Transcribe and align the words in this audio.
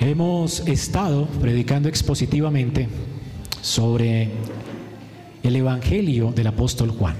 Hemos 0.00 0.60
estado 0.60 1.26
predicando 1.40 1.88
expositivamente 1.88 2.88
sobre 3.60 4.30
el 5.42 5.56
Evangelio 5.56 6.30
del 6.30 6.46
apóstol 6.46 6.90
Juan. 6.92 7.16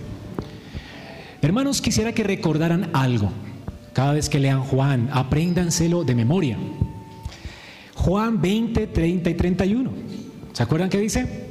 Hermanos, 1.42 1.82
quisiera 1.82 2.12
que 2.12 2.22
recordaran 2.22 2.90
algo. 2.92 3.30
Cada 3.92 4.12
vez 4.12 4.28
que 4.28 4.38
lean 4.38 4.62
Juan, 4.62 5.10
apréndanselo 5.12 6.04
de 6.04 6.14
memoria. 6.14 6.56
Juan 7.96 8.40
20, 8.40 8.86
30 8.86 9.30
y 9.30 9.34
31. 9.34 9.90
¿Se 10.52 10.62
acuerdan 10.62 10.88
qué 10.88 11.00
dice? 11.00 11.48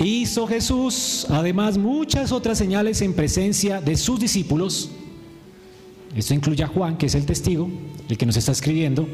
Hizo 0.00 0.48
Jesús 0.48 1.28
además 1.30 1.78
muchas 1.78 2.32
otras 2.32 2.58
señales 2.58 3.02
en 3.02 3.12
presencia 3.14 3.80
de 3.80 3.96
sus 3.96 4.18
discípulos. 4.18 4.90
Esto 6.16 6.34
incluye 6.34 6.64
a 6.64 6.68
Juan, 6.68 6.96
que 6.96 7.06
es 7.06 7.14
el 7.14 7.24
testigo, 7.24 7.70
el 8.08 8.18
que 8.18 8.26
nos 8.26 8.36
está 8.36 8.50
escribiendo, 8.50 9.08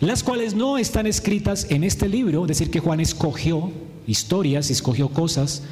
las 0.00 0.22
cuales 0.22 0.54
no 0.54 0.78
están 0.78 1.06
escritas 1.06 1.66
en 1.70 1.82
este 1.84 2.08
libro, 2.08 2.42
es 2.42 2.48
decir, 2.48 2.70
que 2.70 2.80
Juan 2.80 3.00
escogió 3.00 3.70
historias, 4.06 4.70
escogió 4.70 5.08
cosas 5.08 5.62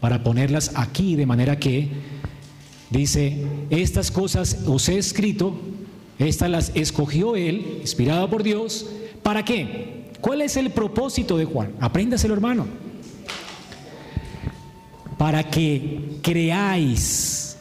para 0.00 0.22
ponerlas 0.22 0.72
aquí, 0.74 1.16
de 1.16 1.26
manera 1.26 1.58
que 1.58 1.88
dice, 2.90 3.44
estas 3.70 4.10
cosas 4.10 4.64
os 4.66 4.88
he 4.88 4.98
escrito, 4.98 5.54
estas 6.18 6.50
las 6.50 6.72
escogió 6.74 7.36
él, 7.36 7.78
inspirada 7.80 8.28
por 8.28 8.42
Dios, 8.42 8.86
¿para 9.22 9.44
qué? 9.44 10.10
¿Cuál 10.20 10.42
es 10.42 10.56
el 10.56 10.70
propósito 10.70 11.36
de 11.36 11.44
Juan? 11.46 11.72
Apréndaselo, 11.80 12.34
hermano. 12.34 12.66
Para 15.18 15.50
que 15.50 16.18
creáis 16.22 17.56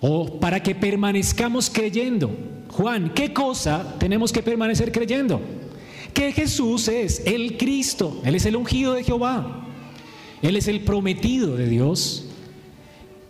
o 0.00 0.38
para 0.38 0.62
que 0.62 0.74
permanezcamos 0.74 1.70
creyendo. 1.70 2.30
Juan, 2.76 3.12
¿qué 3.14 3.32
cosa 3.32 3.94
tenemos 4.00 4.32
que 4.32 4.42
permanecer 4.42 4.90
creyendo? 4.90 5.40
Que 6.12 6.32
Jesús 6.32 6.88
es 6.88 7.22
el 7.24 7.56
Cristo, 7.56 8.20
Él 8.24 8.34
es 8.34 8.46
el 8.46 8.56
ungido 8.56 8.94
de 8.94 9.04
Jehová, 9.04 9.68
Él 10.42 10.56
es 10.56 10.66
el 10.66 10.80
prometido 10.80 11.56
de 11.56 11.68
Dios. 11.68 12.26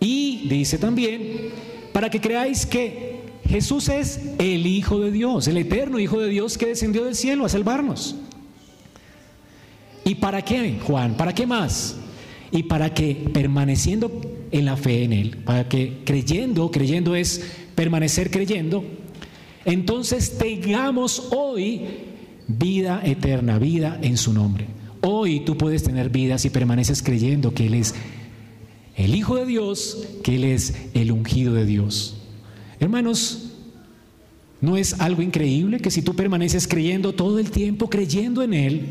Y 0.00 0.48
dice 0.48 0.78
también, 0.78 1.50
para 1.92 2.08
que 2.08 2.22
creáis 2.22 2.64
que 2.64 3.20
Jesús 3.46 3.90
es 3.90 4.18
el 4.38 4.66
Hijo 4.66 4.98
de 5.00 5.10
Dios, 5.10 5.46
el 5.46 5.58
eterno 5.58 5.98
Hijo 5.98 6.20
de 6.20 6.30
Dios 6.30 6.56
que 6.56 6.66
descendió 6.66 7.04
del 7.04 7.14
cielo 7.14 7.44
a 7.44 7.50
salvarnos. 7.50 8.16
¿Y 10.06 10.14
para 10.14 10.40
qué, 10.40 10.78
Juan? 10.86 11.18
¿Para 11.18 11.34
qué 11.34 11.46
más? 11.46 11.96
Y 12.50 12.62
para 12.62 12.94
que 12.94 13.30
permaneciendo 13.34 14.10
en 14.50 14.64
la 14.64 14.78
fe 14.78 15.04
en 15.04 15.12
Él, 15.12 15.36
para 15.44 15.68
que 15.68 15.98
creyendo, 16.06 16.70
creyendo 16.70 17.14
es 17.14 17.44
permanecer 17.74 18.30
creyendo, 18.30 19.03
entonces 19.64 20.36
tengamos 20.38 21.28
hoy 21.30 21.82
vida 22.48 23.00
eterna, 23.04 23.58
vida 23.58 23.98
en 24.02 24.16
su 24.16 24.32
nombre. 24.32 24.66
Hoy 25.00 25.40
tú 25.40 25.56
puedes 25.56 25.82
tener 25.82 26.08
vida 26.10 26.38
si 26.38 26.50
permaneces 26.50 27.02
creyendo 27.02 27.52
que 27.54 27.66
Él 27.66 27.74
es 27.74 27.94
el 28.96 29.14
Hijo 29.14 29.36
de 29.36 29.46
Dios, 29.46 30.06
que 30.22 30.36
Él 30.36 30.44
es 30.44 30.74
el 30.94 31.12
ungido 31.12 31.54
de 31.54 31.66
Dios. 31.66 32.16
Hermanos, 32.80 33.52
¿no 34.60 34.76
es 34.76 35.00
algo 35.00 35.22
increíble 35.22 35.80
que 35.80 35.90
si 35.90 36.02
tú 36.02 36.14
permaneces 36.14 36.68
creyendo 36.68 37.14
todo 37.14 37.38
el 37.38 37.50
tiempo, 37.50 37.90
creyendo 37.90 38.42
en 38.42 38.54
Él, 38.54 38.86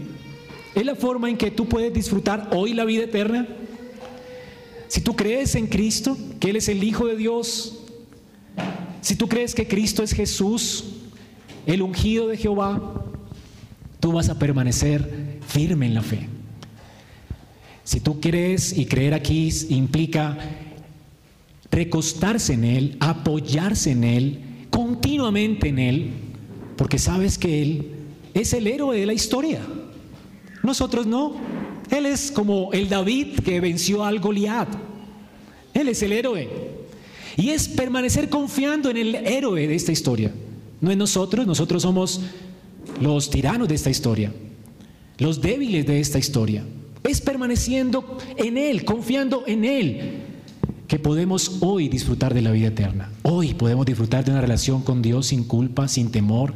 es 0.76 0.86
la 0.86 0.96
forma 0.96 1.30
en 1.30 1.38
que 1.38 1.52
tú 1.52 1.68
puedes 1.68 1.94
disfrutar 1.94 2.50
hoy 2.54 2.74
la 2.74 2.86
vida 2.86 3.04
eterna? 3.04 3.48
Si 4.88 5.02
tú 5.02 5.16
crees 5.16 5.56
en 5.56 5.68
Cristo, 5.68 6.18
que 6.40 6.52
Él 6.52 6.58
es 6.58 6.70
el 6.70 6.84
Hijo 6.84 7.08
de 7.08 7.18
Dios, 7.18 7.80
si 9.04 9.18
tú 9.18 9.28
crees 9.28 9.54
que 9.54 9.68
Cristo 9.68 10.02
es 10.02 10.14
Jesús, 10.14 10.86
el 11.66 11.82
ungido 11.82 12.30
de 12.30 12.38
Jehová, 12.38 13.04
tú 14.00 14.14
vas 14.14 14.30
a 14.30 14.40
permanecer 14.40 15.40
firme 15.46 15.88
en 15.88 15.94
la 15.94 16.02
fe. 16.02 16.30
Si 17.84 18.00
tú 18.00 18.22
crees 18.22 18.78
y 18.78 18.86
creer 18.86 19.14
aquí 19.14 19.50
implica 19.68 20.38
recostarse 21.70 22.54
en 22.54 22.64
Él, 22.64 22.98
apoyarse 23.02 23.92
en 23.92 24.06
Él, 24.06 24.40
continuamente 24.70 25.68
en 25.68 25.80
Él, 25.80 26.12
porque 26.78 26.98
sabes 26.98 27.38
que 27.38 27.62
Él 27.62 27.92
es 28.34 28.54
el 28.54 28.68
héroe 28.68 28.98
de 28.98 29.06
la 29.06 29.14
historia. 29.14 29.60
Nosotros 30.64 31.06
no. 31.06 31.36
Él 31.90 32.06
es 32.06 32.32
como 32.32 32.72
el 32.72 32.88
David 32.88 33.42
que 33.42 33.60
venció 33.60 34.06
al 34.06 34.22
Goliat. 34.22 34.70
Él 35.74 35.90
es 35.90 36.02
el 36.04 36.14
héroe. 36.14 36.73
Y 37.38 37.50
es 37.50 37.68
permanecer 37.68 38.30
confiando 38.30 38.90
en 38.90 38.98
el 38.98 39.16
héroe 39.16 39.68
de 39.68 39.76
esta 39.76 39.92
historia. 39.92 40.32
No 40.82 40.92
en 40.92 40.98
nosotros, 40.98 41.48
nosotros 41.48 41.82
somos 41.82 42.22
los 43.02 43.30
tiranos 43.30 43.68
de 43.68 43.76
esta 43.76 43.90
historia, 43.90 44.32
los 45.18 45.42
débiles 45.42 45.86
de 45.86 46.00
esta 46.00 46.20
historia. 46.20 46.64
Es 47.04 47.22
permaneciendo 47.22 48.18
en 48.38 48.58
Él, 48.58 48.86
confiando 48.86 49.44
en 49.48 49.66
Él, 49.66 50.24
que 50.88 51.00
podemos 51.00 51.58
hoy 51.62 51.90
disfrutar 51.90 52.34
de 52.34 52.42
la 52.42 52.52
vida 52.52 52.68
eterna. 52.68 53.12
Hoy 53.24 53.54
podemos 53.54 53.86
disfrutar 53.86 54.24
de 54.24 54.32
una 54.32 54.42
relación 54.42 54.82
con 54.82 55.02
Dios 55.02 55.28
sin 55.28 55.44
culpa, 55.44 55.88
sin 55.88 56.12
temor, 56.12 56.54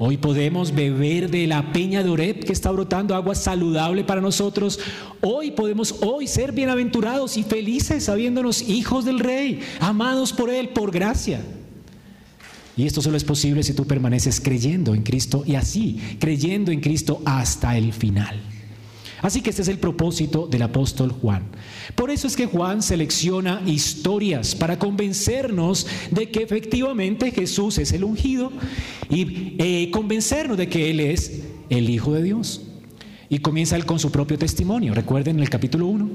Hoy 0.00 0.16
podemos 0.16 0.72
beber 0.72 1.28
de 1.28 1.48
la 1.48 1.72
peña 1.72 2.04
de 2.04 2.10
Oreb 2.10 2.44
que 2.44 2.52
está 2.52 2.70
brotando 2.70 3.16
agua 3.16 3.34
saludable 3.34 4.04
para 4.04 4.20
nosotros. 4.20 4.78
Hoy 5.20 5.50
podemos 5.50 5.96
hoy 6.02 6.28
ser 6.28 6.52
bienaventurados 6.52 7.36
y 7.36 7.42
felices 7.42 8.04
sabiéndonos 8.04 8.62
hijos 8.62 9.04
del 9.04 9.18
Rey, 9.18 9.58
amados 9.80 10.32
por 10.32 10.50
Él 10.50 10.68
por 10.68 10.92
gracia. 10.92 11.40
Y 12.76 12.86
esto 12.86 13.02
solo 13.02 13.16
es 13.16 13.24
posible 13.24 13.64
si 13.64 13.72
tú 13.72 13.86
permaneces 13.86 14.40
creyendo 14.40 14.94
en 14.94 15.02
Cristo 15.02 15.42
y 15.44 15.56
así, 15.56 16.00
creyendo 16.20 16.70
en 16.70 16.80
Cristo 16.80 17.20
hasta 17.24 17.76
el 17.76 17.92
final. 17.92 18.40
Así 19.20 19.40
que 19.40 19.50
este 19.50 19.62
es 19.62 19.68
el 19.68 19.78
propósito 19.78 20.46
del 20.46 20.62
apóstol 20.62 21.10
Juan. 21.10 21.42
Por 21.94 22.10
eso 22.10 22.26
es 22.26 22.36
que 22.36 22.46
Juan 22.46 22.82
selecciona 22.82 23.62
historias 23.66 24.54
para 24.54 24.78
convencernos 24.78 25.86
de 26.10 26.30
que 26.30 26.42
efectivamente 26.42 27.30
Jesús 27.32 27.78
es 27.78 27.92
el 27.92 28.04
ungido 28.04 28.52
y 29.10 29.56
eh, 29.58 29.90
convencernos 29.90 30.56
de 30.56 30.68
que 30.68 30.90
Él 30.90 31.00
es 31.00 31.42
el 31.68 31.90
Hijo 31.90 32.12
de 32.12 32.22
Dios. 32.22 32.62
Y 33.30 33.40
comienza 33.40 33.76
él 33.76 33.84
con 33.84 33.98
su 33.98 34.10
propio 34.10 34.38
testimonio. 34.38 34.94
Recuerden 34.94 35.36
en 35.36 35.42
el 35.42 35.50
capítulo 35.50 35.86
1. 35.86 36.08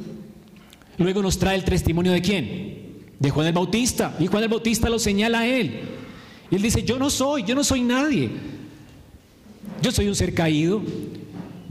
Luego 0.97 1.22
nos 1.22 1.38
trae 1.38 1.56
el 1.56 1.64
testimonio 1.64 2.12
de 2.12 2.22
quién? 2.22 3.03
De 3.20 3.30
Juan 3.30 3.47
el 3.47 3.53
Bautista. 3.53 4.16
Y 4.20 4.28
Juan 4.28 4.44
el 4.44 4.50
Bautista 4.50 4.90
lo 4.90 4.97
señala 4.97 5.41
a 5.41 5.47
él. 5.47 5.81
Y 6.50 6.56
él 6.56 6.62
dice, 6.62 6.84
yo 6.84 6.97
no 6.97 7.09
soy, 7.09 7.44
yo 7.44 7.53
no 7.53 7.64
soy 7.64 7.81
nadie. 7.81 8.31
Yo 9.81 9.91
soy 9.91 10.08
un 10.08 10.16
ser 10.16 10.34
caído, 10.34 10.81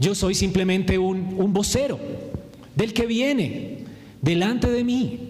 yo 0.03 0.13
soy 0.13 0.35
simplemente 0.35 0.97
un, 0.97 1.53
vocero 1.53 1.97
del 2.75 2.93
que 2.93 3.05
viene 3.05 3.85
delante 4.21 4.69
de 4.69 4.83
mí. 4.83 5.29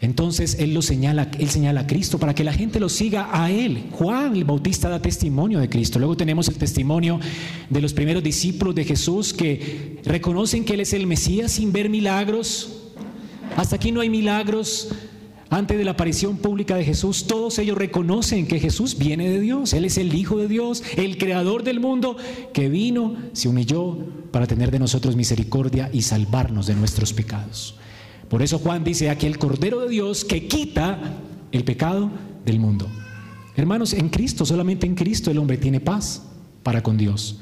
Entonces 0.00 0.56
él 0.60 0.72
lo 0.72 0.80
señala, 0.80 1.30
él 1.38 1.50
señala 1.50 1.82
a 1.82 1.86
Cristo 1.86 2.18
para 2.18 2.34
que 2.34 2.44
la 2.44 2.54
gente 2.54 2.80
lo 2.80 2.88
siga 2.88 3.28
a 3.32 3.50
él. 3.50 3.88
Juan 3.90 4.34
el 4.34 4.44
Bautista 4.44 4.88
da 4.88 5.02
testimonio 5.02 5.58
de 5.58 5.68
Cristo. 5.68 5.98
Luego 5.98 6.16
tenemos 6.16 6.48
el 6.48 6.56
testimonio 6.56 7.20
de 7.68 7.80
los 7.80 7.92
primeros 7.92 8.22
discípulos 8.22 8.74
de 8.74 8.84
Jesús 8.84 9.34
que 9.34 9.98
reconocen 10.04 10.64
que 10.64 10.74
él 10.74 10.80
es 10.80 10.92
el 10.94 11.06
Mesías 11.06 11.52
sin 11.52 11.72
ver 11.72 11.90
milagros. 11.90 12.76
Hasta 13.56 13.76
aquí 13.76 13.92
no 13.92 14.00
hay 14.00 14.08
milagros, 14.08 14.88
antes 15.50 15.76
de 15.76 15.84
la 15.84 15.90
aparición 15.90 16.36
pública 16.36 16.76
de 16.76 16.84
Jesús, 16.84 17.26
todos 17.26 17.58
ellos 17.58 17.76
reconocen 17.76 18.46
que 18.46 18.60
Jesús 18.60 18.96
viene 18.96 19.28
de 19.28 19.40
Dios. 19.40 19.72
Él 19.72 19.84
es 19.84 19.98
el 19.98 20.14
Hijo 20.14 20.38
de 20.38 20.46
Dios, 20.46 20.84
el 20.96 21.18
Creador 21.18 21.64
del 21.64 21.80
mundo, 21.80 22.16
que 22.54 22.68
vino, 22.68 23.16
se 23.32 23.48
humilló 23.48 23.98
para 24.30 24.46
tener 24.46 24.70
de 24.70 24.78
nosotros 24.78 25.16
misericordia 25.16 25.90
y 25.92 26.02
salvarnos 26.02 26.68
de 26.68 26.76
nuestros 26.76 27.12
pecados. 27.12 27.74
Por 28.28 28.42
eso 28.42 28.60
Juan 28.60 28.84
dice 28.84 29.10
aquí 29.10 29.26
el 29.26 29.38
Cordero 29.38 29.80
de 29.80 29.88
Dios 29.88 30.24
que 30.24 30.46
quita 30.46 30.98
el 31.50 31.64
pecado 31.64 32.10
del 32.46 32.60
mundo. 32.60 32.86
Hermanos, 33.56 33.92
en 33.92 34.08
Cristo, 34.08 34.46
solamente 34.46 34.86
en 34.86 34.94
Cristo 34.94 35.32
el 35.32 35.38
hombre 35.38 35.58
tiene 35.58 35.80
paz 35.80 36.22
para 36.62 36.80
con 36.80 36.96
Dios. 36.96 37.40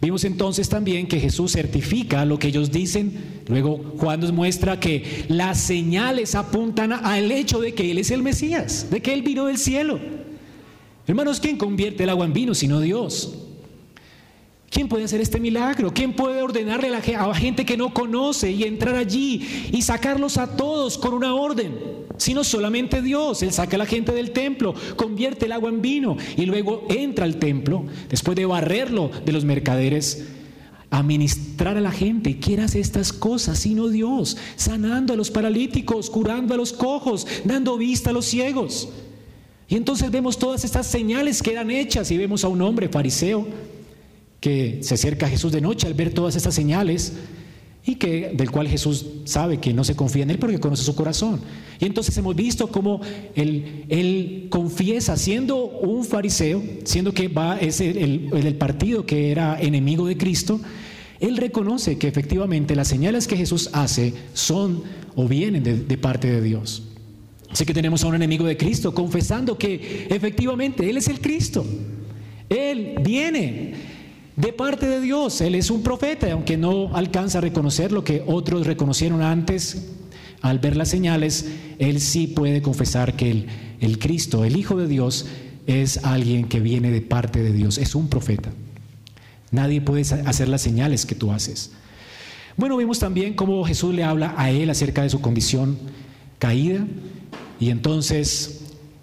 Vimos 0.00 0.22
entonces 0.24 0.68
también 0.68 1.08
que 1.08 1.18
Jesús 1.18 1.52
certifica 1.52 2.24
lo 2.24 2.38
que 2.38 2.48
ellos 2.48 2.70
dicen. 2.70 3.42
Luego 3.48 3.94
Juan 3.98 4.20
nos 4.20 4.32
muestra 4.32 4.78
que 4.78 5.24
las 5.28 5.60
señales 5.60 6.34
apuntan 6.34 6.92
al 6.92 7.32
hecho 7.32 7.60
de 7.60 7.74
que 7.74 7.90
Él 7.90 7.98
es 7.98 8.10
el 8.10 8.22
Mesías, 8.22 8.88
de 8.90 9.02
que 9.02 9.12
Él 9.12 9.22
vino 9.22 9.46
del 9.46 9.58
cielo. 9.58 9.98
Hermanos, 11.06 11.40
¿quién 11.40 11.56
convierte 11.56 12.04
el 12.04 12.10
agua 12.10 12.26
en 12.26 12.32
vino 12.32 12.54
sino 12.54 12.80
Dios? 12.80 13.47
¿Quién 14.70 14.88
puede 14.88 15.04
hacer 15.04 15.20
este 15.20 15.40
milagro? 15.40 15.92
¿Quién 15.94 16.12
puede 16.12 16.42
ordenarle 16.42 16.88
a 16.88 17.26
la 17.26 17.34
gente 17.34 17.64
que 17.64 17.76
no 17.76 17.94
conoce 17.94 18.50
y 18.50 18.64
entrar 18.64 18.96
allí 18.96 19.70
y 19.72 19.80
sacarlos 19.80 20.36
a 20.36 20.56
todos 20.56 20.98
con 20.98 21.14
una 21.14 21.34
orden? 21.34 21.74
Sino 22.18 22.44
solamente 22.44 23.00
Dios. 23.00 23.42
Él 23.42 23.52
saca 23.52 23.76
a 23.76 23.78
la 23.78 23.86
gente 23.86 24.12
del 24.12 24.32
templo, 24.32 24.74
convierte 24.96 25.46
el 25.46 25.52
agua 25.52 25.70
en 25.70 25.80
vino 25.80 26.16
y 26.36 26.44
luego 26.44 26.86
entra 26.90 27.24
al 27.24 27.36
templo, 27.36 27.84
después 28.10 28.36
de 28.36 28.44
barrerlo 28.44 29.10
de 29.24 29.32
los 29.32 29.44
mercaderes, 29.44 30.26
a 30.90 31.02
ministrar 31.02 31.78
a 31.78 31.80
la 31.80 31.92
gente. 31.92 32.38
¿Quién 32.38 32.60
hace 32.60 32.80
estas 32.80 33.12
cosas 33.12 33.58
sino 33.58 33.88
Dios? 33.88 34.36
Sanando 34.56 35.14
a 35.14 35.16
los 35.16 35.30
paralíticos, 35.30 36.10
curando 36.10 36.52
a 36.52 36.58
los 36.58 36.74
cojos, 36.74 37.26
dando 37.44 37.78
vista 37.78 38.10
a 38.10 38.12
los 38.12 38.26
ciegos. 38.26 38.90
Y 39.66 39.76
entonces 39.76 40.10
vemos 40.10 40.38
todas 40.38 40.64
estas 40.64 40.86
señales 40.86 41.42
que 41.42 41.52
eran 41.52 41.70
hechas 41.70 42.10
y 42.10 42.18
vemos 42.18 42.44
a 42.44 42.48
un 42.48 42.60
hombre 42.60 42.88
fariseo 42.88 43.46
que 44.40 44.78
se 44.82 44.94
acerca 44.94 45.26
a 45.26 45.28
Jesús 45.28 45.52
de 45.52 45.60
noche 45.60 45.86
al 45.86 45.94
ver 45.94 46.12
todas 46.12 46.36
estas 46.36 46.54
señales 46.54 47.14
y 47.84 47.94
que 47.94 48.32
del 48.34 48.50
cual 48.50 48.68
Jesús 48.68 49.06
sabe 49.24 49.58
que 49.58 49.72
no 49.72 49.82
se 49.82 49.96
confía 49.96 50.22
en 50.22 50.30
él 50.30 50.38
porque 50.38 50.60
conoce 50.60 50.84
su 50.84 50.94
corazón. 50.94 51.40
Y 51.80 51.86
entonces 51.86 52.16
hemos 52.18 52.36
visto 52.36 52.68
cómo 52.68 53.00
él, 53.34 54.46
confiesa, 54.50 55.16
siendo 55.16 55.64
un 55.64 56.04
fariseo, 56.04 56.62
siendo 56.84 57.14
que 57.14 57.28
va 57.28 57.58
es 57.58 57.80
el, 57.80 58.30
el, 58.32 58.54
partido 58.56 59.06
que 59.06 59.30
era 59.30 59.58
enemigo 59.58 60.06
de 60.06 60.18
Cristo, 60.18 60.60
él 61.18 61.36
reconoce 61.36 61.96
que 61.96 62.08
efectivamente 62.08 62.76
las 62.76 62.88
señales 62.88 63.26
que 63.26 63.36
Jesús 63.36 63.70
hace 63.72 64.12
son 64.34 64.82
o 65.16 65.26
vienen 65.26 65.62
de, 65.62 65.78
de 65.78 65.98
parte 65.98 66.30
de 66.30 66.42
Dios. 66.42 66.82
Así 67.50 67.64
que 67.64 67.72
tenemos 67.72 68.04
a 68.04 68.08
un 68.08 68.14
enemigo 68.14 68.44
de 68.44 68.58
Cristo 68.58 68.92
confesando 68.92 69.56
que 69.56 70.06
efectivamente 70.10 70.88
Él 70.90 70.98
es 70.98 71.08
el 71.08 71.20
Cristo. 71.20 71.64
Él 72.50 72.96
viene 73.02 73.72
de 74.38 74.52
parte 74.52 74.86
de 74.86 75.00
Dios. 75.00 75.40
Él 75.40 75.54
es 75.56 75.70
un 75.70 75.82
profeta, 75.82 76.32
aunque 76.32 76.56
no 76.56 76.94
alcanza 76.96 77.38
a 77.38 77.40
reconocer 77.40 77.92
lo 77.92 78.04
que 78.04 78.22
otros 78.26 78.66
reconocieron 78.66 79.20
antes, 79.20 79.88
al 80.40 80.60
ver 80.60 80.76
las 80.76 80.88
señales, 80.88 81.46
Él 81.78 82.00
sí 82.00 82.28
puede 82.28 82.62
confesar 82.62 83.16
que 83.16 83.30
el, 83.30 83.46
el 83.80 83.98
Cristo, 83.98 84.44
el 84.44 84.56
Hijo 84.56 84.76
de 84.76 84.86
Dios, 84.86 85.26
es 85.66 86.04
alguien 86.04 86.48
que 86.48 86.60
viene 86.60 86.90
de 86.90 87.00
parte 87.00 87.42
de 87.42 87.52
Dios, 87.52 87.78
es 87.78 87.94
un 87.96 88.08
profeta. 88.08 88.50
Nadie 89.50 89.80
puede 89.80 90.02
hacer 90.02 90.48
las 90.48 90.62
señales 90.62 91.04
que 91.04 91.16
tú 91.16 91.32
haces. 91.32 91.72
Bueno, 92.56 92.76
vimos 92.76 93.00
también 93.00 93.34
cómo 93.34 93.64
Jesús 93.64 93.94
le 93.94 94.04
habla 94.04 94.34
a 94.36 94.50
él 94.50 94.70
acerca 94.70 95.02
de 95.02 95.10
su 95.10 95.20
condición 95.20 95.76
caída 96.38 96.86
y 97.58 97.70
entonces 97.70 98.57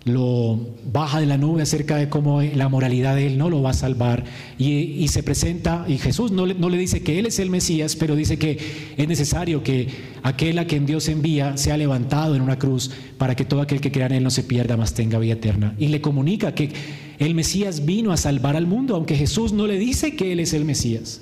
lo 0.06 0.60
baja 0.92 1.20
de 1.20 1.26
la 1.26 1.36
nube 1.36 1.64
acerca 1.64 1.98
de 1.98 2.10
cómo 2.10 2.40
la 2.42 2.70
moralidad 2.70 3.16
de 3.16 3.26
él 3.26 3.40
no 3.40 3.50
lo 3.50 3.64
va 3.64 3.72
a 3.72 3.74
salvar 3.74 4.24
y, 4.60 5.08
se 5.08 5.24
presenta 5.24 5.84
y 5.88 5.98
Jesús 5.98 6.32
no 6.32 6.46
le, 6.46 6.54
no 6.54 6.70
le, 6.70 6.78
dice 6.78 7.02
que 7.02 7.18
él 7.18 7.26
es 7.26 7.40
el 7.40 7.50
Mesías, 7.50 7.96
pero 7.96 8.16
dice 8.16 8.38
que 8.38 8.60
es 8.98 9.08
necesario 9.08 9.64
que 9.64 9.88
aquel 10.22 10.60
a 10.60 10.68
quien 10.68 10.86
Dios 10.86 11.10
envía 11.10 11.58
sea 11.58 11.76
levantado 11.76 12.36
en 12.36 12.42
una 12.42 12.60
cruz 12.60 12.92
para 13.18 13.36
que 13.36 13.46
todo 13.46 13.62
aquel 13.62 13.82
que 13.82 13.92
crea 13.92 14.06
en 14.06 14.14
él 14.14 14.24
no 14.24 14.30
se 14.30 14.44
pierda, 14.44 14.78
mas 14.78 14.94
tenga 14.94 15.18
vida 15.18 15.34
eterna. 15.34 15.74
Y 15.80 15.88
le 15.88 16.02
comunica 16.02 16.54
que 16.54 16.70
el 17.18 17.34
Mesías 17.34 17.86
vino 17.86 18.12
a 18.12 18.18
salvar 18.18 18.56
al 18.56 18.68
mundo, 18.68 18.96
aunque 18.96 19.16
Jesús 19.16 19.54
no 19.54 19.66
le 19.66 19.80
dice 19.80 20.16
que 20.16 20.32
él 20.32 20.40
es 20.40 20.54
el 20.54 20.66
Mesías. 20.66 21.22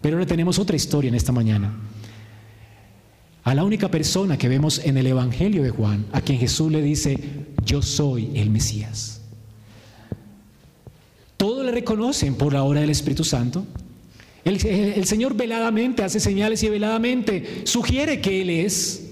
Pero 0.00 0.16
ahora 0.16 0.26
tenemos 0.26 0.58
otra 0.58 0.74
historia 0.74 1.08
en 1.08 1.14
esta 1.14 1.32
mañana 1.32 1.72
a 3.44 3.54
la 3.54 3.62
única 3.62 3.90
persona 3.90 4.38
que 4.38 4.48
vemos 4.48 4.80
en 4.82 4.96
el 4.96 5.06
Evangelio 5.06 5.62
de 5.62 5.70
Juan, 5.70 6.06
a 6.12 6.22
quien 6.22 6.38
Jesús 6.38 6.72
le 6.72 6.80
dice, 6.80 7.18
yo 7.64 7.82
soy 7.82 8.30
el 8.34 8.48
Mesías. 8.48 9.20
Todos 11.36 11.64
le 11.66 11.70
reconocen 11.70 12.36
por 12.36 12.54
la 12.54 12.62
obra 12.62 12.80
del 12.80 12.88
Espíritu 12.88 13.22
Santo. 13.22 13.66
El, 14.46 14.64
el, 14.64 15.04
Señor 15.04 15.34
veladamente 15.34 16.02
hace 16.02 16.20
señales 16.20 16.62
y 16.62 16.70
veladamente 16.70 17.62
sugiere 17.64 18.22
que 18.22 18.40
Él 18.40 18.48
es, 18.48 19.10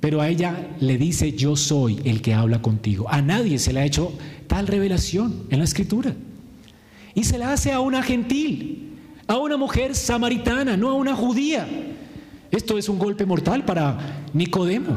pero 0.00 0.22
a 0.22 0.28
ella 0.30 0.68
le 0.80 0.96
dice, 0.96 1.32
yo 1.32 1.54
soy 1.54 2.00
el 2.04 2.22
que 2.22 2.32
habla 2.32 2.62
contigo. 2.62 3.06
A 3.10 3.20
nadie 3.20 3.58
se 3.58 3.74
le 3.74 3.80
ha 3.80 3.84
hecho 3.84 4.12
tal 4.46 4.68
revelación 4.68 5.44
en 5.50 5.58
la 5.58 5.64
Escritura. 5.64 6.14
Y 7.14 7.24
se 7.24 7.36
la 7.36 7.52
hace 7.52 7.72
a 7.72 7.80
una 7.80 8.02
gentil, 8.02 8.96
a 9.26 9.36
una 9.36 9.58
mujer 9.58 9.94
samaritana, 9.94 10.78
no 10.78 10.88
a 10.88 10.94
una 10.94 11.14
judía. 11.14 11.68
Esto 12.50 12.78
es 12.78 12.88
un 12.88 12.98
golpe 12.98 13.26
mortal 13.26 13.64
para 13.64 14.24
Nicodemo, 14.32 14.96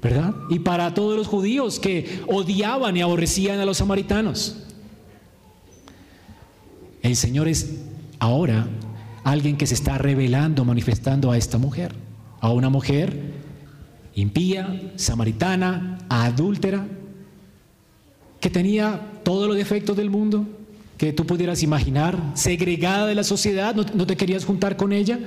¿verdad? 0.00 0.34
Y 0.48 0.60
para 0.60 0.94
todos 0.94 1.16
los 1.16 1.26
judíos 1.26 1.80
que 1.80 2.22
odiaban 2.26 2.96
y 2.96 3.02
aborrecían 3.02 3.58
a 3.58 3.64
los 3.64 3.78
samaritanos. 3.78 4.56
El 7.02 7.16
Señor 7.16 7.48
es 7.48 7.80
ahora 8.18 8.66
alguien 9.24 9.56
que 9.56 9.66
se 9.66 9.74
está 9.74 9.98
revelando, 9.98 10.64
manifestando 10.64 11.30
a 11.30 11.36
esta 11.36 11.58
mujer, 11.58 11.94
a 12.40 12.50
una 12.50 12.68
mujer 12.68 13.34
impía, 14.14 14.92
samaritana, 14.96 15.98
adúltera, 16.08 16.86
que 18.40 18.50
tenía 18.50 19.00
todos 19.24 19.48
los 19.48 19.56
defectos 19.56 19.96
del 19.96 20.10
mundo, 20.10 20.46
que 20.98 21.12
tú 21.12 21.26
pudieras 21.26 21.62
imaginar, 21.62 22.18
segregada 22.34 23.06
de 23.06 23.14
la 23.14 23.24
sociedad, 23.24 23.74
no, 23.74 23.84
no 23.94 24.06
te 24.06 24.16
querías 24.16 24.44
juntar 24.44 24.76
con 24.76 24.92
ella. 24.92 25.18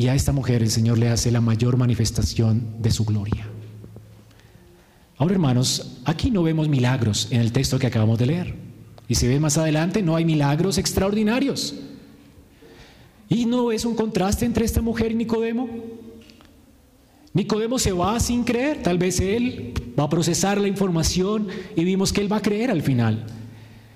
Y 0.00 0.08
a 0.08 0.14
esta 0.14 0.32
mujer 0.32 0.62
el 0.62 0.70
Señor 0.70 0.96
le 0.96 1.10
hace 1.10 1.30
la 1.30 1.42
mayor 1.42 1.76
manifestación 1.76 2.76
de 2.78 2.90
su 2.90 3.04
gloria. 3.04 3.46
Ahora, 5.18 5.34
hermanos, 5.34 5.98
aquí 6.06 6.30
no 6.30 6.42
vemos 6.42 6.70
milagros 6.70 7.28
en 7.30 7.42
el 7.42 7.52
texto 7.52 7.78
que 7.78 7.86
acabamos 7.86 8.18
de 8.18 8.24
leer. 8.24 8.54
Y 9.08 9.16
si 9.16 9.28
ve 9.28 9.38
más 9.38 9.58
adelante, 9.58 10.02
no 10.02 10.16
hay 10.16 10.24
milagros 10.24 10.78
extraordinarios. 10.78 11.74
Y 13.28 13.44
no 13.44 13.72
es 13.72 13.84
un 13.84 13.94
contraste 13.94 14.46
entre 14.46 14.64
esta 14.64 14.80
mujer 14.80 15.12
y 15.12 15.16
Nicodemo. 15.16 15.68
Nicodemo 17.34 17.78
se 17.78 17.92
va 17.92 18.18
sin 18.20 18.42
creer, 18.42 18.82
tal 18.82 18.96
vez 18.96 19.20
él 19.20 19.74
va 19.98 20.04
a 20.04 20.08
procesar 20.08 20.58
la 20.58 20.68
información 20.68 21.46
y 21.76 21.84
vimos 21.84 22.10
que 22.10 22.22
él 22.22 22.32
va 22.32 22.38
a 22.38 22.42
creer 22.42 22.70
al 22.70 22.80
final. 22.80 23.26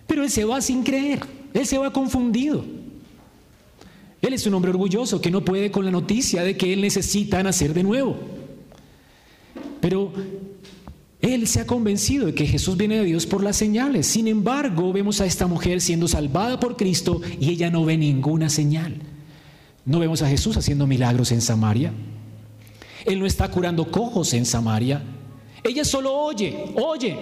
Pero 0.06 0.22
él 0.22 0.28
se 0.28 0.44
va 0.44 0.60
sin 0.60 0.82
creer, 0.82 1.20
él 1.54 1.64
se 1.64 1.78
va 1.78 1.94
confundido. 1.94 2.83
Él 4.24 4.32
es 4.32 4.46
un 4.46 4.54
hombre 4.54 4.70
orgulloso 4.70 5.20
que 5.20 5.30
no 5.30 5.44
puede 5.44 5.70
con 5.70 5.84
la 5.84 5.90
noticia 5.90 6.42
de 6.42 6.56
que 6.56 6.72
él 6.72 6.80
necesita 6.80 7.42
nacer 7.42 7.74
de 7.74 7.82
nuevo. 7.82 8.16
Pero 9.80 10.12
él 11.20 11.46
se 11.46 11.60
ha 11.60 11.66
convencido 11.66 12.26
de 12.26 12.34
que 12.34 12.46
Jesús 12.46 12.76
viene 12.78 12.96
de 12.96 13.04
Dios 13.04 13.26
por 13.26 13.42
las 13.42 13.56
señales. 13.56 14.06
Sin 14.06 14.26
embargo, 14.26 14.92
vemos 14.94 15.20
a 15.20 15.26
esta 15.26 15.46
mujer 15.46 15.82
siendo 15.82 16.08
salvada 16.08 16.58
por 16.58 16.76
Cristo 16.76 17.20
y 17.38 17.50
ella 17.50 17.70
no 17.70 17.84
ve 17.84 17.98
ninguna 17.98 18.48
señal. 18.48 18.96
No 19.84 19.98
vemos 19.98 20.22
a 20.22 20.28
Jesús 20.28 20.56
haciendo 20.56 20.86
milagros 20.86 21.30
en 21.30 21.42
Samaria. 21.42 21.92
Él 23.04 23.20
no 23.20 23.26
está 23.26 23.50
curando 23.50 23.90
cojos 23.90 24.32
en 24.32 24.46
Samaria. 24.46 25.02
Ella 25.62 25.84
solo 25.84 26.14
oye, 26.14 26.72
oye. 26.76 27.16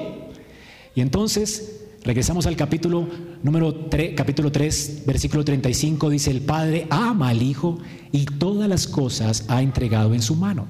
Y 0.95 1.01
entonces 1.01 1.82
Regresamos 2.05 2.47
al 2.47 2.57
capítulo 2.57 3.07
número 3.45 3.73
3, 3.75 4.15
capítulo 4.17 4.51
3, 4.51 5.05
versículo 5.07 5.45
35, 5.45 6.11
dice, 6.11 6.33
el 6.33 6.41
Padre 6.41 6.89
ama 6.91 7.29
al 7.29 7.43
Hijo 7.43 7.79
y 8.11 8.25
todas 8.25 8.69
las 8.69 8.89
cosas 8.89 9.45
ha 9.49 9.63
entregado 9.63 10.13
en 10.13 10.21
su 10.21 10.35
mano. 10.35 10.67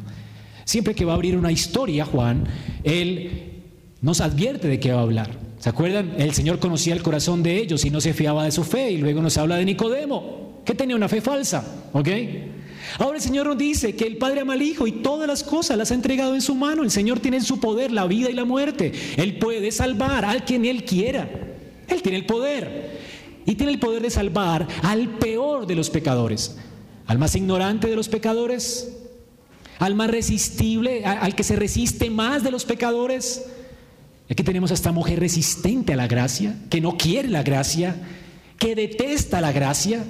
Siempre 0.64 0.94
que 0.94 1.06
va 1.06 1.12
a 1.12 1.14
abrir 1.14 1.38
una 1.38 1.50
historia, 1.50 2.04
Juan, 2.04 2.44
él 2.84 3.62
nos 4.02 4.20
advierte 4.20 4.68
de 4.68 4.78
qué 4.78 4.92
va 4.92 5.00
a 5.00 5.04
hablar. 5.04 5.30
¿Se 5.58 5.70
acuerdan? 5.70 6.14
El 6.18 6.34
Señor 6.34 6.58
conocía 6.58 6.92
el 6.92 7.02
corazón 7.02 7.42
de 7.42 7.56
ellos 7.56 7.84
y 7.86 7.90
no 7.90 8.02
se 8.02 8.12
fiaba 8.12 8.44
de 8.44 8.50
su 8.50 8.62
fe. 8.62 8.90
Y 8.90 8.98
luego 8.98 9.22
nos 9.22 9.38
habla 9.38 9.56
de 9.56 9.64
Nicodemo, 9.64 10.60
que 10.66 10.74
tenía 10.74 10.96
una 10.96 11.08
fe 11.08 11.20
falsa. 11.20 11.64
¿Ok? 11.92 12.08
Ahora 12.98 13.16
el 13.16 13.22
Señor 13.22 13.46
nos 13.46 13.58
dice 13.58 13.94
que 13.94 14.06
el 14.06 14.16
Padre 14.16 14.40
ama 14.40 14.54
al 14.54 14.62
Hijo 14.62 14.86
y 14.86 14.92
todas 14.92 15.26
las 15.28 15.42
cosas 15.42 15.76
las 15.76 15.90
ha 15.90 15.94
entregado 15.94 16.34
en 16.34 16.40
su 16.40 16.54
mano. 16.54 16.82
El 16.82 16.90
Señor 16.90 17.20
tiene 17.20 17.38
en 17.38 17.44
su 17.44 17.60
poder 17.60 17.92
la 17.92 18.06
vida 18.06 18.30
y 18.30 18.34
la 18.34 18.44
muerte. 18.44 18.92
Él 19.16 19.38
puede 19.38 19.70
salvar 19.72 20.24
al 20.24 20.44
quien 20.44 20.64
Él 20.64 20.84
quiera. 20.84 21.28
Él 21.88 22.02
tiene 22.02 22.18
el 22.18 22.26
poder. 22.26 23.00
Y 23.44 23.54
tiene 23.54 23.72
el 23.72 23.78
poder 23.78 24.02
de 24.02 24.10
salvar 24.10 24.66
al 24.82 25.18
peor 25.18 25.66
de 25.66 25.74
los 25.74 25.90
pecadores. 25.90 26.56
Al 27.06 27.18
más 27.18 27.34
ignorante 27.34 27.88
de 27.88 27.96
los 27.96 28.08
pecadores. 28.08 28.92
Al 29.78 29.94
más 29.94 30.10
resistible, 30.10 31.04
al 31.04 31.34
que 31.34 31.42
se 31.42 31.56
resiste 31.56 32.10
más 32.10 32.44
de 32.44 32.50
los 32.50 32.64
pecadores. 32.64 33.44
Aquí 34.30 34.42
tenemos 34.44 34.70
a 34.70 34.74
esta 34.74 34.92
mujer 34.92 35.18
resistente 35.18 35.92
a 35.92 35.96
la 35.96 36.06
gracia, 36.06 36.56
que 36.70 36.80
no 36.80 36.96
quiere 36.96 37.28
la 37.28 37.42
gracia, 37.42 37.96
que 38.58 38.74
detesta 38.74 39.40
la 39.40 39.50
gracia, 39.50 40.04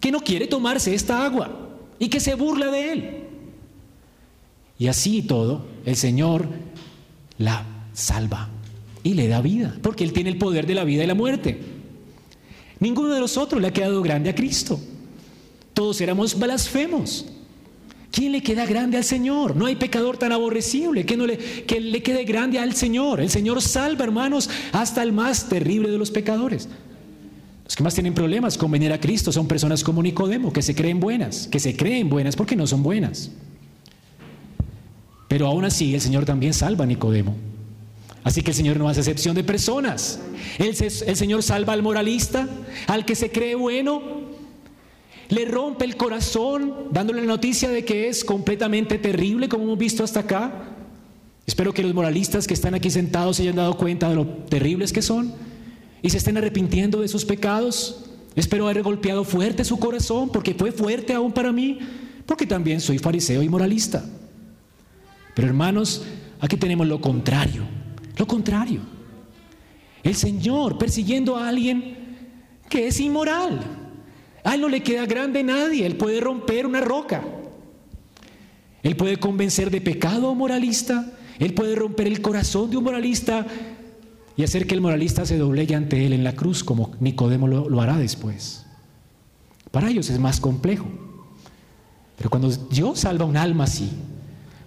que 0.00 0.10
no 0.10 0.20
quiere 0.20 0.46
tomarse 0.46 0.94
esta 0.94 1.24
agua 1.24 1.69
y 2.00 2.08
que 2.08 2.18
se 2.18 2.34
burla 2.34 2.72
de 2.72 2.92
él. 2.92 3.14
Y 4.78 4.88
así 4.88 5.22
todo, 5.22 5.66
el 5.84 5.94
Señor 5.94 6.48
la 7.38 7.64
salva 7.92 8.48
y 9.02 9.14
le 9.14 9.28
da 9.28 9.40
vida, 9.40 9.76
porque 9.82 10.02
Él 10.02 10.12
tiene 10.12 10.30
el 10.30 10.38
poder 10.38 10.66
de 10.66 10.74
la 10.74 10.84
vida 10.84 11.04
y 11.04 11.06
la 11.06 11.14
muerte. 11.14 11.60
Ninguno 12.80 13.14
de 13.14 13.20
nosotros 13.20 13.60
le 13.60 13.68
ha 13.68 13.72
quedado 13.72 14.02
grande 14.02 14.30
a 14.30 14.34
Cristo. 14.34 14.80
Todos 15.74 16.00
éramos 16.00 16.38
blasfemos. 16.38 17.26
¿Quién 18.10 18.32
le 18.32 18.42
queda 18.42 18.66
grande 18.66 18.96
al 18.96 19.04
Señor? 19.04 19.54
No 19.54 19.66
hay 19.66 19.76
pecador 19.76 20.16
tan 20.16 20.32
aborrecible 20.32 21.06
que, 21.06 21.16
no 21.16 21.26
le, 21.26 21.36
que 21.38 21.80
le 21.80 22.02
quede 22.02 22.24
grande 22.24 22.58
al 22.58 22.74
Señor. 22.74 23.20
El 23.20 23.30
Señor 23.30 23.62
salva, 23.62 24.04
hermanos, 24.04 24.48
hasta 24.72 25.02
el 25.02 25.12
más 25.12 25.48
terrible 25.48 25.90
de 25.90 25.98
los 25.98 26.10
pecadores. 26.10 26.68
Los 27.70 27.76
que 27.76 27.84
más 27.84 27.94
tienen 27.94 28.14
problemas 28.14 28.58
con 28.58 28.68
venir 28.68 28.92
a 28.92 28.98
Cristo 28.98 29.30
son 29.30 29.46
personas 29.46 29.84
como 29.84 30.02
Nicodemo, 30.02 30.52
que 30.52 30.60
se 30.60 30.74
creen 30.74 30.98
buenas, 30.98 31.46
que 31.46 31.60
se 31.60 31.76
creen 31.76 32.10
buenas 32.10 32.34
porque 32.34 32.56
no 32.56 32.66
son 32.66 32.82
buenas. 32.82 33.30
Pero 35.28 35.46
aún 35.46 35.64
así 35.64 35.94
el 35.94 36.00
Señor 36.00 36.24
también 36.24 36.52
salva 36.52 36.82
a 36.82 36.86
Nicodemo. 36.88 37.36
Así 38.24 38.42
que 38.42 38.50
el 38.50 38.56
Señor 38.56 38.76
no 38.76 38.88
hace 38.88 38.98
excepción 38.98 39.36
de 39.36 39.44
personas. 39.44 40.18
El, 40.58 40.74
el 40.80 41.16
Señor 41.16 41.44
salva 41.44 41.72
al 41.72 41.84
moralista, 41.84 42.48
al 42.88 43.04
que 43.04 43.14
se 43.14 43.30
cree 43.30 43.54
bueno, 43.54 44.02
le 45.28 45.44
rompe 45.44 45.84
el 45.84 45.96
corazón 45.96 46.88
dándole 46.90 47.20
la 47.20 47.28
noticia 47.28 47.68
de 47.68 47.84
que 47.84 48.08
es 48.08 48.24
completamente 48.24 48.98
terrible 48.98 49.48
como 49.48 49.62
hemos 49.62 49.78
visto 49.78 50.02
hasta 50.02 50.18
acá. 50.18 50.70
Espero 51.46 51.72
que 51.72 51.84
los 51.84 51.94
moralistas 51.94 52.48
que 52.48 52.54
están 52.54 52.74
aquí 52.74 52.90
sentados 52.90 53.36
se 53.36 53.44
hayan 53.44 53.54
dado 53.54 53.76
cuenta 53.76 54.08
de 54.08 54.16
lo 54.16 54.26
terribles 54.26 54.92
que 54.92 55.02
son 55.02 55.49
y 56.02 56.10
se 56.10 56.18
estén 56.18 56.36
arrepintiendo 56.36 57.00
de 57.00 57.08
sus 57.08 57.24
pecados. 57.24 58.04
Espero 58.36 58.68
haber 58.68 58.82
golpeado 58.82 59.24
fuerte 59.24 59.64
su 59.64 59.78
corazón 59.78 60.30
porque 60.30 60.54
fue 60.54 60.72
fuerte 60.72 61.12
aún 61.12 61.32
para 61.32 61.52
mí, 61.52 61.78
porque 62.26 62.46
también 62.46 62.80
soy 62.80 62.98
fariseo 62.98 63.42
y 63.42 63.48
moralista. 63.48 64.04
Pero 65.34 65.48
hermanos, 65.48 66.04
aquí 66.40 66.56
tenemos 66.56 66.86
lo 66.86 67.00
contrario, 67.00 67.64
lo 68.16 68.26
contrario. 68.26 68.80
El 70.02 70.14
Señor 70.14 70.78
persiguiendo 70.78 71.36
a 71.36 71.48
alguien 71.48 71.96
que 72.68 72.86
es 72.86 73.00
inmoral. 73.00 73.60
A 74.44 74.54
él 74.54 74.60
no 74.62 74.68
le 74.68 74.82
queda 74.82 75.04
grande 75.04 75.42
nadie, 75.42 75.84
él 75.84 75.96
puede 75.96 76.20
romper 76.20 76.66
una 76.66 76.80
roca. 76.80 77.22
Él 78.82 78.96
puede 78.96 79.18
convencer 79.18 79.70
de 79.70 79.82
pecado 79.82 80.28
a 80.28 80.30
un 80.30 80.38
moralista, 80.38 81.12
él 81.38 81.52
puede 81.52 81.74
romper 81.74 82.06
el 82.06 82.22
corazón 82.22 82.70
de 82.70 82.78
un 82.78 82.84
moralista 82.84 83.46
y 84.40 84.42
hacer 84.42 84.66
que 84.66 84.74
el 84.74 84.80
moralista 84.80 85.26
se 85.26 85.36
doblegue 85.36 85.74
ante 85.74 86.06
él 86.06 86.14
en 86.14 86.24
la 86.24 86.34
cruz, 86.34 86.64
como 86.64 86.92
Nicodemo 86.98 87.46
lo, 87.46 87.80
hará 87.82 87.98
después. 87.98 88.64
Para 89.70 89.90
ellos 89.90 90.08
es 90.08 90.18
más 90.18 90.40
complejo. 90.40 90.86
Pero 92.16 92.30
cuando 92.30 92.48
Dios 92.48 93.00
salva 93.00 93.26
un 93.26 93.36
alma 93.36 93.64
así, 93.64 93.90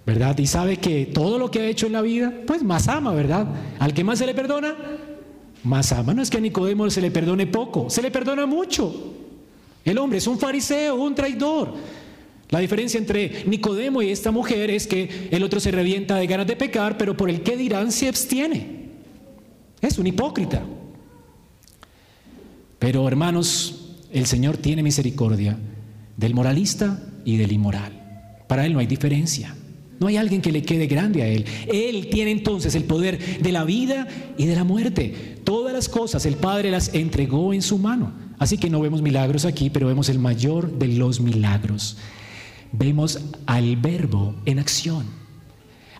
¿verdad? 0.06 0.38
Y 0.38 0.46
sabe 0.46 0.76
que 0.76 1.06
todo 1.06 1.40
lo 1.40 1.50
que 1.50 1.58
ha 1.58 1.66
hecho 1.66 1.88
en 1.88 1.92
la 1.92 2.02
vida, 2.02 2.32
pues 2.46 2.62
más 2.62 2.86
ama, 2.86 3.14
¿verdad? 3.14 3.48
Al 3.80 3.92
que 3.92 4.04
más 4.04 4.20
se 4.20 4.26
le 4.26 4.34
perdona, 4.34 4.76
más 5.64 5.90
ama. 5.90 6.14
No 6.14 6.22
es 6.22 6.30
que 6.30 6.36
a 6.36 6.40
Nicodemo 6.40 6.88
se 6.88 7.00
le 7.00 7.10
perdone 7.10 7.48
poco, 7.48 7.90
se 7.90 8.00
le 8.00 8.12
perdona 8.12 8.46
mucho. 8.46 8.94
El 9.84 9.98
hombre 9.98 10.18
es 10.18 10.26
un 10.28 10.38
fariseo, 10.38 10.94
un 10.94 11.16
traidor. 11.16 11.74
La 12.50 12.60
diferencia 12.60 12.98
entre 12.98 13.42
Nicodemo 13.46 14.02
y 14.02 14.10
esta 14.10 14.30
mujer 14.30 14.70
es 14.70 14.86
que 14.86 15.30
el 15.32 15.42
otro 15.42 15.58
se 15.58 15.72
revienta 15.72 16.14
de 16.14 16.28
ganas 16.28 16.46
de 16.46 16.54
pecar, 16.54 16.96
pero 16.96 17.16
por 17.16 17.28
el 17.28 17.42
que 17.42 17.56
dirán 17.56 17.90
se 17.90 18.06
abstiene. 18.06 18.73
Es 19.84 19.98
un 19.98 20.06
hipócrita. 20.06 20.62
Pero 22.78 23.06
hermanos, 23.06 23.96
el 24.10 24.24
Señor 24.24 24.56
tiene 24.56 24.82
misericordia 24.82 25.58
del 26.16 26.34
moralista 26.34 27.02
y 27.24 27.36
del 27.36 27.52
inmoral. 27.52 27.92
Para 28.48 28.64
Él 28.64 28.72
no 28.72 28.78
hay 28.78 28.86
diferencia. 28.86 29.54
No 30.00 30.06
hay 30.06 30.16
alguien 30.16 30.40
que 30.40 30.52
le 30.52 30.62
quede 30.62 30.86
grande 30.86 31.22
a 31.22 31.26
Él. 31.26 31.44
Él 31.70 32.08
tiene 32.10 32.30
entonces 32.30 32.74
el 32.74 32.84
poder 32.84 33.42
de 33.42 33.52
la 33.52 33.64
vida 33.64 34.08
y 34.38 34.46
de 34.46 34.56
la 34.56 34.64
muerte. 34.64 35.40
Todas 35.44 35.74
las 35.74 35.90
cosas 35.90 36.24
el 36.24 36.36
Padre 36.36 36.70
las 36.70 36.94
entregó 36.94 37.52
en 37.52 37.60
su 37.60 37.78
mano. 37.78 38.12
Así 38.38 38.56
que 38.56 38.70
no 38.70 38.80
vemos 38.80 39.02
milagros 39.02 39.44
aquí, 39.44 39.68
pero 39.68 39.86
vemos 39.86 40.08
el 40.08 40.18
mayor 40.18 40.78
de 40.78 40.88
los 40.88 41.20
milagros. 41.20 41.98
Vemos 42.72 43.20
al 43.44 43.76
verbo 43.76 44.34
en 44.46 44.58
acción, 44.58 45.04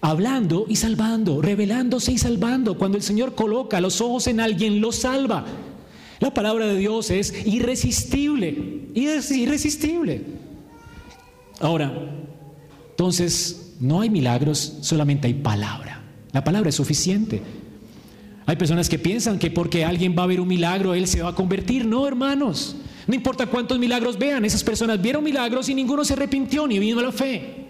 hablando 0.05 0.67
y 0.69 0.77
salvando, 0.77 1.41
revelándose 1.41 2.13
y 2.13 2.19
salvando. 2.19 2.77
Cuando 2.77 2.99
el 2.99 3.03
Señor 3.03 3.35
coloca 3.35 3.81
los 3.81 4.03
ojos 4.03 4.27
en 4.27 4.39
alguien, 4.39 4.83
lo 4.83 4.93
salva. 4.93 5.47
La 6.21 6.35
palabra 6.35 6.67
de 6.67 6.77
Dios 6.77 7.11
es 7.11 7.47
irresistible, 7.47 8.91
es 8.95 9.31
irresistible. 9.31 10.21
Ahora, 11.59 11.91
entonces, 12.91 13.77
no 13.81 14.03
hay 14.03 14.11
milagros, 14.11 14.77
solamente 14.83 15.27
hay 15.27 15.35
palabra. 15.35 16.03
La 16.33 16.45
palabra 16.45 16.69
es 16.69 16.75
suficiente. 16.75 17.41
Hay 18.45 18.57
personas 18.57 18.91
que 18.91 18.99
piensan 18.99 19.39
que 19.39 19.51
porque 19.51 19.87
alguien 19.87 20.15
va 20.17 20.25
a 20.25 20.27
ver 20.27 20.39
un 20.39 20.49
milagro, 20.49 20.93
él 20.93 21.07
se 21.07 21.23
va 21.23 21.31
a 21.31 21.35
convertir. 21.35 21.87
No, 21.87 22.07
hermanos. 22.07 22.77
No 23.07 23.15
importa 23.15 23.47
cuántos 23.47 23.79
milagros 23.79 24.19
vean, 24.19 24.45
esas 24.45 24.63
personas 24.63 25.01
vieron 25.01 25.25
milagros 25.25 25.71
y 25.71 25.75
ninguno 25.75 26.05
se 26.05 26.13
arrepintió 26.13 26.67
ni 26.67 26.79
vino 26.79 27.01
a 27.01 27.05
la 27.05 27.13
fe. 27.13 27.64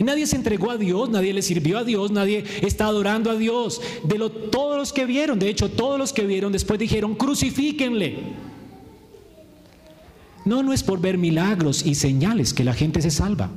Nadie 0.00 0.26
se 0.26 0.36
entregó 0.36 0.70
a 0.70 0.76
Dios, 0.76 1.10
nadie 1.10 1.32
le 1.32 1.42
sirvió 1.42 1.78
a 1.78 1.84
Dios, 1.84 2.10
nadie 2.10 2.44
está 2.62 2.86
adorando 2.86 3.30
a 3.30 3.36
Dios. 3.36 3.80
De 4.04 4.18
lo, 4.18 4.30
todos 4.30 4.76
los 4.78 4.92
que 4.92 5.04
vieron, 5.04 5.38
de 5.38 5.48
hecho, 5.48 5.70
todos 5.70 5.98
los 5.98 6.12
que 6.12 6.26
vieron 6.26 6.52
después 6.52 6.78
dijeron, 6.78 7.14
crucifíquenle. 7.14 8.18
No, 10.44 10.62
no 10.62 10.72
es 10.72 10.82
por 10.82 11.00
ver 11.00 11.18
milagros 11.18 11.84
y 11.84 11.94
señales 11.94 12.54
que 12.54 12.64
la 12.64 12.72
gente 12.72 13.02
se 13.02 13.10
salva. 13.10 13.50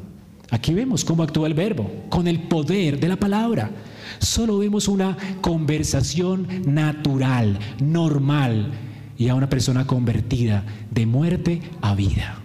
Aquí 0.51 0.73
vemos 0.73 1.05
cómo 1.05 1.23
actúa 1.23 1.47
el 1.47 1.53
verbo, 1.53 1.89
con 2.09 2.27
el 2.27 2.41
poder 2.43 3.00
de 3.00 3.07
la 3.07 3.15
palabra. 3.15 3.71
Solo 4.19 4.57
vemos 4.57 4.88
una 4.88 5.17
conversación 5.41 6.47
natural, 6.65 7.57
normal, 7.79 8.71
y 9.17 9.29
a 9.29 9.35
una 9.35 9.50
persona 9.50 9.88
convertida 9.88 10.65
de 10.91 11.05
muerte 11.05 11.62
a 11.81 11.95
vida. 11.95 12.39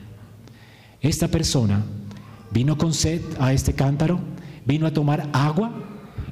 Esta 1.00 1.28
persona 1.28 1.84
vino 2.50 2.78
con 2.78 2.94
sed 2.94 3.20
a 3.38 3.52
este 3.52 3.74
cántaro, 3.74 4.20
vino 4.64 4.86
a 4.86 4.92
tomar 4.92 5.28
agua 5.32 5.72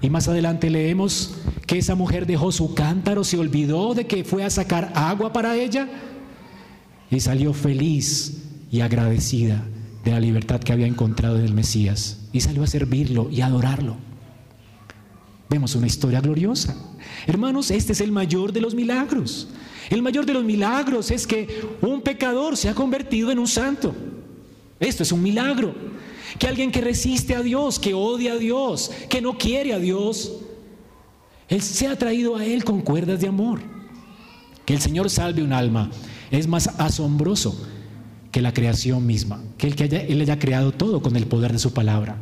y 0.00 0.10
más 0.10 0.28
adelante 0.28 0.70
leemos 0.70 1.34
que 1.66 1.78
esa 1.78 1.94
mujer 1.94 2.26
dejó 2.26 2.52
su 2.52 2.74
cántaro, 2.74 3.24
se 3.24 3.38
olvidó 3.38 3.94
de 3.94 4.06
que 4.06 4.24
fue 4.24 4.44
a 4.44 4.50
sacar 4.50 4.92
agua 4.94 5.32
para 5.32 5.56
ella 5.56 5.88
y 7.10 7.20
salió 7.20 7.52
feliz 7.52 8.42
y 8.70 8.80
agradecida 8.80 9.64
de 10.04 10.10
la 10.12 10.20
libertad 10.20 10.60
que 10.60 10.72
había 10.72 10.86
encontrado 10.86 11.38
en 11.38 11.44
el 11.44 11.54
Mesías 11.54 12.18
y 12.32 12.40
salió 12.40 12.62
a 12.62 12.66
servirlo 12.66 13.28
y 13.30 13.40
a 13.40 13.46
adorarlo. 13.46 13.96
Vemos 15.48 15.74
una 15.74 15.86
historia 15.86 16.20
gloriosa. 16.20 16.76
Hermanos, 17.26 17.70
este 17.70 17.92
es 17.92 18.00
el 18.00 18.12
mayor 18.12 18.52
de 18.52 18.60
los 18.60 18.74
milagros. 18.74 19.48
El 19.90 20.02
mayor 20.02 20.26
de 20.26 20.34
los 20.34 20.44
milagros 20.44 21.10
es 21.10 21.26
que 21.26 21.64
un 21.80 22.02
pecador 22.02 22.56
se 22.56 22.68
ha 22.68 22.74
convertido 22.74 23.30
en 23.30 23.38
un 23.38 23.46
santo. 23.46 23.94
Esto 24.80 25.04
es 25.04 25.12
un 25.12 25.22
milagro. 25.22 25.74
Que 26.38 26.46
alguien 26.46 26.70
que 26.70 26.80
resiste 26.80 27.34
a 27.34 27.42
Dios, 27.42 27.78
que 27.78 27.94
odia 27.94 28.32
a 28.32 28.36
Dios, 28.36 28.90
que 29.08 29.20
no 29.20 29.38
quiere 29.38 29.72
a 29.72 29.78
Dios, 29.78 30.32
Él 31.48 31.62
se 31.62 31.86
ha 31.86 31.96
traído 31.96 32.36
a 32.36 32.44
Él 32.44 32.64
con 32.64 32.82
cuerdas 32.82 33.20
de 33.20 33.28
amor. 33.28 33.60
Que 34.64 34.74
el 34.74 34.80
Señor 34.80 35.08
salve 35.10 35.42
un 35.42 35.52
alma 35.52 35.90
es 36.30 36.46
más 36.46 36.68
asombroso 36.78 37.56
que 38.32 38.42
la 38.42 38.52
creación 38.52 39.06
misma, 39.06 39.42
que 39.56 39.68
Él, 39.68 39.76
que 39.76 39.84
él 39.84 40.20
haya 40.20 40.38
creado 40.38 40.72
todo 40.72 41.00
con 41.00 41.16
el 41.16 41.26
poder 41.26 41.52
de 41.52 41.58
su 41.58 41.72
palabra. 41.72 42.16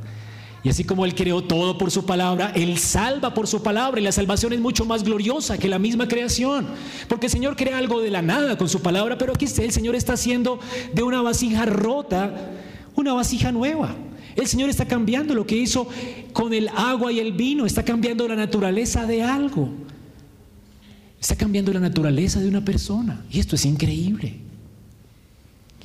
Y 0.63 0.71
así 0.71 0.85
como 0.85 1.05
Él 1.05 1.15
creó 1.15 1.43
todo 1.43 1.77
por 1.77 1.91
su 1.91 2.07
palabra, 2.07 2.53
Él 2.55 2.79
salva 2.79 3.35
por 3.35 3.47
su 3.47 3.63
palabra 3.63 4.01
y 4.01 4.05
la 4.05 4.13
salvación 4.13 4.55
es 4.55 4.61
mucho 4.61 4.87
más 4.87 5.05
gloriosa 5.05 5.59
que 5.59 5.69
la 5.69 5.79
misma 5.79 6.09
creación. 6.09 6.67
Porque 7.07 7.27
el 7.27 7.33
Señor 7.33 7.55
crea 7.55 7.77
algo 7.77 8.01
de 8.01 8.11
la 8.11 8.23
nada 8.23 8.57
con 8.57 8.71
su 8.71 8.81
palabra, 8.81 9.19
pero 9.19 9.35
aquí 9.35 9.45
el 9.45 9.73
Señor 9.73 9.95
está 9.95 10.15
haciendo 10.15 10.59
de 10.95 11.03
una 11.03 11.21
vasija 11.21 11.67
rota 11.67 12.53
una 12.97 13.13
vasija 13.13 13.53
nueva. 13.53 13.95
El 14.37 14.47
Señor 14.47 14.69
está 14.69 14.87
cambiando 14.87 15.35
lo 15.35 15.47
que 15.47 15.57
hizo 15.57 15.89
con 16.33 16.53
el 16.53 16.69
agua 16.69 17.13
y 17.13 17.21
el 17.21 17.33
vino, 17.33 17.67
está 17.67 17.85
cambiando 17.85 18.27
la 18.27 18.37
naturaleza 18.37 19.07
de 19.07 19.23
algo. 19.23 19.69
Está 21.21 21.37
cambiando 21.37 21.73
la 21.73 21.81
naturaleza 21.81 22.41
de 22.41 22.49
una 22.49 22.65
persona. 22.65 23.25
Y 23.31 23.39
esto 23.39 23.57
es 23.57 23.65
increíble. 23.65 24.35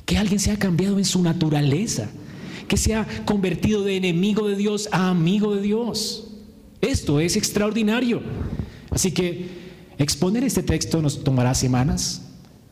Que 0.06 0.18
alguien 0.18 0.40
se 0.40 0.52
ha 0.52 0.58
cambiado 0.58 0.98
en 0.98 1.06
su 1.06 1.22
naturaleza 1.22 2.10
que 2.70 2.78
se 2.78 2.96
ha 2.96 3.06
convertido 3.26 3.84
de 3.84 3.98
enemigo 3.98 4.48
de 4.48 4.56
Dios 4.56 4.88
a 4.94 5.10
amigo 5.10 5.56
de 5.56 5.62
Dios. 5.62 6.28
Esto 6.80 7.20
es 7.20 7.36
extraordinario. 7.36 8.22
Así 8.92 9.12
que 9.12 9.48
exponer 9.98 10.46
este 10.46 10.64
texto 10.64 11.02
nos 11.02 11.22
tomará 11.26 11.54
semanas, 11.54 12.22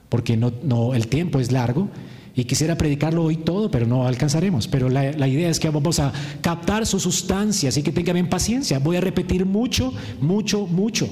porque 0.08 0.34
el 0.34 1.08
tiempo 1.08 1.40
es 1.40 1.52
largo. 1.52 1.90
Y 2.38 2.46
quisiera 2.46 2.78
predicarlo 2.78 3.24
hoy 3.24 3.38
todo, 3.38 3.72
pero 3.72 3.88
no 3.88 4.06
alcanzaremos. 4.06 4.68
Pero 4.68 4.90
la, 4.90 5.28
idea 5.28 5.50
es 5.50 5.60
que 5.60 5.72
vamos 5.72 6.00
a 6.00 6.14
captar 6.40 6.86
su 6.86 7.00
sustancia, 7.00 7.70
así 7.70 7.82
que 7.82 7.92
tengan 7.92 8.30
paciencia. 8.30 8.78
Voy 8.78 8.96
a 8.96 9.02
repetir 9.02 9.44
mucho, 9.44 9.92
mucho, 10.22 10.68
mucho. 10.68 11.10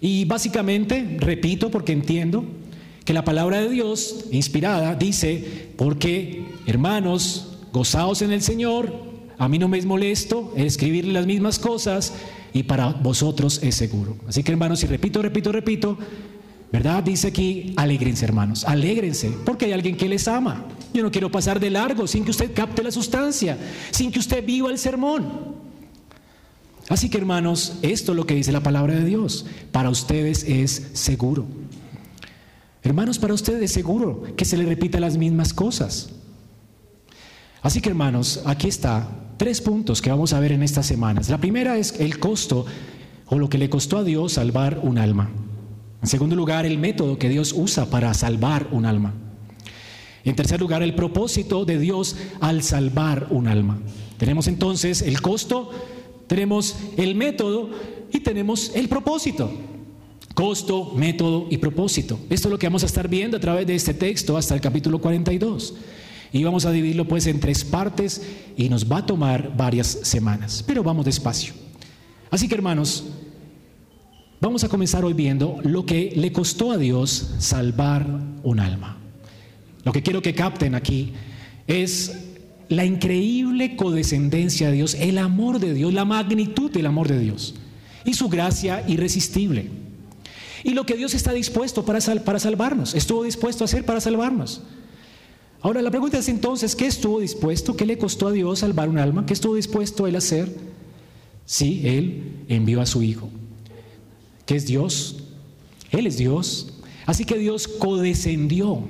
Y 0.00 0.24
básicamente, 0.24 1.18
repito 1.20 1.70
porque 1.70 1.92
entiendo, 1.92 2.46
que 3.04 3.12
la 3.12 3.24
palabra 3.24 3.60
de 3.60 3.68
Dios, 3.68 4.24
inspirada, 4.32 4.94
dice, 4.94 5.68
porque 5.76 6.46
hermanos, 6.66 7.58
gozaos 7.70 8.22
en 8.22 8.32
el 8.32 8.40
Señor, 8.40 8.90
a 9.36 9.50
mí 9.50 9.58
no 9.58 9.68
me 9.68 9.76
es 9.76 9.84
molesto 9.84 10.54
escribirle 10.56 11.12
las 11.12 11.26
mismas 11.26 11.58
cosas 11.58 12.14
y 12.54 12.62
para 12.62 12.88
vosotros 12.88 13.60
es 13.62 13.74
seguro. 13.74 14.16
Así 14.26 14.42
que 14.42 14.52
hermanos, 14.52 14.82
y 14.82 14.86
repito, 14.86 15.20
repito, 15.20 15.52
repito, 15.52 15.98
¿verdad? 16.74 17.04
Dice 17.04 17.28
aquí, 17.28 17.72
alégrense 17.76 18.24
hermanos, 18.24 18.64
alégrense, 18.64 19.30
porque 19.44 19.66
hay 19.66 19.72
alguien 19.72 19.96
que 19.96 20.08
les 20.08 20.26
ama. 20.26 20.64
Yo 20.92 21.04
no 21.04 21.10
quiero 21.12 21.30
pasar 21.30 21.60
de 21.60 21.70
largo 21.70 22.08
sin 22.08 22.24
que 22.24 22.32
usted 22.32 22.52
capte 22.52 22.82
la 22.82 22.90
sustancia, 22.90 23.56
sin 23.92 24.10
que 24.10 24.18
usted 24.18 24.44
viva 24.44 24.68
el 24.72 24.78
sermón. 24.78 25.54
Así 26.88 27.08
que 27.08 27.18
hermanos, 27.18 27.74
esto 27.82 28.10
es 28.10 28.16
lo 28.16 28.26
que 28.26 28.34
dice 28.34 28.50
la 28.50 28.64
palabra 28.64 28.92
de 28.92 29.04
Dios. 29.04 29.46
Para 29.70 29.88
ustedes 29.88 30.42
es 30.42 30.90
seguro. 30.94 31.46
Hermanos, 32.82 33.20
para 33.20 33.34
ustedes 33.34 33.62
es 33.62 33.72
seguro 33.72 34.24
que 34.36 34.44
se 34.44 34.56
le 34.56 34.64
repita 34.64 34.98
las 34.98 35.16
mismas 35.16 35.54
cosas. 35.54 36.10
Así 37.62 37.80
que 37.82 37.90
hermanos, 37.90 38.42
aquí 38.46 38.66
está 38.66 39.08
tres 39.36 39.60
puntos 39.60 40.02
que 40.02 40.10
vamos 40.10 40.32
a 40.32 40.40
ver 40.40 40.50
en 40.50 40.64
estas 40.64 40.86
semanas. 40.86 41.28
La 41.28 41.38
primera 41.38 41.78
es 41.78 42.00
el 42.00 42.18
costo 42.18 42.66
o 43.26 43.38
lo 43.38 43.48
que 43.48 43.58
le 43.58 43.70
costó 43.70 43.98
a 43.98 44.02
Dios 44.02 44.32
salvar 44.32 44.80
un 44.82 44.98
alma. 44.98 45.30
En 46.04 46.08
segundo 46.08 46.36
lugar, 46.36 46.66
el 46.66 46.76
método 46.76 47.18
que 47.18 47.30
Dios 47.30 47.54
usa 47.56 47.86
para 47.86 48.12
salvar 48.12 48.68
un 48.72 48.84
alma. 48.84 49.14
En 50.22 50.36
tercer 50.36 50.60
lugar, 50.60 50.82
el 50.82 50.94
propósito 50.94 51.64
de 51.64 51.78
Dios 51.78 52.16
al 52.42 52.62
salvar 52.62 53.28
un 53.30 53.48
alma. 53.48 53.78
Tenemos 54.18 54.46
entonces 54.46 55.00
el 55.00 55.22
costo, 55.22 55.70
tenemos 56.26 56.76
el 56.98 57.14
método 57.14 57.70
y 58.12 58.20
tenemos 58.20 58.72
el 58.74 58.86
propósito. 58.90 59.50
Costo, 60.34 60.92
método 60.94 61.46
y 61.48 61.56
propósito. 61.56 62.18
Esto 62.28 62.48
es 62.48 62.52
lo 62.52 62.58
que 62.58 62.66
vamos 62.66 62.82
a 62.82 62.86
estar 62.86 63.08
viendo 63.08 63.38
a 63.38 63.40
través 63.40 63.66
de 63.66 63.74
este 63.74 63.94
texto 63.94 64.36
hasta 64.36 64.54
el 64.54 64.60
capítulo 64.60 65.00
42. 65.00 65.72
Y 66.34 66.44
vamos 66.44 66.66
a 66.66 66.70
dividirlo 66.70 67.08
pues 67.08 67.26
en 67.28 67.40
tres 67.40 67.64
partes 67.64 68.20
y 68.58 68.68
nos 68.68 68.92
va 68.92 68.98
a 68.98 69.06
tomar 69.06 69.56
varias 69.56 69.86
semanas, 70.02 70.62
pero 70.66 70.82
vamos 70.82 71.06
despacio. 71.06 71.54
Así 72.30 72.46
que 72.46 72.56
hermanos, 72.56 73.04
vamos 74.44 74.62
a 74.62 74.68
comenzar 74.68 75.06
hoy 75.06 75.14
viendo 75.14 75.58
lo 75.62 75.86
que 75.86 76.12
le 76.14 76.30
costó 76.30 76.70
a 76.70 76.76
Dios 76.76 77.34
salvar 77.38 78.06
un 78.42 78.60
alma. 78.60 78.98
Lo 79.84 79.92
que 79.92 80.02
quiero 80.02 80.20
que 80.20 80.34
capten 80.34 80.74
aquí 80.74 81.14
es 81.66 82.12
la 82.68 82.84
increíble 82.84 83.74
codescendencia 83.74 84.68
de 84.68 84.74
Dios, 84.74 84.94
el 85.00 85.16
amor 85.16 85.60
de 85.60 85.72
Dios, 85.72 85.94
la 85.94 86.04
magnitud 86.04 86.70
del 86.70 86.84
amor 86.84 87.08
de 87.08 87.18
Dios 87.18 87.54
y 88.04 88.12
su 88.12 88.28
gracia 88.28 88.84
irresistible. 88.86 89.70
Y 90.62 90.74
lo 90.74 90.84
que 90.84 90.96
Dios 90.96 91.14
está 91.14 91.32
dispuesto 91.32 91.86
para, 91.86 92.00
para 92.22 92.38
salvarnos, 92.38 92.94
estuvo 92.94 93.24
dispuesto 93.24 93.64
a 93.64 93.66
hacer 93.66 93.86
para 93.86 94.02
salvarnos. 94.02 94.60
Ahora 95.62 95.80
la 95.80 95.90
pregunta 95.90 96.18
es 96.18 96.28
entonces, 96.28 96.76
¿qué 96.76 96.86
estuvo 96.86 97.20
dispuesto? 97.20 97.76
¿Qué 97.76 97.86
le 97.86 97.96
costó 97.96 98.28
a 98.28 98.32
Dios 98.32 98.58
salvar 98.58 98.90
un 98.90 98.98
alma? 98.98 99.24
¿Qué 99.24 99.32
estuvo 99.32 99.54
dispuesto 99.54 100.06
él 100.06 100.16
a 100.16 100.18
hacer? 100.18 100.54
Sí, 101.46 101.80
él 101.84 102.44
envió 102.48 102.82
a 102.82 102.86
su 102.86 103.02
Hijo, 103.02 103.30
que 104.46 104.56
es 104.56 104.66
Dios. 104.66 105.16
Él 105.90 106.06
es 106.06 106.16
Dios. 106.16 106.72
Así 107.06 107.24
que 107.24 107.38
Dios 107.38 107.68
codescendió, 107.68 108.88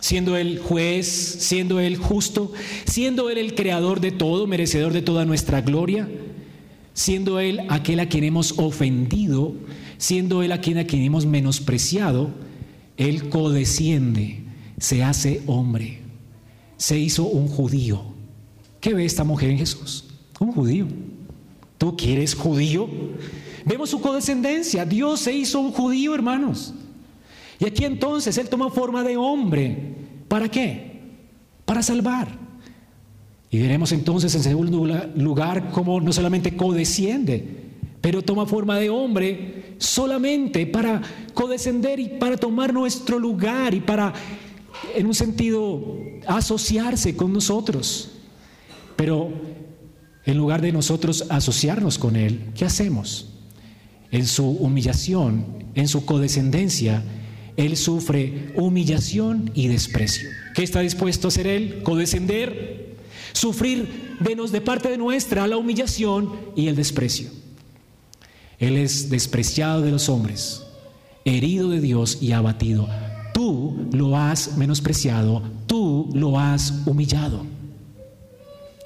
siendo 0.00 0.36
Él 0.36 0.58
juez, 0.58 1.06
siendo 1.06 1.80
Él 1.80 1.96
justo, 1.96 2.52
siendo 2.84 3.30
Él 3.30 3.38
el 3.38 3.54
creador 3.54 4.00
de 4.00 4.12
todo, 4.12 4.46
merecedor 4.46 4.92
de 4.92 5.02
toda 5.02 5.24
nuestra 5.24 5.60
gloria, 5.60 6.08
siendo 6.92 7.40
Él 7.40 7.60
aquel 7.68 8.00
a 8.00 8.08
quien 8.08 8.24
hemos 8.24 8.58
ofendido, 8.58 9.54
siendo 9.98 10.42
Él 10.42 10.52
a 10.52 10.60
quien 10.60 10.78
hemos 10.78 11.26
menospreciado, 11.26 12.30
Él 12.96 13.28
codesciende 13.28 14.44
se 14.78 15.02
hace 15.02 15.42
hombre, 15.46 15.98
se 16.76 16.98
hizo 16.98 17.24
un 17.24 17.48
judío. 17.48 18.02
¿Qué 18.80 18.94
ve 18.94 19.04
esta 19.04 19.24
mujer 19.24 19.50
en 19.50 19.58
Jesús? 19.58 20.04
Un 20.38 20.52
judío. 20.52 20.86
¿Tú 21.78 21.96
quieres 21.96 22.34
judío? 22.34 22.88
Vemos 23.64 23.90
su 23.90 24.00
codescendencia. 24.00 24.84
Dios 24.84 25.20
se 25.20 25.32
hizo 25.32 25.60
un 25.60 25.72
judío, 25.72 26.14
hermanos. 26.14 26.74
Y 27.58 27.66
aquí 27.66 27.84
entonces 27.84 28.36
Él 28.38 28.48
toma 28.48 28.70
forma 28.70 29.02
de 29.02 29.16
hombre. 29.16 29.94
¿Para 30.28 30.50
qué? 30.50 31.00
Para 31.64 31.82
salvar. 31.82 32.28
Y 33.50 33.58
veremos 33.58 33.92
entonces 33.92 34.34
en 34.34 34.42
segundo 34.42 34.84
lugar 35.14 35.70
cómo 35.70 36.00
no 36.00 36.12
solamente 36.12 36.56
codesciende, 36.56 37.62
pero 38.00 38.20
toma 38.20 38.46
forma 38.46 38.78
de 38.78 38.90
hombre 38.90 39.76
solamente 39.78 40.66
para 40.66 41.00
codescender 41.34 42.00
y 42.00 42.08
para 42.08 42.36
tomar 42.36 42.74
nuestro 42.74 43.18
lugar 43.18 43.72
y 43.72 43.80
para 43.80 44.12
en 44.94 45.06
un 45.06 45.14
sentido, 45.14 45.98
asociarse 46.26 47.16
con 47.16 47.32
nosotros. 47.32 48.10
Pero 48.96 49.32
en 50.24 50.36
lugar 50.36 50.60
de 50.60 50.72
nosotros 50.72 51.26
asociarnos 51.30 51.98
con 51.98 52.16
Él, 52.16 52.50
¿qué 52.54 52.64
hacemos? 52.64 53.33
En 54.14 54.28
su 54.28 54.48
humillación, 54.48 55.44
en 55.74 55.88
su 55.88 56.06
codescendencia, 56.06 57.02
Él 57.56 57.76
sufre 57.76 58.52
humillación 58.54 59.50
y 59.54 59.66
desprecio. 59.66 60.28
¿Qué 60.54 60.62
está 60.62 60.78
dispuesto 60.78 61.26
a 61.26 61.30
hacer 61.30 61.48
Él? 61.48 61.82
Codescender, 61.82 62.94
sufrir 63.32 64.14
menos 64.20 64.52
de 64.52 64.60
parte 64.60 64.88
de 64.88 64.98
nuestra 64.98 65.48
la 65.48 65.56
humillación 65.56 66.30
y 66.54 66.68
el 66.68 66.76
desprecio. 66.76 67.28
Él 68.60 68.76
es 68.76 69.10
despreciado 69.10 69.82
de 69.82 69.90
los 69.90 70.08
hombres, 70.08 70.62
herido 71.24 71.68
de 71.70 71.80
Dios 71.80 72.18
y 72.20 72.30
abatido 72.30 72.88
Tú 73.34 73.88
lo 73.90 74.16
has 74.16 74.56
menospreciado, 74.56 75.42
tú 75.66 76.08
lo 76.14 76.38
has 76.38 76.86
humillado. 76.86 77.44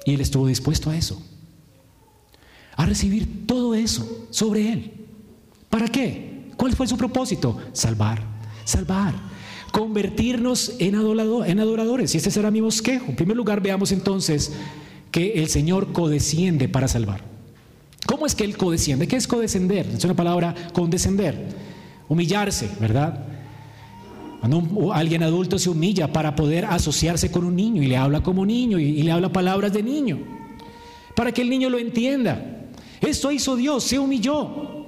Y 0.05 0.15
Él 0.15 0.21
estuvo 0.21 0.47
dispuesto 0.47 0.89
a 0.89 0.97
eso, 0.97 1.21
a 2.75 2.87
recibir 2.87 3.45
todo 3.45 3.75
eso 3.75 4.25
sobre 4.31 4.73
Él. 4.73 4.98
¿Para 5.69 5.87
qué? 5.87 6.49
¿Cuál 6.57 6.75
fue 6.75 6.87
su 6.87 6.97
propósito? 6.97 7.57
Salvar, 7.71 8.21
salvar, 8.65 9.13
convertirnos 9.71 10.73
en, 10.79 10.95
adoradores. 10.95 12.13
Y 12.13 12.17
ese 12.17 12.31
será 12.31 12.51
mi 12.51 12.61
bosquejo. 12.61 13.05
En 13.07 13.15
primer 13.15 13.37
lugar, 13.37 13.61
veamos 13.61 13.91
entonces 13.91 14.51
que 15.11 15.33
el 15.33 15.47
Señor 15.47 15.93
codesciende 15.93 16.67
para 16.67 16.87
salvar. 16.87 17.21
¿Cómo 18.05 18.25
es 18.25 18.35
que 18.35 18.43
Él 18.43 18.57
codesciende? 18.57 19.07
¿Qué 19.07 19.15
es 19.15 19.27
codescender? 19.27 19.87
Es 19.87 20.03
una 20.03 20.15
palabra 20.15 20.55
condescender, 20.73 21.49
humillarse, 22.07 22.69
¿verdad? 22.79 23.25
Cuando 24.39 24.93
alguien 24.93 25.21
adulto 25.23 25.59
se 25.59 25.69
humilla 25.69 26.11
para 26.11 26.35
poder 26.35 26.65
asociarse 26.65 27.29
con 27.29 27.43
un 27.43 27.55
niño 27.55 27.83
y 27.83 27.87
le 27.87 27.97
habla 27.97 28.21
como 28.21 28.45
niño 28.45 28.79
y, 28.79 29.03
le 29.03 29.11
habla 29.11 29.31
palabras 29.31 29.73
de 29.73 29.83
niño, 29.83 30.19
para 31.15 31.31
que 31.33 31.41
el 31.41 31.49
niño 31.49 31.69
lo 31.69 31.77
entienda. 31.77 32.67
Esto 33.01 33.31
hizo 33.31 33.55
Dios, 33.55 33.83
se 33.83 33.99
humilló. 33.99 34.78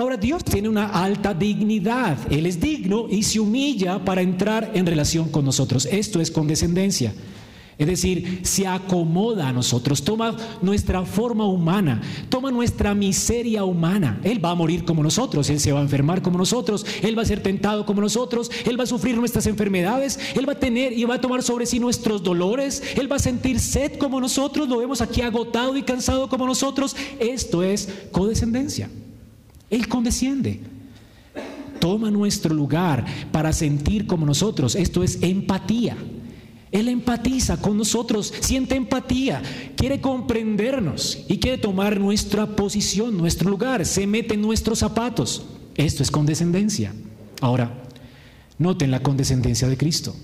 Ahora 0.00 0.16
Dios 0.16 0.42
tiene 0.42 0.66
una 0.66 0.86
alta 0.86 1.34
dignidad, 1.34 2.16
Él 2.32 2.46
es 2.46 2.58
digno 2.58 3.04
y 3.10 3.22
se 3.22 3.38
humilla 3.38 4.02
para 4.02 4.22
entrar 4.22 4.70
en 4.72 4.86
relación 4.86 5.28
con 5.28 5.44
nosotros. 5.44 5.84
Esto 5.84 6.22
es 6.22 6.30
condescendencia. 6.30 7.12
Es 7.76 7.86
decir, 7.86 8.40
se 8.42 8.66
acomoda 8.66 9.48
a 9.48 9.52
nosotros, 9.52 10.02
toma 10.02 10.34
nuestra 10.62 11.04
forma 11.04 11.44
humana, 11.44 12.00
toma 12.30 12.50
nuestra 12.50 12.94
miseria 12.94 13.64
humana. 13.64 14.18
Él 14.24 14.42
va 14.42 14.52
a 14.52 14.54
morir 14.54 14.86
como 14.86 15.02
nosotros, 15.02 15.50
Él 15.50 15.60
se 15.60 15.70
va 15.70 15.80
a 15.80 15.82
enfermar 15.82 16.22
como 16.22 16.38
nosotros, 16.38 16.86
Él 17.02 17.18
va 17.18 17.20
a 17.20 17.26
ser 17.26 17.42
tentado 17.42 17.84
como 17.84 18.00
nosotros, 18.00 18.50
Él 18.64 18.80
va 18.80 18.84
a 18.84 18.86
sufrir 18.86 19.18
nuestras 19.18 19.46
enfermedades, 19.46 20.18
Él 20.34 20.48
va 20.48 20.54
a 20.54 20.58
tener 20.58 20.94
y 20.94 21.04
va 21.04 21.16
a 21.16 21.20
tomar 21.20 21.42
sobre 21.42 21.66
sí 21.66 21.78
nuestros 21.78 22.22
dolores, 22.22 22.82
Él 22.96 23.12
va 23.12 23.16
a 23.16 23.18
sentir 23.18 23.60
sed 23.60 23.98
como 23.98 24.18
nosotros, 24.18 24.66
lo 24.66 24.78
vemos 24.78 25.02
aquí 25.02 25.20
agotado 25.20 25.76
y 25.76 25.82
cansado 25.82 26.30
como 26.30 26.46
nosotros. 26.46 26.96
Esto 27.18 27.62
es 27.62 27.90
codescendencia. 28.12 28.88
Él 29.70 29.88
condesciende. 29.88 30.60
Toma 31.78 32.10
nuestro 32.10 32.54
lugar 32.54 33.06
para 33.32 33.52
sentir 33.52 34.06
como 34.06 34.26
nosotros. 34.26 34.74
Esto 34.74 35.02
es 35.02 35.22
empatía. 35.22 35.96
Él 36.72 36.88
empatiza 36.88 37.60
con 37.60 37.76
nosotros, 37.76 38.32
siente 38.40 38.76
empatía, 38.76 39.42
quiere 39.76 40.00
comprendernos 40.00 41.24
y 41.26 41.38
quiere 41.38 41.58
tomar 41.58 41.98
nuestra 41.98 42.46
posición, 42.46 43.16
nuestro 43.16 43.50
lugar, 43.50 43.84
se 43.84 44.06
mete 44.06 44.34
en 44.34 44.42
nuestros 44.42 44.78
zapatos. 44.78 45.46
Esto 45.74 46.04
es 46.04 46.12
condescendencia. 46.12 46.92
Ahora, 47.40 47.82
noten 48.58 48.92
la 48.92 49.02
condescendencia 49.02 49.66
de 49.66 49.76
Cristo. 49.76 50.14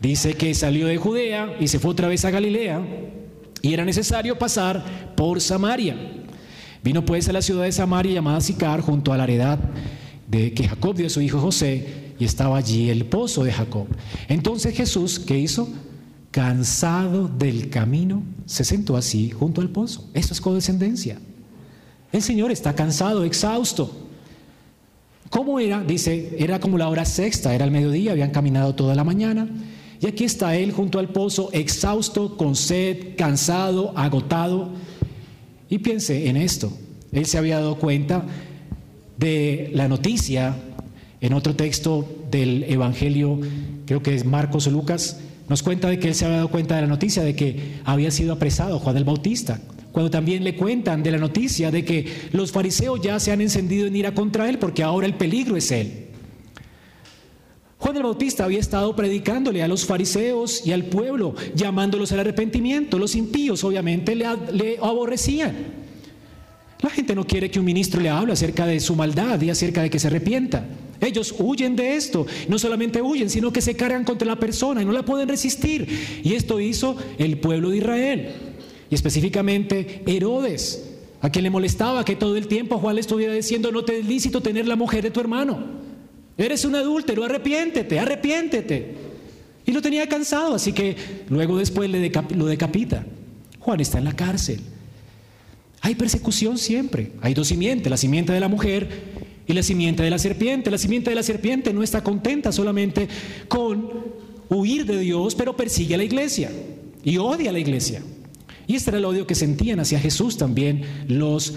Dice 0.00 0.34
que 0.34 0.54
salió 0.54 0.86
de 0.86 0.98
Judea 0.98 1.56
y 1.58 1.66
se 1.66 1.80
fue 1.80 1.90
otra 1.90 2.06
vez 2.06 2.24
a 2.24 2.30
Galilea 2.30 2.82
y 3.62 3.72
era 3.72 3.84
necesario 3.84 4.38
pasar 4.38 5.14
por 5.16 5.40
Samaria. 5.40 6.15
Vino 6.82 7.04
pues 7.04 7.28
a 7.28 7.32
la 7.32 7.42
ciudad 7.42 7.64
de 7.64 7.72
Samaria 7.72 8.14
llamada 8.14 8.40
Sicar 8.40 8.80
junto 8.80 9.12
a 9.12 9.16
la 9.16 9.24
heredad 9.24 9.58
de 10.28 10.52
que 10.52 10.68
Jacob 10.68 10.96
dio 10.96 11.06
a 11.06 11.10
su 11.10 11.20
hijo 11.20 11.40
José 11.40 12.14
y 12.18 12.24
estaba 12.24 12.56
allí 12.56 12.90
el 12.90 13.04
pozo 13.06 13.44
de 13.44 13.52
Jacob. 13.52 13.86
Entonces 14.28 14.74
Jesús, 14.76 15.18
¿qué 15.18 15.38
hizo? 15.38 15.68
Cansado 16.30 17.28
del 17.28 17.70
camino, 17.70 18.22
se 18.44 18.64
sentó 18.64 18.96
así 18.96 19.30
junto 19.30 19.60
al 19.60 19.70
pozo. 19.70 20.08
Eso 20.14 20.32
es 20.32 20.40
codescendencia. 20.40 21.18
El 22.12 22.22
Señor 22.22 22.50
está 22.50 22.74
cansado, 22.74 23.24
exhausto. 23.24 23.90
¿Cómo 25.30 25.58
era? 25.58 25.82
Dice, 25.82 26.36
era 26.38 26.60
como 26.60 26.78
la 26.78 26.88
hora 26.88 27.04
sexta, 27.04 27.54
era 27.54 27.64
el 27.64 27.70
mediodía, 27.70 28.12
habían 28.12 28.30
caminado 28.30 28.74
toda 28.74 28.94
la 28.94 29.04
mañana. 29.04 29.48
Y 30.00 30.06
aquí 30.06 30.24
está 30.24 30.56
Él 30.56 30.72
junto 30.72 30.98
al 30.98 31.08
pozo, 31.08 31.50
exhausto, 31.52 32.36
con 32.36 32.54
sed, 32.54 33.16
cansado, 33.16 33.92
agotado. 33.96 34.70
Y 35.68 35.78
piense 35.78 36.28
en 36.28 36.36
esto. 36.36 36.72
Él 37.12 37.26
se 37.26 37.38
había 37.38 37.56
dado 37.56 37.76
cuenta 37.76 38.24
de 39.18 39.70
la 39.72 39.88
noticia 39.88 40.56
en 41.20 41.32
otro 41.32 41.56
texto 41.56 42.06
del 42.30 42.64
Evangelio, 42.64 43.40
creo 43.86 44.02
que 44.02 44.14
es 44.14 44.24
Marcos 44.24 44.66
o 44.66 44.70
Lucas, 44.70 45.20
nos 45.48 45.62
cuenta 45.62 45.88
de 45.88 45.98
que 45.98 46.08
él 46.08 46.14
se 46.14 46.24
había 46.24 46.38
dado 46.38 46.50
cuenta 46.50 46.76
de 46.76 46.82
la 46.82 46.88
noticia 46.88 47.22
de 47.22 47.34
que 47.34 47.78
había 47.84 48.10
sido 48.10 48.32
apresado 48.32 48.78
Juan 48.78 48.96
el 48.96 49.04
Bautista. 49.04 49.60
Cuando 49.92 50.10
también 50.10 50.44
le 50.44 50.56
cuentan 50.56 51.02
de 51.02 51.10
la 51.10 51.18
noticia 51.18 51.70
de 51.70 51.84
que 51.84 52.06
los 52.32 52.52
fariseos 52.52 53.00
ya 53.00 53.18
se 53.18 53.32
han 53.32 53.40
encendido 53.40 53.86
en 53.86 53.96
ira 53.96 54.12
contra 54.12 54.48
él 54.48 54.58
porque 54.58 54.82
ahora 54.82 55.06
el 55.06 55.14
peligro 55.14 55.56
es 55.56 55.70
él. 55.70 56.05
Juan 57.86 57.98
el 57.98 58.02
Bautista 58.02 58.44
había 58.44 58.58
estado 58.58 58.96
predicándole 58.96 59.62
a 59.62 59.68
los 59.68 59.86
fariseos 59.86 60.66
y 60.66 60.72
al 60.72 60.86
pueblo, 60.86 61.36
llamándolos 61.54 62.10
al 62.10 62.18
arrepentimiento. 62.18 62.98
Los 62.98 63.14
impíos 63.14 63.62
obviamente 63.62 64.16
le, 64.16 64.76
aborrecían. 64.82 65.54
La 66.80 66.90
gente 66.90 67.14
no 67.14 67.24
quiere 67.24 67.48
que 67.48 67.60
un 67.60 67.64
ministro 67.64 68.00
le 68.00 68.08
hable 68.08 68.32
acerca 68.32 68.66
de 68.66 68.80
su 68.80 68.96
maldad 68.96 69.40
y 69.40 69.50
acerca 69.50 69.82
de 69.82 69.90
que 69.90 70.00
se 70.00 70.08
arrepienta. 70.08 70.66
Ellos 71.00 71.32
huyen 71.38 71.76
de 71.76 71.94
esto. 71.94 72.26
No 72.48 72.58
solamente 72.58 73.00
huyen, 73.00 73.30
sino 73.30 73.52
que 73.52 73.60
se 73.60 73.76
cargan 73.76 74.02
contra 74.02 74.26
la 74.26 74.40
persona 74.40 74.82
y 74.82 74.84
no 74.84 74.90
la 74.90 75.04
pueden 75.04 75.28
resistir. 75.28 75.86
Y 76.24 76.34
esto 76.34 76.58
hizo 76.58 76.96
el 77.18 77.38
pueblo 77.38 77.70
de 77.70 77.76
Israel. 77.76 78.32
Y 78.90 78.96
específicamente 78.96 80.02
Herodes, 80.08 80.90
a 81.20 81.30
quien 81.30 81.44
le 81.44 81.50
molestaba 81.50 82.04
que 82.04 82.16
todo 82.16 82.36
el 82.36 82.48
tiempo 82.48 82.78
Juan 82.78 82.96
le 82.96 83.02
estuviera 83.02 83.32
diciendo, 83.32 83.70
no 83.70 83.84
te 83.84 84.00
es 84.00 84.06
lícito 84.06 84.40
tener 84.40 84.66
la 84.66 84.74
mujer 84.74 85.04
de 85.04 85.12
tu 85.12 85.20
hermano. 85.20 85.85
Eres 86.38 86.64
un 86.64 86.74
adúltero, 86.74 87.24
arrepiéntete, 87.24 87.98
arrepiéntete. 87.98 88.94
Y 89.64 89.72
lo 89.72 89.82
tenía 89.82 90.08
cansado, 90.08 90.54
así 90.54 90.72
que 90.72 90.96
luego 91.28 91.58
después 91.58 91.90
lo 91.90 92.46
decapita. 92.46 93.04
Juan 93.58 93.80
está 93.80 93.98
en 93.98 94.04
la 94.04 94.14
cárcel. 94.14 94.60
Hay 95.80 95.94
persecución 95.94 96.58
siempre. 96.58 97.12
Hay 97.20 97.34
dos 97.34 97.48
simientes, 97.48 97.90
la 97.90 97.96
simiente 97.96 98.32
de 98.32 98.40
la 98.40 98.48
mujer 98.48 98.88
y 99.46 99.52
la 99.52 99.62
simiente 99.62 100.02
de 100.02 100.10
la 100.10 100.18
serpiente. 100.18 100.70
La 100.70 100.78
simiente 100.78 101.10
de 101.10 101.16
la 101.16 101.22
serpiente 101.22 101.72
no 101.72 101.82
está 101.82 102.02
contenta 102.02 102.52
solamente 102.52 103.08
con 103.48 103.90
huir 104.48 104.84
de 104.84 105.00
Dios, 105.00 105.34
pero 105.34 105.56
persigue 105.56 105.94
a 105.94 105.98
la 105.98 106.04
iglesia 106.04 106.50
y 107.02 107.18
odia 107.18 107.50
a 107.50 107.52
la 107.52 107.58
iglesia. 107.58 108.02
Y 108.66 108.74
este 108.74 108.90
era 108.90 108.98
el 108.98 109.04
odio 109.04 109.26
que 109.26 109.34
sentían 109.34 109.80
hacia 109.80 109.98
Jesús 109.98 110.36
también 110.36 110.82
los 111.08 111.54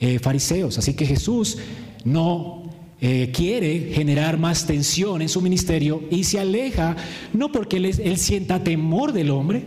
eh, 0.00 0.18
fariseos. 0.18 0.78
Así 0.78 0.94
que 0.94 1.06
Jesús 1.06 1.58
no 2.04 2.63
eh, 3.06 3.30
quiere 3.34 3.90
generar 3.92 4.38
más 4.38 4.66
tensión 4.66 5.20
en 5.20 5.28
su 5.28 5.42
ministerio 5.42 6.04
y 6.10 6.24
se 6.24 6.40
aleja, 6.40 6.96
no 7.34 7.52
porque 7.52 7.76
él, 7.76 8.16
sienta 8.16 8.64
temor 8.64 9.12
del 9.12 9.30
hombre, 9.30 9.64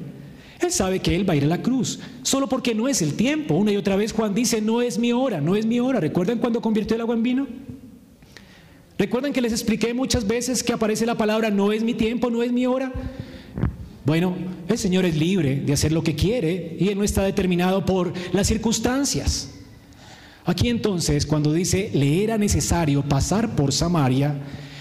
él 0.60 0.72
sabe 0.72 1.02
que 1.02 1.16
él 1.16 1.30
va 1.30 1.34
a 1.34 1.36
ir 1.36 1.44
a 1.44 1.48
la 1.48 1.62
cruz, 1.62 2.00
solo 2.24 2.50
porque 2.50 2.74
no 2.74 2.88
es 2.88 3.04
el 3.04 3.14
tiempo. 3.14 3.54
Una 3.54 3.72
y 3.72 3.78
otra 3.78 3.96
vez 3.96 4.12
Juan 4.12 4.34
dice, 4.34 4.60
no 4.60 4.82
es 4.82 4.98
mi 4.98 5.12
hora, 5.12 5.40
no 5.40 5.56
es 5.56 5.68
mi 5.68 5.80
hora. 5.80 6.00
¿Recuerdan 6.00 6.40
cuando 6.40 6.64
convirtió 6.64 6.96
el 6.96 7.02
agua 7.02 7.14
en 7.14 7.22
vino? 7.22 7.48
¿Recuerdan 8.98 9.34
que 9.34 9.42
les 9.42 9.52
expliqué 9.52 9.94
muchas 9.94 10.26
veces 10.26 10.64
que 10.64 10.74
aparece 10.74 11.06
la 11.06 11.14
palabra, 11.14 11.52
no 11.52 11.72
es 11.72 11.84
mi 11.84 11.94
tiempo, 11.94 12.32
no 12.32 12.42
es 12.42 12.52
mi 12.52 12.66
hora? 12.66 12.92
Bueno, 14.04 14.36
el 14.68 14.80
Señor 14.80 15.06
es 15.06 15.16
libre 15.16 15.58
de 15.58 15.74
hacer 15.74 15.92
lo 15.92 16.02
que 16.02 16.16
quiere 16.16 16.76
y 16.80 16.88
Él 16.88 16.98
no 16.98 17.04
está 17.04 17.22
determinado 17.22 17.86
por 17.86 18.14
las 18.34 18.48
circunstancias. 18.48 19.57
Aquí 20.48 20.70
entonces, 20.70 21.26
cuando 21.26 21.52
dice 21.52 21.92
le 21.94 22.24
era 22.24 22.38
necesario 22.38 23.04
pasar 23.04 23.54
por 23.54 23.74
Samaria, 23.74 24.34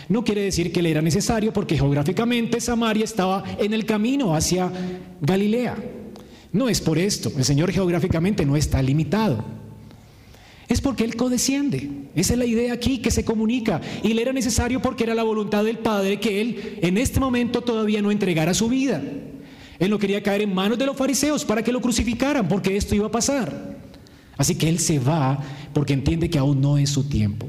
no 0.09 0.22
quiere 0.22 0.42
decir 0.42 0.70
que 0.70 0.81
le 0.81 0.92
era 0.92 1.02
necesario 1.02 1.52
porque 1.52 1.76
geográficamente 1.76 2.61
Samaria 2.61 3.05
estaba 3.05 3.42
en 3.59 3.74
el 3.74 3.85
camino 3.85 4.37
hacia 4.37 4.70
Galilea. 5.20 5.76
No 6.52 6.68
es 6.68 6.81
por 6.81 6.98
esto, 6.98 7.33
el 7.37 7.44
Señor 7.44 7.72
geográficamente 7.72 8.46
no 8.46 8.57
está 8.57 8.81
limitado. 8.81 9.44
Es 10.68 10.81
porque 10.81 11.02
Él 11.02 11.16
codesciende. 11.16 11.90
Esa 12.14 12.35
es 12.35 12.38
la 12.38 12.46
idea 12.46 12.72
aquí 12.72 12.98
que 12.98 13.11
se 13.11 13.24
comunica. 13.24 13.81
Y 14.05 14.14
le 14.14 14.22
era 14.22 14.33
necesario 14.33 14.81
porque 14.81 15.02
era 15.02 15.16
la 15.16 15.24
voluntad 15.24 15.64
del 15.64 15.79
Padre 15.79 16.20
que 16.20 16.40
Él 16.40 16.79
en 16.81 16.96
este 16.96 17.18
momento 17.18 17.62
todavía 17.62 18.00
no 18.00 18.12
entregara 18.12 18.55
su 18.55 18.68
vida. 18.68 19.02
Él 19.81 19.90
no 19.90 19.98
quería 19.98 20.22
caer 20.22 20.42
en 20.42 20.55
manos 20.55 20.79
de 20.79 20.87
los 20.87 20.96
fariseos 20.96 21.44
para 21.44 21.64
que 21.64 21.72
lo 21.72 21.81
crucificaran, 21.81 22.46
porque 22.46 22.76
esto 22.76 22.94
iba 22.94 23.09
a 23.09 23.11
pasar. 23.11 23.76
Así 24.37 24.57
que 24.57 24.68
Él 24.68 24.79
se 24.79 24.99
va 24.99 25.38
porque 25.72 25.92
entiende 25.92 26.31
que 26.31 26.38
aún 26.38 26.61
no 26.61 26.79
es 26.79 26.90
su 26.90 27.05
tiempo. 27.05 27.49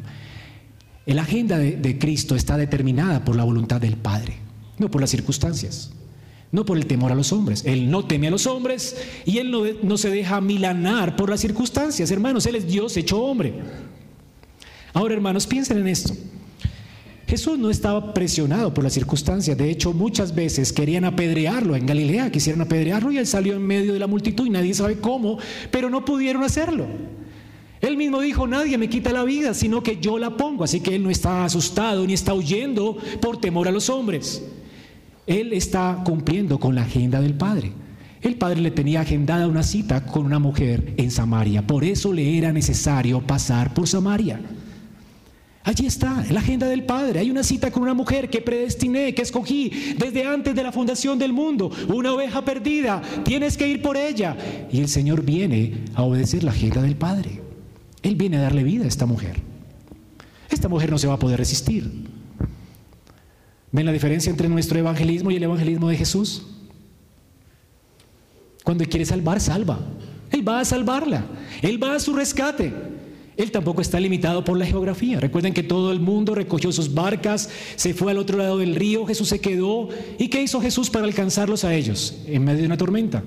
La 1.06 1.21
agenda 1.21 1.58
de, 1.58 2.00
Cristo 2.00 2.36
está 2.36 2.58
determinada 2.58 3.23
por 3.23 3.36
la 3.36 3.45
voluntad 3.45 3.80
del 3.80 3.95
Padre, 3.95 4.38
no 4.78 4.91
por 4.91 5.00
las 5.00 5.10
circunstancias, 5.10 5.91
no 6.52 6.65
por 6.65 6.78
el 6.78 6.86
temor 6.86 7.13
a 7.13 7.15
los 7.15 7.32
hombres. 7.32 7.63
Él 7.65 7.89
no 7.89 8.06
teme 8.06 8.28
a 8.28 8.32
los 8.32 8.45
hombres 8.45 8.97
y 9.26 9.38
Él 9.38 9.50
no, 9.50 9.63
no 9.84 9.97
se 9.97 10.10
deja 10.10 10.41
milanar 10.41 11.15
por 11.15 11.30
las 11.30 11.39
circunstancias, 11.39 12.12
hermanos. 12.12 12.45
Él 12.45 12.56
es 12.56 12.67
Dios 12.67 12.97
hecho 12.97 13.21
hombre. 13.21 13.54
Ahora, 14.93 15.13
hermanos, 15.13 15.47
piensen 15.47 15.78
en 15.78 15.88
esto. 15.88 16.13
Jesús 17.28 17.60
no 17.60 17.70
estaba 17.70 18.13
presionado 18.13 18.74
por 18.74 18.86
las 18.86 18.94
circunstancias, 18.94 19.58
de 19.58 19.70
hecho 19.70 19.92
muchas 19.92 20.34
veces 20.34 20.72
querían 20.72 21.04
apedrearlo 21.04 21.76
en 21.76 21.86
Galilea, 21.86 22.32
quisieron 22.32 22.62
apedrearlo 22.62 23.12
y 23.12 23.18
él 23.18 23.28
salió 23.28 23.54
en 23.54 23.68
medio 23.68 23.92
de 23.92 24.00
la 24.00 24.08
multitud 24.08 24.48
y 24.48 24.50
nadie 24.50 24.74
sabe 24.74 25.00
cómo, 25.00 25.38
pero 25.70 25.90
no 25.90 26.06
pudieron 26.06 26.44
hacerlo. 26.44 26.88
Él 27.82 27.98
mismo 27.98 28.22
dijo, 28.22 28.48
nadie 28.48 28.78
me 28.78 28.88
quita 28.88 29.12
la 29.12 29.26
vida, 29.26 29.54
sino 29.54 29.84
que 29.84 29.98
yo 29.98 30.18
la 30.18 30.38
pongo, 30.38 30.63
así 30.63 30.80
que 30.80 30.96
él 30.96 31.04
no 31.04 31.10
está 31.10 31.44
asustado 31.44 32.08
ni 32.08 32.13
está 32.13 32.34
huyendo 32.34 32.98
por 33.22 33.42
temor 33.42 33.68
a 33.68 33.72
los 33.72 33.90
hombres. 33.90 34.44
Él 35.28 35.52
está 35.52 36.02
cumpliendo 36.06 36.58
con 36.60 36.76
la 36.76 36.84
agenda 36.84 37.20
del 37.20 37.34
Padre. 37.34 37.74
El 38.22 38.36
Padre 38.36 38.62
le 38.62 38.72
tenía 38.72 39.02
agendada 39.02 39.48
una 39.48 39.63
cita 39.63 40.06
con 40.06 40.26
una 40.26 40.40
mujer 40.40 40.94
en 40.96 41.12
Samaria, 41.12 41.68
por 41.68 41.84
eso 41.84 42.13
le 42.13 42.38
era 42.38 42.54
necesario 42.54 43.20
pasar 43.20 43.74
por 43.74 43.86
Samaria. 43.86 44.40
Allí 45.67 45.86
está, 45.86 46.23
en 46.25 46.34
la 46.34 46.39
agenda 46.39 46.65
del 46.65 46.84
Padre. 46.84 47.19
Hay 47.19 47.30
una 47.30 47.43
cita 47.43 47.71
con 47.71 47.84
una 47.84 47.93
mujer 47.93 48.30
que 48.30 48.39
predestiné, 48.39 49.13
que 49.13 49.21
escogí 49.21 49.69
desde 49.97 50.25
antes 50.25 50.56
de 50.56 50.63
la 50.63 50.71
fundación 50.71 51.19
del 51.19 51.34
mundo. 51.34 51.69
Una 51.89 52.13
oveja 52.13 52.41
perdida, 52.45 53.01
tienes 53.25 53.58
que 53.58 53.67
ir 53.67 53.82
por 53.82 53.97
ella. 53.97 54.38
Y 54.71 54.80
el 54.80 54.88
Señor 54.88 55.23
viene 55.23 55.84
a 55.93 56.03
obedecer 56.03 56.45
la 56.45 56.51
agenda 56.51 56.82
del 56.82 56.95
Padre. 56.95 57.41
Él 58.01 58.15
viene 58.15 58.38
a 58.38 58.43
darle 58.43 58.63
vida 58.63 58.86
a 58.86 58.88
esta 58.88 59.06
mujer. 59.06 59.41
Esta 60.49 60.69
mujer 60.69 60.89
no 60.89 60.97
se 60.97 61.08
va 61.08 61.15
a 61.15 61.19
poder 61.19 61.38
resistir. 61.38 61.91
¿Ven 63.73 63.86
la 63.86 63.91
diferencia 63.91 64.30
entre 64.30 64.47
nuestro 64.47 64.80
evangelismo 64.80 65.32
y 65.32 65.36
el 65.36 65.43
evangelismo 65.43 65.89
de 65.89 65.97
Jesús? 65.97 66.47
Cuando 68.63 68.86
quiere 68.86 69.03
salvar, 69.06 69.41
salva. 69.41 69.80
Él 70.32 70.47
va 70.47 70.62
a 70.62 70.65
salvarla. 70.65 71.25
Él 71.62 71.84
va 71.84 71.95
a 71.95 71.99
su 71.99 72.13
rescate. 72.13 72.97
Él 73.38 73.52
tampoco 73.52 73.82
está 73.82 74.00
limitado 74.00 74.43
por 74.43 74.58
la 74.58 74.65
geografía. 74.65 75.19
Recuerden 75.19 75.54
que 75.54 75.62
todo 75.62 75.91
el 75.91 76.00
mundo 76.00 76.34
recogió 76.34 76.71
sus 76.71 76.93
barcas, 76.95 77.50
se 77.76 77.93
fue 77.93 78.12
al 78.12 78.17
otro 78.17 78.39
lado 78.39 78.58
del 78.58 78.76
río, 78.76 79.06
Jesús 79.06 79.30
se 79.30 79.39
quedó. 79.39 79.89
¿Y 80.17 80.28
qué 80.30 80.41
hizo 80.41 80.60
Jesús 80.60 80.89
para 80.89 81.06
alcanzarlos 81.06 81.63
a 81.63 81.76
ellos 81.76 82.17
en 82.26 82.43
medio 82.43 82.62
de 82.62 82.65
una 82.65 82.78
tormenta? 82.78 83.23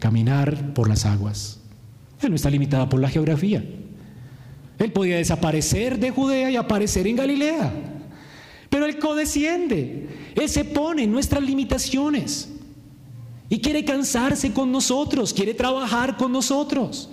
Caminar 0.00 0.74
por 0.74 0.88
las 0.88 1.06
aguas. 1.06 1.60
Él 2.20 2.30
no 2.30 2.36
está 2.36 2.50
limitado 2.50 2.88
por 2.88 3.00
la 3.00 3.08
geografía. 3.08 3.64
Él 4.78 4.92
podía 4.92 5.16
desaparecer 5.16 5.98
de 6.00 6.10
Judea 6.10 6.50
y 6.50 6.56
aparecer 6.56 7.06
en 7.06 7.14
Galilea. 7.14 7.72
Pero 8.70 8.86
Él 8.86 8.98
codesciende. 8.98 10.08
Él 10.34 10.48
se 10.48 10.64
pone 10.64 11.04
en 11.04 11.12
nuestras 11.12 11.44
limitaciones. 11.44 12.48
Y 13.48 13.60
quiere 13.60 13.84
cansarse 13.84 14.52
con 14.52 14.72
nosotros, 14.72 15.32
quiere 15.32 15.54
trabajar 15.54 16.16
con 16.16 16.32
nosotros. 16.32 17.10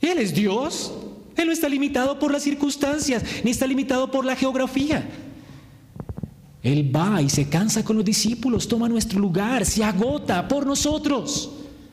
Él 0.00 0.18
es 0.18 0.34
Dios. 0.34 0.92
Él 1.36 1.46
no 1.46 1.52
está 1.52 1.68
limitado 1.68 2.18
por 2.18 2.32
las 2.32 2.42
circunstancias, 2.42 3.22
ni 3.44 3.50
está 3.50 3.66
limitado 3.66 4.10
por 4.10 4.24
la 4.24 4.36
geografía. 4.36 5.08
Él 6.62 6.94
va 6.94 7.22
y 7.22 7.30
se 7.30 7.48
cansa 7.48 7.84
con 7.84 7.96
los 7.96 8.04
discípulos, 8.04 8.68
toma 8.68 8.88
nuestro 8.88 9.18
lugar, 9.18 9.64
se 9.64 9.82
agota 9.82 10.46
por 10.46 10.66
nosotros. 10.66 11.50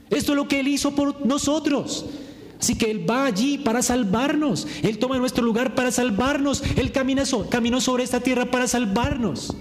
Esto 0.09 0.33
es 0.33 0.35
lo 0.35 0.47
que 0.47 0.59
Él 0.59 0.67
hizo 0.67 0.93
por 0.93 1.25
nosotros. 1.25 2.05
Así 2.59 2.75
que 2.75 2.89
Él 2.89 3.09
va 3.09 3.25
allí 3.25 3.57
para 3.57 3.81
salvarnos. 3.81 4.67
Él 4.81 4.97
toma 4.97 5.17
nuestro 5.17 5.43
lugar 5.43 5.75
para 5.75 5.91
salvarnos. 5.91 6.63
Él 6.75 6.91
camina 6.91 7.23
caminó 7.49 7.79
sobre 7.81 8.03
esta 8.03 8.19
tierra 8.19 8.49
para 8.49 8.67
salvarnos. 8.67 9.55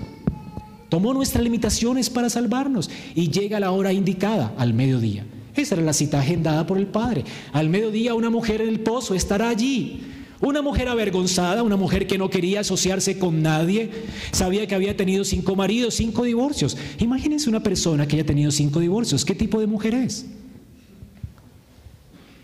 Tomó 0.88 1.12
nuestras 1.12 1.44
limitaciones 1.44 2.10
para 2.10 2.30
salvarnos. 2.30 2.90
Y 3.14 3.30
llega 3.30 3.60
la 3.60 3.70
hora 3.70 3.92
indicada, 3.92 4.54
al 4.56 4.72
mediodía. 4.72 5.26
Esa 5.56 5.74
era 5.74 5.84
la 5.84 5.92
cita 5.92 6.20
agendada 6.20 6.66
por 6.66 6.78
el 6.78 6.86
Padre. 6.86 7.24
Al 7.52 7.68
mediodía 7.68 8.14
una 8.14 8.30
mujer 8.30 8.60
en 8.60 8.68
el 8.68 8.80
pozo 8.80 9.14
estará 9.14 9.48
allí. 9.48 10.02
Una 10.40 10.60
mujer 10.60 10.88
avergonzada, 10.88 11.62
una 11.62 11.76
mujer 11.76 12.06
que 12.06 12.18
no 12.18 12.28
quería 12.28 12.60
asociarse 12.60 13.18
con 13.18 13.40
nadie, 13.40 13.90
sabía 14.32 14.66
que 14.66 14.74
había 14.74 14.94
tenido 14.94 15.24
cinco 15.24 15.56
maridos, 15.56 15.94
cinco 15.94 16.24
divorcios. 16.24 16.76
Imagínense 16.98 17.48
una 17.48 17.62
persona 17.62 18.06
que 18.06 18.16
haya 18.16 18.26
tenido 18.26 18.50
cinco 18.50 18.80
divorcios. 18.80 19.24
¿Qué 19.24 19.34
tipo 19.34 19.58
de 19.60 19.66
mujer 19.66 19.94
es? 19.94 20.26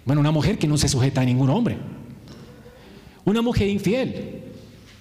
Bueno, 0.07 0.20
una 0.20 0.31
mujer 0.31 0.59
que 0.59 0.66
no 0.66 0.79
se 0.79 0.88
sujeta 0.88 1.20
a 1.20 1.25
ningún 1.25 1.51
hombre. 1.51 1.77
Una 3.25 3.42
mujer 3.42 3.68
infiel. 3.68 4.40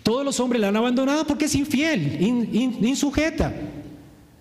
Todos 0.04 0.26
los 0.26 0.39
hombres 0.39 0.62
la 0.62 0.67
han 0.67 0.76
abandonado 0.76 1.26
porque 1.26 1.45
es 1.45 1.56
infiel, 1.56 2.17
insujeta. 2.82 3.54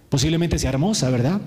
Posiblemente 0.08 0.58
sea 0.58 0.70
hermosa, 0.70 1.08
¿verdad? 1.10 1.40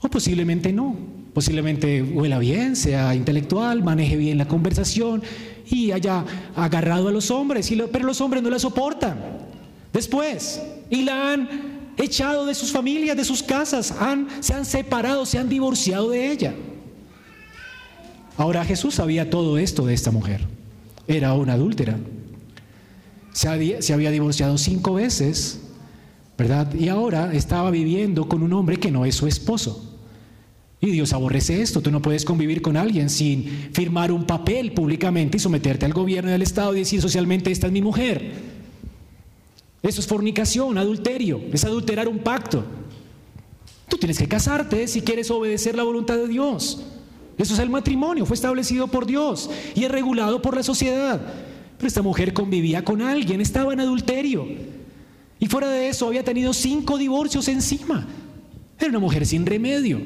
O 0.00 0.08
posiblemente 0.08 0.72
no. 0.72 0.96
Posiblemente 1.32 2.02
huela 2.02 2.38
bien, 2.38 2.76
sea 2.76 3.14
intelectual, 3.14 3.82
maneje 3.82 4.16
bien 4.16 4.38
la 4.38 4.48
conversación 4.48 5.22
y 5.68 5.90
haya 5.90 6.24
agarrado 6.54 7.08
a 7.08 7.12
los 7.12 7.30
hombres, 7.30 7.70
pero 7.92 8.06
los 8.06 8.20
hombres 8.20 8.42
no 8.42 8.48
la 8.48 8.58
soportan. 8.58 9.18
Después, 9.92 10.62
y 10.88 11.02
la 11.02 11.32
han 11.32 11.48
echado 11.98 12.46
de 12.46 12.54
sus 12.54 12.72
familias, 12.72 13.16
de 13.16 13.24
sus 13.24 13.42
casas, 13.42 13.92
han, 14.00 14.28
se 14.40 14.54
han 14.54 14.64
separado, 14.64 15.26
se 15.26 15.38
han 15.38 15.48
divorciado 15.48 16.10
de 16.10 16.30
ella. 16.30 16.54
Ahora 18.38 18.64
Jesús 18.64 18.94
sabía 18.94 19.30
todo 19.30 19.58
esto 19.58 19.86
de 19.86 19.94
esta 19.94 20.10
mujer. 20.10 20.46
Era 21.08 21.34
una 21.34 21.54
adúltera. 21.54 21.98
Se 23.32 23.48
había 23.48 24.10
divorciado 24.10 24.56
cinco 24.56 24.94
veces, 24.94 25.60
¿verdad? 26.38 26.72
Y 26.74 26.88
ahora 26.88 27.34
estaba 27.34 27.70
viviendo 27.70 28.28
con 28.28 28.42
un 28.42 28.52
hombre 28.54 28.78
que 28.78 28.90
no 28.90 29.04
es 29.04 29.14
su 29.14 29.26
esposo. 29.26 29.85
Y 30.80 30.90
Dios 30.90 31.12
aborrece 31.12 31.62
esto. 31.62 31.80
Tú 31.80 31.90
no 31.90 32.02
puedes 32.02 32.24
convivir 32.24 32.60
con 32.60 32.76
alguien 32.76 33.08
sin 33.08 33.44
firmar 33.72 34.12
un 34.12 34.24
papel 34.24 34.72
públicamente 34.72 35.38
y 35.38 35.40
someterte 35.40 35.86
al 35.86 35.92
gobierno 35.92 36.30
del 36.30 36.42
Estado 36.42 36.74
y 36.74 36.80
decir 36.80 37.00
socialmente, 37.00 37.50
esta 37.50 37.66
es 37.66 37.72
mi 37.72 37.82
mujer. 37.82 38.32
Eso 39.82 40.00
es 40.00 40.06
fornicación, 40.06 40.78
adulterio, 40.78 41.40
es 41.52 41.64
adulterar 41.64 42.08
un 42.08 42.18
pacto. 42.18 42.64
Tú 43.88 43.96
tienes 43.96 44.18
que 44.18 44.26
casarte 44.26 44.88
si 44.88 45.00
quieres 45.00 45.30
obedecer 45.30 45.76
la 45.76 45.84
voluntad 45.84 46.16
de 46.16 46.28
Dios. 46.28 46.82
Eso 47.38 47.54
es 47.54 47.60
el 47.60 47.70
matrimonio, 47.70 48.26
fue 48.26 48.34
establecido 48.34 48.88
por 48.88 49.06
Dios 49.06 49.48
y 49.74 49.84
es 49.84 49.90
regulado 49.90 50.42
por 50.42 50.56
la 50.56 50.62
sociedad. 50.62 51.20
Pero 51.76 51.86
esta 51.86 52.02
mujer 52.02 52.32
convivía 52.32 52.84
con 52.84 53.02
alguien, 53.02 53.40
estaba 53.40 53.72
en 53.72 53.80
adulterio. 53.80 54.46
Y 55.38 55.46
fuera 55.46 55.68
de 55.68 55.88
eso 55.88 56.06
había 56.06 56.24
tenido 56.24 56.52
cinco 56.52 56.98
divorcios 56.98 57.46
encima. 57.48 58.06
Era 58.78 58.88
una 58.88 58.98
mujer 58.98 59.26
sin 59.26 59.46
remedio. 59.46 60.00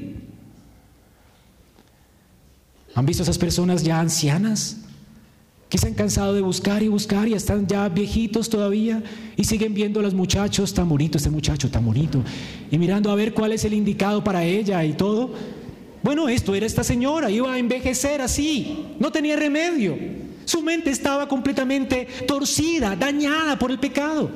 ¿Han 2.95 3.07
visto 3.07 3.23
esas 3.23 3.39
personas 3.39 3.83
ya 3.83 4.01
ancianas? 4.01 4.79
Que 5.69 5.79
se 5.79 5.87
han 5.87 5.95
cansado 5.95 6.35
de 6.35 6.41
buscar 6.41 6.83
y 6.83 6.89
buscar 6.89 7.29
y 7.29 7.35
están 7.35 7.67
ya 7.67 7.89
viejitos 7.89 8.51
todavía 8.51 9.03
y 9.37 9.45
siguen 9.45 9.73
viendo 9.73 10.01
a 10.01 10.03
los 10.03 10.15
muchachos, 10.15 10.75
tan 10.75 10.89
bonito 10.89 11.19
este 11.19 11.31
muchacho, 11.31 11.71
tan 11.71 11.85
bonito, 11.85 12.23
y 12.71 12.79
mirando 12.79 13.11
a 13.11 13.15
ver 13.15 13.33
cuál 13.33 13.53
es 13.53 13.65
el 13.65 13.75
indicado 13.75 14.25
para 14.25 14.43
ella 14.43 14.85
y 14.85 14.95
todo. 14.95 15.33
Bueno, 16.03 16.29
esto 16.29 16.55
era 16.55 16.67
esta 16.67 16.83
señora, 16.83 17.31
iba 17.31 17.53
a 17.53 17.59
envejecer 17.59 18.21
así, 18.21 18.85
no 18.99 19.13
tenía 19.13 19.37
remedio. 19.37 19.97
Su 20.45 20.63
mente 20.63 20.91
estaba 20.91 21.29
completamente 21.29 22.09
torcida, 22.27 22.97
dañada 22.97 23.57
por 23.57 23.71
el 23.71 23.79
pecado. 23.79 24.31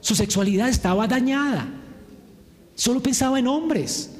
Su 0.00 0.14
sexualidad 0.14 0.68
estaba 0.68 1.08
dañada. 1.08 1.68
Solo 2.76 3.00
pensaba 3.00 3.38
en 3.40 3.48
hombres. 3.48 4.10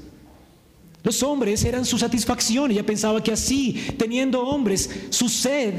Los 1.03 1.23
hombres 1.23 1.65
eran 1.65 1.85
su 1.85 1.99
satisfacción. 1.99 2.71
Ella 2.71 2.87
pensaba 2.87 3.23
que 3.23 3.33
así, 3.33 3.81
teniendo 3.99 4.43
hombres, 4.43 4.89
su 5.11 5.29
sed 5.29 5.75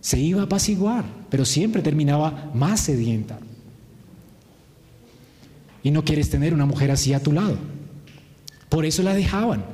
se 0.00 0.20
iba 0.20 0.42
a 0.42 0.44
apaciguar, 0.44 1.04
pero 1.30 1.44
siempre 1.44 1.82
terminaba 1.82 2.50
más 2.54 2.80
sedienta. 2.80 3.38
Y 5.82 5.90
no 5.90 6.04
quieres 6.04 6.30
tener 6.30 6.52
una 6.52 6.66
mujer 6.66 6.90
así 6.90 7.12
a 7.14 7.22
tu 7.22 7.32
lado. 7.32 7.56
Por 8.68 8.84
eso 8.84 9.02
la 9.02 9.14
dejaban. 9.14 9.64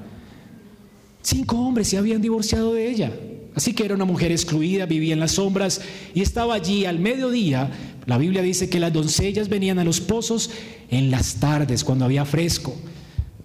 Cinco 1.22 1.58
hombres 1.58 1.88
se 1.88 1.98
habían 1.98 2.22
divorciado 2.22 2.74
de 2.74 2.90
ella. 2.90 3.12
Así 3.54 3.74
que 3.74 3.84
era 3.84 3.94
una 3.94 4.04
mujer 4.04 4.30
excluida, 4.30 4.86
vivía 4.86 5.12
en 5.12 5.20
las 5.20 5.32
sombras 5.32 5.80
y 6.14 6.22
estaba 6.22 6.54
allí 6.54 6.84
al 6.84 6.98
mediodía. 6.98 7.70
La 8.06 8.16
Biblia 8.18 8.42
dice 8.42 8.68
que 8.68 8.80
las 8.80 8.92
doncellas 8.92 9.48
venían 9.48 9.78
a 9.78 9.84
los 9.84 10.00
pozos 10.00 10.50
en 10.90 11.10
las 11.10 11.36
tardes, 11.36 11.84
cuando 11.84 12.04
había 12.04 12.24
fresco, 12.24 12.74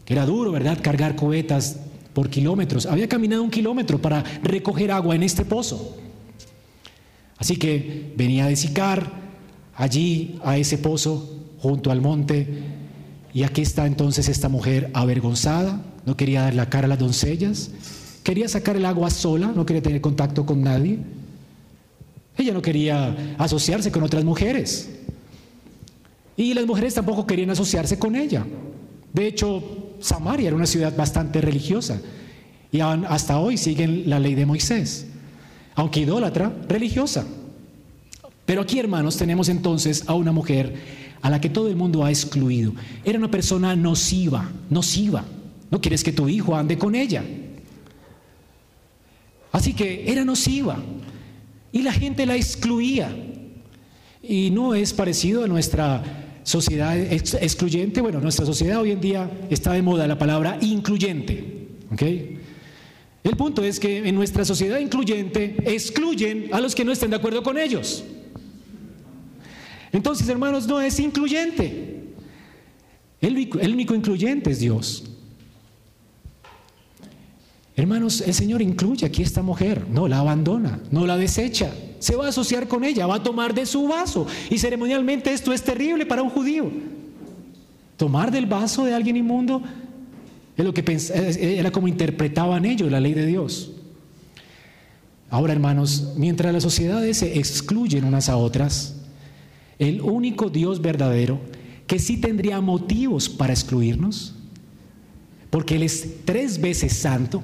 era 0.08 0.26
duro, 0.26 0.52
¿verdad? 0.52 0.80
Cargar 0.82 1.15
cubetas 1.15 1.78
por 2.13 2.30
kilómetros. 2.30 2.86
Había 2.86 3.10
caminado 3.10 3.44
un 3.44 3.50
kilómetro 3.50 4.02
para 4.02 4.24
recoger 4.44 4.91
agua 4.91 5.15
en 5.15 5.24
este 5.24 5.46
pozo. 5.46 5.98
Así 7.38 7.58
que 7.58 8.13
venía 8.15 8.46
de 8.46 8.56
Sicar 8.56 9.12
allí 9.76 10.39
a 10.44 10.58
ese 10.58 10.78
pozo 10.78 11.39
junto 11.60 11.91
al 11.91 12.02
monte 12.02 12.48
y 13.34 13.44
aquí 13.44 13.62
está 13.62 13.86
entonces 13.86 14.30
esta 14.30 14.48
mujer 14.48 14.89
avergonzada, 14.94 15.82
no 16.06 16.15
quería 16.15 16.44
dar 16.44 16.54
la 16.54 16.70
cara 16.70 16.86
a 16.86 16.89
las 16.89 17.00
doncellas, 17.00 17.72
Quería 18.26 18.50
sacar 18.50 18.76
el 18.76 18.86
agua 18.86 19.12
sola, 19.12 19.54
no 19.56 19.68
quería 19.68 19.84
tener 19.84 20.02
contacto 20.02 20.48
con 20.48 20.63
nadie. 20.63 20.98
Ella 22.36 22.54
no 22.54 22.62
quería 22.63 23.36
asociarse 23.38 23.91
con 23.91 24.02
otras 24.02 24.24
mujeres. 24.24 24.89
Y 26.36 26.56
las 26.56 26.65
mujeres 26.65 26.96
tampoco 26.96 27.28
querían 27.28 27.52
asociarse 27.52 28.00
con 28.00 28.15
ella. 28.15 28.44
De 29.13 29.28
hecho, 29.28 29.62
Samaria 30.00 30.48
era 30.48 30.56
una 30.56 30.66
ciudad 30.66 30.96
bastante 30.96 31.42
religiosa. 31.42 32.02
Y 32.72 32.80
hasta 32.82 33.40
hoy 33.40 33.58
siguen 33.58 34.10
la 34.10 34.20
ley 34.20 34.36
de 34.36 34.46
Moisés. 34.46 35.08
Aunque 35.76 36.02
idólatra, 36.02 36.54
religiosa. 36.68 37.26
Pero 38.46 38.62
aquí, 38.62 38.80
hermanos, 38.80 39.18
tenemos 39.18 39.50
entonces 39.50 40.04
a 40.08 40.14
una 40.14 40.32
mujer 40.32 40.76
a 41.22 41.30
la 41.30 41.42
que 41.42 41.50
todo 41.50 41.68
el 41.68 41.76
mundo 41.76 42.04
ha 42.04 42.10
excluido. 42.10 42.74
Era 43.04 43.18
una 43.18 43.32
persona 43.32 43.76
nociva, 43.76 44.50
nociva. 44.70 45.26
No 45.72 45.82
quieres 45.82 46.04
que 46.04 46.12
tu 46.12 46.30
hijo 46.30 46.56
ande 46.56 46.78
con 46.78 46.96
ella. 46.96 47.24
Así 49.52 49.74
que 49.74 50.12
era 50.12 50.24
nociva 50.24 50.78
y 51.72 51.82
la 51.82 51.92
gente 51.92 52.26
la 52.26 52.36
excluía. 52.36 53.16
Y 54.22 54.50
no 54.52 54.76
es 54.76 54.94
parecido 54.94 55.44
a 55.44 55.48
nuestra 55.48 56.25
sociedad 56.46 56.98
excluyente. 56.98 58.00
Bueno, 58.00 58.22
nuestra 58.22 58.46
sociedad 58.46 58.80
hoy 58.80 58.92
en 58.92 59.02
día 59.02 59.30
está 59.50 59.74
de 59.74 59.82
moda 59.82 60.08
la 60.08 60.18
palabra 60.18 60.58
incluyente. 60.62 61.68
El 63.24 63.36
punto 63.36 63.64
es 63.64 63.80
que 63.80 64.08
en 64.08 64.16
nuestra 64.16 64.46
sociedad 64.46 64.80
incluyente 64.80 65.58
excluyen 65.66 66.50
a 66.54 66.62
los 66.62 66.74
que 66.74 66.86
no 66.86 66.94
estén 66.94 67.10
de 67.10 67.18
acuerdo 67.18 67.44
con 67.44 67.58
ellos. 67.58 68.06
Entonces, 69.92 70.30
hermanos, 70.30 70.68
no 70.68 70.80
es 70.80 71.00
incluyente. 71.00 72.04
el 73.20 73.74
único 73.74 73.96
incluyente 73.96 74.52
es 74.52 74.60
Dios. 74.60 75.04
Hermanos, 77.76 78.22
el 78.22 78.34
Señor 78.34 78.62
incluye 78.62 79.06
aquí 79.06 79.22
a 79.22 79.26
esta 79.26 79.42
mujer, 79.42 79.86
no 79.90 80.08
la 80.08 80.20
abandona, 80.20 80.80
no 80.92 81.06
la 81.06 81.18
desecha, 81.18 81.74
se 82.06 82.15
va 82.15 82.28
a 82.28 82.30
asociar 82.30 82.68
con 82.68 82.84
ella, 82.84 83.08
va 83.08 83.15
a 83.15 83.24
tomar 83.24 83.52
de 83.52 83.65
su 83.65 83.88
vaso. 83.88 84.28
Y 84.52 84.60
ceremonialmente 84.60 85.34
esto 85.34 85.52
es 85.52 85.63
terrible 85.63 86.06
para 86.06 86.22
un 86.22 86.30
judío. 86.30 86.70
Tomar 87.98 88.30
del 88.30 88.46
vaso 88.46 88.86
de 88.86 88.94
alguien 88.94 89.18
inmundo 89.18 89.63
es 90.56 90.63
lo 90.63 90.72
que 90.72 90.84
era 91.39 91.72
como 91.72 91.88
interpretaban 91.88 92.63
ellos 92.63 92.91
la 92.91 93.00
ley 93.00 93.15
de 93.15 93.26
Dios. 93.26 93.72
Ahora, 95.32 95.54
hermanos, 95.54 96.13
mientras 96.15 96.54
las 96.54 96.62
sociedades 96.62 97.18
se 97.18 97.39
excluyen 97.39 98.06
unas 98.06 98.30
a 98.30 98.38
otras, 98.38 98.98
el 99.80 100.00
único 100.00 100.52
Dios 100.52 100.84
verdadero 100.84 101.39
que 101.88 101.98
sí 101.98 102.18
tendría 102.18 102.62
motivos 102.62 103.30
para 103.30 103.52
excluirnos, 103.52 104.36
porque 105.50 105.78
Él 105.78 105.82
es 105.82 106.24
tres 106.24 106.62
veces 106.62 106.94
santo, 106.94 107.41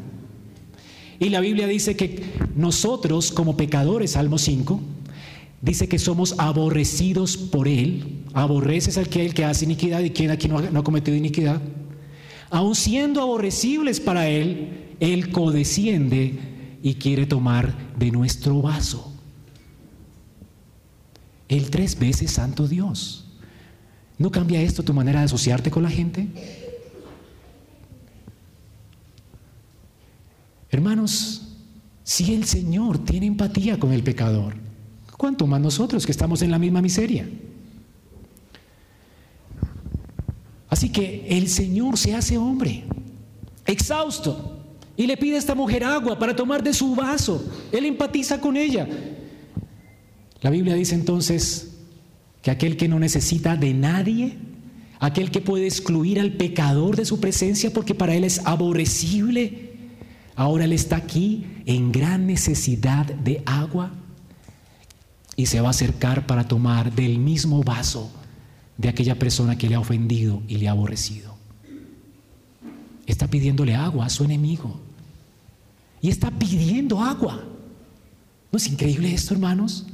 y 1.22 1.30
la 1.30 1.40
Biblia 1.40 1.68
dice 1.68 1.96
que 1.96 2.20
nosotros 2.56 3.32
como 3.32 3.56
pecadores, 3.56 4.12
Salmo 4.12 4.40
5, 4.40 4.82
dice 5.62 5.88
que 5.88 6.00
somos 6.00 6.34
aborrecidos 6.40 7.38
por 7.38 7.68
Él. 7.68 8.24
Aborreces 8.34 8.98
al 8.98 9.08
que, 9.08 9.30
que 9.30 9.46
hace 9.46 9.66
iniquidad 9.66 10.00
y 10.00 10.10
quien 10.10 10.32
aquí 10.32 10.48
no 10.48 10.58
ha, 10.58 10.64
no 10.64 10.80
ha 10.80 10.84
cometido 10.84 11.16
iniquidad. 11.16 11.62
Aun 12.50 12.74
siendo 12.74 13.22
aborrecibles 13.22 14.00
para 14.00 14.28
Él, 14.30 14.96
Él 15.00 15.30
codesciende 15.30 16.40
y 16.82 16.96
quiere 16.96 17.28
tomar 17.28 17.94
de 18.00 18.10
nuestro 18.10 18.60
vaso. 18.60 19.14
El 21.48 21.70
tres 21.70 22.00
veces 22.00 22.32
santo 22.32 22.68
Dios. 22.68 23.28
¿No 24.18 24.32
cambia 24.32 24.60
esto 24.60 24.82
tu 24.82 24.96
manera 24.96 25.20
de 25.20 25.26
asociarte 25.26 25.70
con 25.70 25.84
la 25.84 25.92
gente? 25.92 26.30
Hermanos, 30.72 31.42
si 32.04 32.34
el 32.34 32.46
Señor 32.46 33.04
tiene 33.04 33.28
empatía 33.28 33.78
con 33.78 33.92
el 33.92 34.04
pecador, 34.04 34.56
¿cuánto 35.18 35.46
más 35.46 35.60
nosotros 35.60 36.06
que 36.06 36.14
estamos 36.14 36.42
en 36.42 36.50
la 36.50 36.58
misma 36.58 36.82
miseria? 36.82 37.28
Así 40.70 40.90
que 40.90 41.28
el 41.30 41.50
Señor 41.50 41.98
se 41.98 42.16
hace 42.16 42.38
hombre, 42.38 42.86
exhausto, 43.66 44.60
y 44.96 45.06
le 45.06 45.18
pide 45.18 45.36
a 45.36 45.40
esta 45.40 45.56
mujer 45.56 45.84
agua 45.84 46.18
para 46.18 46.36
tomar 46.36 46.64
de 46.64 46.74
su 46.74 46.96
vaso. 46.96 47.44
Él 47.72 47.86
empatiza 47.86 48.40
con 48.40 48.56
ella. 48.56 48.88
La 50.42 50.50
Biblia 50.50 50.76
dice 50.76 50.96
entonces 50.96 51.76
que 52.42 52.50
aquel 52.50 52.78
que 52.78 52.88
no 52.88 53.00
necesita 53.00 53.58
de 53.58 53.74
nadie, 53.74 54.38
aquel 55.00 55.32
que 55.32 55.42
puede 55.42 55.66
excluir 55.66 56.20
al 56.20 56.34
pecador 56.34 56.96
de 56.96 57.06
su 57.06 57.20
presencia 57.20 57.72
porque 57.74 57.94
para 57.94 58.16
él 58.16 58.24
es 58.24 58.40
aborrecible, 58.46 59.61
Ahora 60.42 60.66
Él 60.66 60.74
está 60.74 60.96
aquí 60.96 61.46
en 61.68 61.92
gran 61.92 62.26
necesidad 62.26 63.06
de 63.06 63.44
agua 63.46 63.92
y 65.36 65.46
se 65.46 65.62
va 65.62 65.68
a 65.68 65.70
acercar 65.70 66.26
para 66.26 66.48
tomar 66.48 66.96
del 66.96 67.20
mismo 67.20 67.62
vaso 67.62 68.12
de 68.76 68.90
aquella 68.90 69.20
persona 69.20 69.56
que 69.56 69.70
le 69.70 69.76
ha 69.76 69.80
ofendido 69.80 70.42
y 70.48 70.58
le 70.58 70.68
ha 70.68 70.72
aborrecido. 70.72 71.36
Está 73.06 73.28
pidiéndole 73.28 73.76
agua 73.76 74.08
a 74.08 74.10
su 74.10 74.24
enemigo. 74.24 74.80
Y 76.02 76.10
está 76.10 76.32
pidiendo 76.32 77.02
agua. 77.02 77.44
¿No 78.52 78.58
es 78.58 78.66
increíble 78.66 79.14
esto, 79.14 79.36
hermanos? 79.36 79.86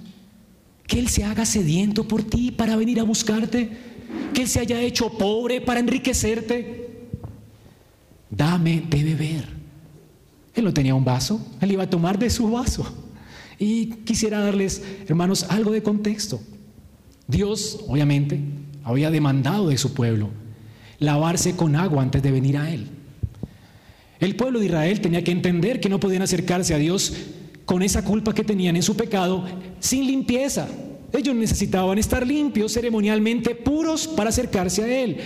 Que 0.87 0.97
Él 0.97 1.09
se 1.09 1.25
haga 1.25 1.45
sediento 1.45 2.07
por 2.07 2.23
ti 2.23 2.51
para 2.51 2.77
venir 2.77 3.01
a 3.01 3.03
buscarte. 3.03 3.69
Que 4.33 4.43
Él 4.43 4.47
se 4.47 4.61
haya 4.61 4.79
hecho 4.79 5.09
pobre 5.17 5.59
para 5.59 5.81
enriquecerte. 5.81 7.09
Dame 8.29 8.85
de 8.89 9.03
beber. 9.03 9.56
Él 10.57 10.65
no 10.65 10.73
tenía 10.73 10.95
un 10.95 11.05
vaso, 11.05 11.39
él 11.61 11.71
iba 11.71 11.83
a 11.83 11.89
tomar 11.89 12.17
de 12.17 12.29
su 12.31 12.49
vaso. 12.49 12.85
Y 13.59 13.87
quisiera 14.05 14.39
darles, 14.39 14.83
hermanos, 15.07 15.45
algo 15.49 15.71
de 15.71 15.83
contexto. 15.83 16.41
Dios, 17.27 17.85
obviamente, 17.87 18.39
había 18.83 19.11
demandado 19.11 19.69
de 19.69 19.77
su 19.77 19.93
pueblo 19.93 20.29
lavarse 20.99 21.55
con 21.55 21.75
agua 21.75 22.01
antes 22.01 22.23
de 22.23 22.31
venir 22.31 22.57
a 22.57 22.71
Él. 22.71 22.87
El 24.19 24.35
pueblo 24.35 24.59
de 24.59 24.65
Israel 24.65 24.99
tenía 24.99 25.23
que 25.23 25.31
entender 25.31 25.79
que 25.79 25.89
no 25.89 25.99
podían 25.99 26.23
acercarse 26.23 26.73
a 26.73 26.79
Dios 26.79 27.13
con 27.65 27.83
esa 27.83 28.03
culpa 28.03 28.33
que 28.33 28.43
tenían 28.43 28.75
en 28.75 28.81
su 28.81 28.95
pecado 28.95 29.45
sin 29.79 30.07
limpieza. 30.07 30.67
Ellos 31.13 31.35
necesitaban 31.35 31.99
estar 31.99 32.25
limpios, 32.25 32.73
ceremonialmente 32.73 33.53
puros 33.53 34.07
para 34.07 34.29
acercarse 34.29 34.83
a 34.83 35.03
Él. 35.03 35.17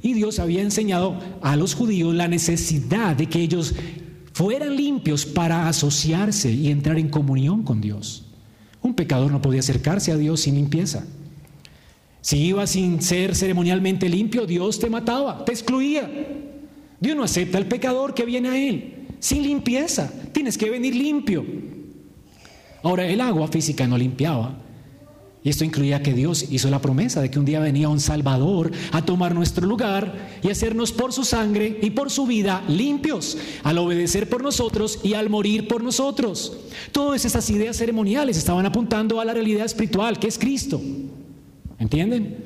Y 0.00 0.14
Dios 0.14 0.38
había 0.38 0.62
enseñado 0.62 1.20
a 1.42 1.56
los 1.56 1.74
judíos 1.74 2.14
la 2.14 2.26
necesidad 2.26 3.14
de 3.14 3.26
que 3.26 3.40
ellos 3.40 3.74
fueran 4.32 4.76
limpios 4.76 5.26
para 5.26 5.68
asociarse 5.68 6.50
y 6.50 6.70
entrar 6.70 6.98
en 6.98 7.08
comunión 7.08 7.62
con 7.62 7.80
Dios. 7.80 8.26
Un 8.80 8.94
pecador 8.94 9.30
no 9.30 9.42
podía 9.42 9.60
acercarse 9.60 10.12
a 10.12 10.16
Dios 10.16 10.40
sin 10.40 10.54
limpieza. 10.56 11.04
Si 12.20 12.38
iba 12.38 12.66
sin 12.66 13.02
ser 13.02 13.34
ceremonialmente 13.34 14.08
limpio, 14.08 14.46
Dios 14.46 14.78
te 14.78 14.88
mataba, 14.88 15.44
te 15.44 15.52
excluía. 15.52 16.08
Dios 17.00 17.16
no 17.16 17.24
acepta 17.24 17.58
al 17.58 17.66
pecador 17.66 18.14
que 18.14 18.24
viene 18.24 18.48
a 18.48 18.58
Él 18.58 19.02
sin 19.22 19.44
limpieza. 19.44 20.12
Tienes 20.32 20.58
que 20.58 20.68
venir 20.68 20.96
limpio. 20.96 21.46
Ahora, 22.82 23.06
el 23.06 23.20
agua 23.20 23.46
física 23.46 23.86
no 23.86 23.96
limpiaba. 23.96 24.58
Y 25.44 25.48
esto 25.48 25.64
incluía 25.64 26.02
que 26.02 26.14
Dios 26.14 26.46
hizo 26.50 26.70
la 26.70 26.80
promesa 26.80 27.20
de 27.20 27.30
que 27.30 27.38
un 27.40 27.44
día 27.44 27.58
venía 27.58 27.88
un 27.88 27.98
Salvador 27.98 28.70
a 28.92 29.04
tomar 29.04 29.34
nuestro 29.34 29.66
lugar 29.66 30.30
y 30.40 30.50
hacernos 30.50 30.92
por 30.92 31.12
su 31.12 31.24
sangre 31.24 31.80
y 31.82 31.90
por 31.90 32.10
su 32.10 32.26
vida 32.26 32.62
limpios, 32.68 33.36
al 33.64 33.78
obedecer 33.78 34.28
por 34.28 34.42
nosotros 34.42 35.00
y 35.02 35.14
al 35.14 35.30
morir 35.30 35.66
por 35.66 35.82
nosotros. 35.82 36.56
Todas 36.92 37.24
esas 37.24 37.50
ideas 37.50 37.76
ceremoniales 37.76 38.36
estaban 38.36 38.66
apuntando 38.66 39.20
a 39.20 39.24
la 39.24 39.34
realidad 39.34 39.66
espiritual, 39.66 40.20
que 40.20 40.28
es 40.28 40.38
Cristo. 40.38 40.80
¿Entienden? 41.80 42.44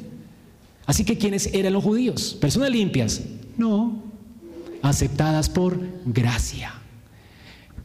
Así 0.87 1.05
que 1.05 1.19
¿quiénes 1.19 1.51
eran 1.53 1.75
los 1.75 1.85
judíos? 1.85 2.39
¿Personas 2.41 2.71
limpias? 2.71 3.21
No, 3.59 4.03
aceptadas 4.81 5.51
por 5.51 5.79
gracia. 6.07 6.73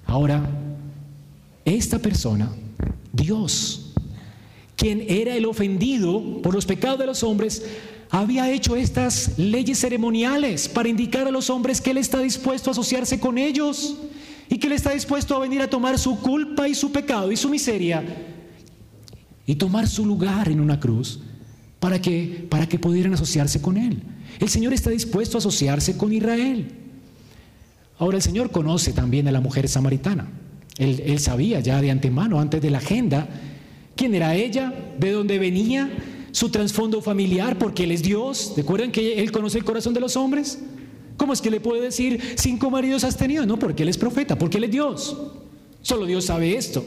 Ahora, 0.05 0.49
esta 1.65 1.99
persona, 1.99 2.49
Dios, 3.11 3.90
quien 4.81 5.05
era 5.07 5.35
el 5.35 5.45
ofendido 5.45 6.41
por 6.41 6.55
los 6.55 6.65
pecados 6.65 6.97
de 6.97 7.05
los 7.05 7.21
hombres, 7.21 7.63
había 8.09 8.51
hecho 8.51 8.75
estas 8.75 9.37
leyes 9.37 9.77
ceremoniales 9.77 10.67
para 10.67 10.89
indicar 10.89 11.27
a 11.27 11.31
los 11.31 11.51
hombres 11.51 11.79
que 11.79 11.91
Él 11.91 11.97
está 11.97 12.19
dispuesto 12.19 12.71
a 12.71 12.73
asociarse 12.73 13.19
con 13.19 13.37
ellos 13.37 13.95
y 14.49 14.57
que 14.57 14.65
Él 14.65 14.73
está 14.73 14.89
dispuesto 14.91 15.35
a 15.35 15.39
venir 15.39 15.61
a 15.61 15.69
tomar 15.69 15.99
su 15.99 16.19
culpa 16.19 16.67
y 16.67 16.73
su 16.73 16.91
pecado 16.91 17.31
y 17.31 17.37
su 17.37 17.47
miseria 17.47 18.03
y 19.45 19.53
tomar 19.53 19.87
su 19.87 20.03
lugar 20.03 20.49
en 20.49 20.59
una 20.59 20.79
cruz 20.79 21.19
para 21.79 22.01
que, 22.01 22.47
para 22.49 22.67
que 22.67 22.79
pudieran 22.79 23.13
asociarse 23.13 23.61
con 23.61 23.77
Él. 23.77 24.01
El 24.39 24.49
Señor 24.49 24.73
está 24.73 24.89
dispuesto 24.89 25.37
a 25.37 25.39
asociarse 25.39 25.95
con 25.95 26.11
Israel. 26.11 26.71
Ahora 27.99 28.17
el 28.17 28.23
Señor 28.23 28.49
conoce 28.49 28.93
también 28.93 29.27
a 29.27 29.31
la 29.31 29.41
mujer 29.41 29.69
samaritana. 29.69 30.27
Él, 30.79 31.03
él 31.05 31.19
sabía 31.19 31.59
ya 31.59 31.79
de 31.81 31.91
antemano, 31.91 32.39
antes 32.39 32.63
de 32.63 32.71
la 32.71 32.79
agenda, 32.79 33.29
quién 33.95 34.15
era 34.15 34.35
ella, 34.35 34.73
de 34.97 35.11
dónde 35.11 35.39
venía, 35.39 35.89
su 36.31 36.49
trasfondo 36.49 37.01
familiar, 37.01 37.57
porque 37.57 37.83
Él 37.83 37.91
es 37.91 38.03
Dios. 38.03 38.53
¿Recuerdan 38.55 38.91
que 38.91 39.21
Él 39.21 39.31
conoce 39.31 39.57
el 39.57 39.63
corazón 39.63 39.93
de 39.93 39.99
los 39.99 40.15
hombres? 40.15 40.59
¿Cómo 41.17 41.33
es 41.33 41.41
que 41.41 41.51
le 41.51 41.59
puede 41.59 41.81
decir 41.81 42.21
cinco 42.35 42.69
maridos 42.69 43.03
has 43.03 43.17
tenido? 43.17 43.45
No, 43.45 43.57
porque 43.59 43.83
Él 43.83 43.89
es 43.89 43.97
profeta, 43.97 44.37
porque 44.37 44.57
Él 44.57 44.65
es 44.65 44.71
Dios. 44.71 45.17
Solo 45.81 46.05
Dios 46.05 46.25
sabe 46.25 46.55
esto. 46.55 46.85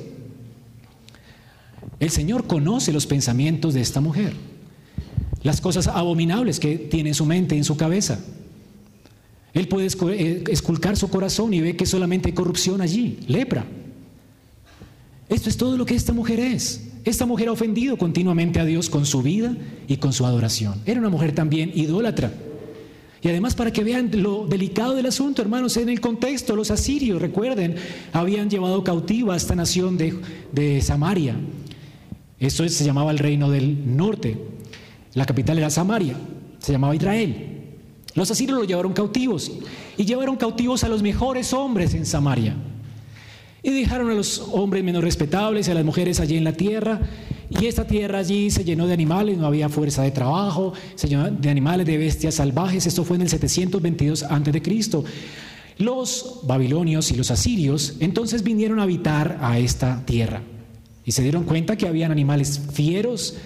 El 2.01 2.11
Señor 2.11 2.47
conoce 2.47 2.93
los 2.93 3.07
pensamientos 3.07 3.75
de 3.75 3.81
esta 3.81 4.01
mujer 4.01 4.35
las 5.45 5.61
cosas 5.61 5.87
abominables 5.87 6.59
que 6.59 6.77
tiene 6.77 7.11
en 7.11 7.15
su 7.15 7.27
mente, 7.27 7.55
en 7.55 7.65
su 7.65 7.77
cabeza. 7.77 8.19
Él 9.53 9.69
puede 9.69 9.87
eh, 9.87 10.45
esculcar 10.51 10.97
su 10.97 11.09
corazón 11.11 11.55
y 11.55 11.61
ve 11.61 11.77
que 11.77 11.87
solamente 11.87 12.29
hay 12.29 12.35
corrupción 12.35 12.81
allí, 12.81 13.21
lepra. 13.29 13.65
Esto 15.29 15.51
es 15.51 15.57
todo 15.57 15.77
lo 15.77 15.85
que 15.85 15.95
esta 15.95 16.13
mujer 16.13 16.41
es. 16.41 16.89
Esta 17.05 17.27
mujer 17.27 17.49
ha 17.49 17.53
ofendido 17.53 17.99
continuamente 17.99 18.61
a 18.61 18.65
Dios 18.65 18.89
con 18.89 19.05
su 19.05 19.23
vida 19.23 19.55
y 19.89 19.99
con 19.99 20.13
su 20.13 20.25
adoración. 20.25 20.81
Era 20.87 21.01
una 21.01 21.11
mujer 21.11 21.33
también 21.33 21.71
idólatra. 21.75 22.33
Y 23.21 23.29
además 23.29 23.55
para 23.55 23.73
que 23.73 23.85
vean 23.85 24.11
lo 24.23 24.47
delicado 24.47 24.95
del 24.95 25.07
asunto, 25.07 25.43
hermanos, 25.43 25.77
en 25.77 25.89
el 25.89 26.01
contexto, 26.01 26.57
los 26.57 26.71
asirios, 26.71 27.21
recuerden, 27.21 27.77
habían 28.13 28.51
llevado 28.51 28.85
cautiva 28.85 29.35
a 29.35 29.37
esta 29.37 29.55
nación 29.55 29.97
de, 29.97 30.19
de 30.53 30.81
Samaria. 30.81 31.37
Esto 32.39 32.69
se 32.69 32.85
llamaba 32.85 33.11
el 33.11 33.19
reino 33.19 33.51
del 33.51 33.97
norte. 33.97 34.39
La 35.15 35.25
capital 35.25 35.59
era 35.59 35.71
Samaria, 35.71 36.17
se 36.59 36.73
llamaba 36.73 36.97
Israel. 36.97 37.55
Los 38.15 38.31
asirios 38.31 38.59
lo 38.59 38.65
llevaron 38.65 38.93
cautivos 38.93 39.53
y 39.97 40.05
llevaron 40.05 40.37
cautivos 40.37 40.85
a 40.85 40.89
los 40.89 41.03
mejores 41.03 41.53
hombres 41.53 41.95
en 41.95 42.07
Samaria. 42.07 42.55
Y 43.65 43.71
dejaron 43.71 44.11
a 44.11 44.15
los 44.15 44.39
hombres 44.53 44.85
menos 44.85 45.03
respetables 45.03 45.67
y 45.67 45.73
a 45.73 45.75
las 45.75 45.85
mujeres 45.85 46.21
allí 46.21 46.37
en 46.37 46.45
la 46.45 46.53
tierra. 46.53 47.01
Y 47.51 47.67
esta 47.67 47.87
tierra 47.87 48.19
allí 48.19 48.51
se 48.51 48.63
llenó 48.63 48.87
de 48.87 48.93
animales, 48.93 49.39
no 49.39 49.47
había 49.47 49.69
fuerza 49.69 50.03
de 50.03 50.11
trabajo, 50.11 50.75
se 50.95 51.09
llenó 51.09 51.31
de 51.31 51.51
animales, 51.51 51.87
de 51.87 51.99
bestias 51.99 52.37
salvajes. 52.37 52.87
Esto 52.87 53.05
fue 53.05 53.17
en 53.17 53.23
el 53.23 53.29
722 53.29 54.23
a.C. 54.23 55.05
Los 55.79 56.41
babilonios 56.45 57.11
y 57.11 57.17
los 57.17 57.31
asirios 57.31 57.97
entonces 58.01 58.45
vinieron 58.45 58.79
a 58.79 58.85
habitar 58.85 59.39
a 59.41 59.59
esta 59.59 60.05
tierra. 60.07 60.43
Y 61.05 61.13
se 61.13 61.23
dieron 61.23 61.45
cuenta 61.45 61.77
que 61.77 61.89
habían 61.89 62.13
animales 62.13 62.61
fieros, 62.73 63.37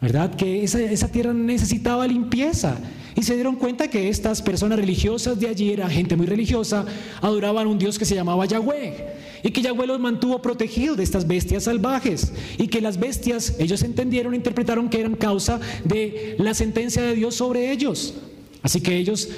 ¿verdad? 0.00 0.34
Que 0.34 0.64
esa, 0.64 1.08
tierra 1.08 1.32
necesitaba 1.32 2.06
limpieza. 2.06 2.78
Y 3.18 3.24
se 3.24 3.34
dieron 3.34 3.56
cuenta 3.56 3.90
que 3.90 4.08
estas 4.08 4.40
personas 4.40 4.78
religiosas 4.78 5.40
de 5.40 5.48
allí, 5.48 5.72
era 5.72 5.90
gente 5.90 6.14
muy 6.14 6.26
religiosa, 6.26 6.86
adoraban 7.20 7.66
un 7.66 7.76
Dios 7.76 7.98
que 7.98 8.04
se 8.04 8.14
llamaba 8.14 8.46
Yahweh. 8.46 8.94
Y 9.42 9.50
que 9.50 9.60
Yahweh 9.60 9.88
los 9.88 9.98
mantuvo 9.98 10.40
protegidos 10.40 10.96
de 10.98 11.02
estas 11.02 11.26
bestias 11.26 11.64
salvajes. 11.64 12.32
Y 12.58 12.68
que 12.68 12.80
las 12.80 13.00
bestias, 13.00 13.56
ellos 13.58 13.82
entendieron, 13.82 14.36
interpretaron 14.36 14.88
que 14.88 15.00
eran 15.00 15.16
causa 15.16 15.58
de 15.82 16.36
la 16.38 16.54
sentencia 16.54 17.02
de 17.02 17.16
Dios 17.16 17.34
sobre 17.34 17.72
ellos. 17.72 18.14
Así 18.62 18.80
que 18.80 18.96
ellos 18.96 19.28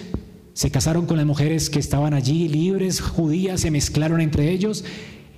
se 0.53 0.71
casaron 0.71 1.07
con 1.07 1.17
las 1.17 1.25
mujeres 1.25 1.71
que 1.71 1.79
estaban 1.79 2.13
allí, 2.13 2.49
libres, 2.49 3.01
judías, 3.01 3.63
se 3.63 3.71
mezclaron 3.71 4.21
entre 4.21 4.51
ellos. 4.51 4.85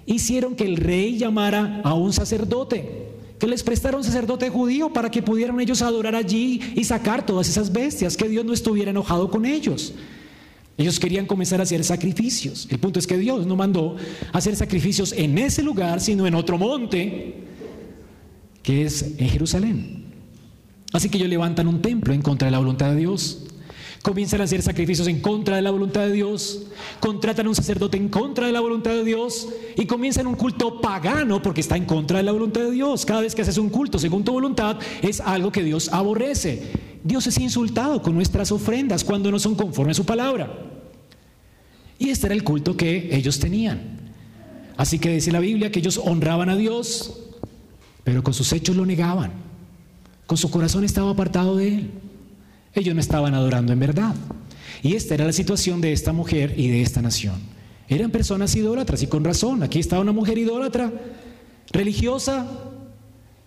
Hicieron 0.05 0.57
que 0.57 0.65
el 0.65 0.79
rey 0.79 1.17
llamara 1.17 1.81
a 1.85 1.95
un 1.95 2.13
sacerdote 2.13 3.03
que 3.43 3.49
les 3.49 3.65
prestara 3.65 3.97
un 3.97 4.05
sacerdote 4.05 4.49
judío 4.51 4.93
para 4.93 5.11
que 5.11 5.21
pudieran 5.21 5.59
ellos 5.59 5.83
adorar 5.83 6.15
allí 6.15 6.61
y 6.77 6.85
sacar 6.85 7.27
todas 7.27 7.49
esas 7.49 7.73
bestias, 7.73 8.17
que 8.17 8.29
Dios 8.29 8.45
no 8.45 8.53
estuviera 8.53 8.93
enojado 8.93 9.29
con 9.29 9.45
ellos. 9.45 9.95
Ellos 10.79 11.01
querían 11.01 11.27
comenzar 11.27 11.59
a 11.59 11.65
hacer 11.65 11.83
sacrificios. 11.83 12.69
El 12.71 12.79
punto 12.79 13.01
es 13.01 13.07
que 13.09 13.19
Dios 13.19 13.45
no 13.45 13.57
mandó 13.57 13.97
hacer 14.33 14.55
sacrificios 14.55 15.13
en 15.13 15.39
ese 15.39 15.65
lugar, 15.65 16.01
sino 16.01 16.25
en 16.29 16.37
otro 16.37 16.57
monte, 16.57 17.35
que 18.63 18.85
es 18.85 19.03
en 19.19 19.29
Jerusalén. 19.29 20.05
Así 20.93 21.09
que 21.09 21.19
ellos 21.19 21.29
levantan 21.29 21.67
un 21.67 21.83
templo 21.83 22.15
en 22.15 22.23
contra 22.23 22.47
de 22.47 22.53
la 22.53 22.59
voluntad 22.59 22.91
de 22.91 22.97
Dios 22.99 23.47
comienzan 24.03 24.41
a 24.41 24.45
hacer 24.45 24.63
sacrificios 24.63 25.07
en 25.07 25.21
contra 25.21 25.57
de 25.57 25.63
la 25.63 25.71
voluntad 25.71 26.03
de 26.03 26.13
Dios, 26.13 26.63
contratan 27.01 27.47
a 27.47 27.49
un 27.49 27.55
sacerdote 27.55 27.97
en 27.97 28.09
contra 28.09 28.47
de 28.47 28.53
la 28.53 28.61
voluntad 28.61 28.91
de 28.91 29.05
Dios 29.05 29.49
y 29.77 29.87
comienzan 29.87 30.27
un 30.27 30.35
culto 30.35 30.81
pagano 30.81 31.41
porque 31.41 31.61
está 31.61 31.77
en 31.77 31.87
contra 31.87 32.19
de 32.19 32.25
la 32.25 32.33
voluntad 32.33 32.63
de 32.63 32.73
Dios. 32.73 33.07
Cada 33.07 33.21
vez 33.21 33.35
que 33.35 33.43
haces 33.43 33.59
un 33.59 33.71
culto 33.71 33.99
según 33.99 34.25
tu 34.25 34.33
voluntad 34.33 34.79
es 35.01 35.21
algo 35.21 35.53
que 35.53 35.63
Dios 35.63 35.89
aborrece. 35.93 36.63
Dios 37.05 37.27
es 37.27 37.39
insultado 37.39 38.03
con 38.03 38.15
nuestras 38.15 38.51
ofrendas 38.53 39.05
cuando 39.05 39.31
no 39.31 39.39
son 39.39 39.55
conforme 39.55 39.93
a 39.93 39.95
su 39.95 40.05
palabra. 40.05 40.53
Y 41.99 42.11
este 42.11 42.27
era 42.27 42.35
el 42.35 42.43
culto 42.43 42.77
que 42.77 43.15
ellos 43.17 43.39
tenían. 43.39 44.01
Así 44.77 44.99
que 44.99 45.11
dice 45.11 45.31
la 45.31 45.39
Biblia 45.39 45.71
que 45.71 45.79
ellos 45.79 46.01
honraban 46.03 46.49
a 46.49 46.57
Dios, 46.57 47.21
pero 48.03 48.25
con 48.25 48.35
sus 48.35 48.53
hechos 48.53 48.75
lo 48.75 48.85
negaban. 48.85 49.33
Con 50.27 50.37
su 50.37 50.51
corazón 50.51 50.85
estaba 50.85 51.11
apartado 51.11 51.57
de 51.57 51.69
Él. 51.69 51.91
Ellos 52.75 52.95
no 52.95 53.01
estaban 53.01 53.35
adorando 53.35 53.73
en 53.73 53.81
verdad. 53.81 54.15
Y 54.83 54.95
esta 54.95 55.15
era 55.15 55.27
la 55.27 55.33
situación 55.33 55.81
de 55.81 55.93
esta 55.93 56.13
mujer 56.13 56.55
y 56.57 56.69
de 56.69 56.83
esta 56.83 57.03
nación. 57.03 57.37
Eran 57.89 58.11
personas 58.11 58.55
idólatras 58.57 59.03
y 59.03 59.07
con 59.07 59.25
razón. 59.25 59.63
Aquí 59.63 59.79
estaba 59.79 60.03
una 60.03 60.13
mujer 60.13 60.39
idólatra, 60.39 60.91
religiosa, 61.71 62.47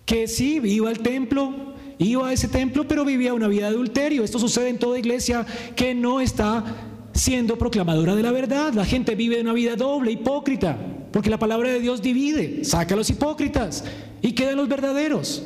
que 0.04 0.28
sí 0.28 0.60
iba 0.64 0.88
al 0.88 1.00
templo, 1.00 1.74
iba 1.98 2.28
a 2.28 2.32
ese 2.32 2.48
templo, 2.48 2.86
pero 2.86 3.04
vivía 3.04 3.34
una 3.34 3.48
vida 3.48 3.68
de 3.68 3.74
adulterio. 3.74 4.22
Esto 4.22 4.38
sucede 4.38 4.68
en 4.68 4.78
toda 4.78 4.98
iglesia 4.98 5.44
que 5.74 5.94
no 5.94 6.20
está 6.20 6.64
siendo 7.12 7.58
proclamadora 7.58 8.14
de 8.14 8.22
la 8.22 8.30
verdad. 8.30 8.72
La 8.72 8.84
gente 8.84 9.14
vive 9.16 9.40
una 9.40 9.52
vida 9.52 9.74
doble, 9.74 10.12
hipócrita, 10.12 10.78
porque 11.12 11.30
la 11.30 11.38
palabra 11.38 11.70
de 11.70 11.80
Dios 11.80 12.00
divide, 12.00 12.64
saca 12.64 12.94
a 12.94 12.96
los 12.96 13.10
hipócritas 13.10 13.84
y 14.22 14.32
quedan 14.32 14.56
los 14.56 14.68
verdaderos. 14.68 15.42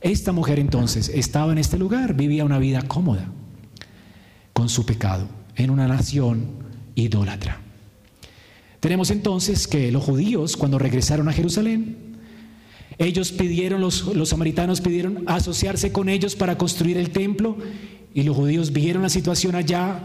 Esta 0.00 0.32
mujer 0.32 0.58
entonces 0.58 1.08
estaba 1.08 1.52
en 1.52 1.58
este 1.58 1.78
lugar, 1.78 2.14
vivía 2.14 2.44
una 2.44 2.58
vida 2.58 2.82
cómoda 2.82 3.28
con 4.52 4.68
su 4.68 4.86
pecado 4.86 5.28
en 5.56 5.70
una 5.70 5.86
nación 5.86 6.46
idólatra. 6.94 7.60
Tenemos 8.80 9.10
entonces 9.10 9.66
que 9.66 9.92
los 9.92 10.02
judíos 10.02 10.56
cuando 10.56 10.78
regresaron 10.78 11.28
a 11.28 11.32
Jerusalén, 11.32 11.96
ellos 12.98 13.32
pidieron, 13.32 13.80
los, 13.80 14.10
samaritanos 14.24 14.80
pidieron 14.80 15.24
asociarse 15.26 15.92
con 15.92 16.08
ellos 16.08 16.34
para 16.34 16.56
construir 16.56 16.96
el 16.96 17.10
templo 17.10 17.56
y 18.14 18.22
los 18.22 18.36
judíos 18.36 18.72
vieron 18.72 19.02
la 19.02 19.08
situación 19.08 19.54
allá 19.54 20.00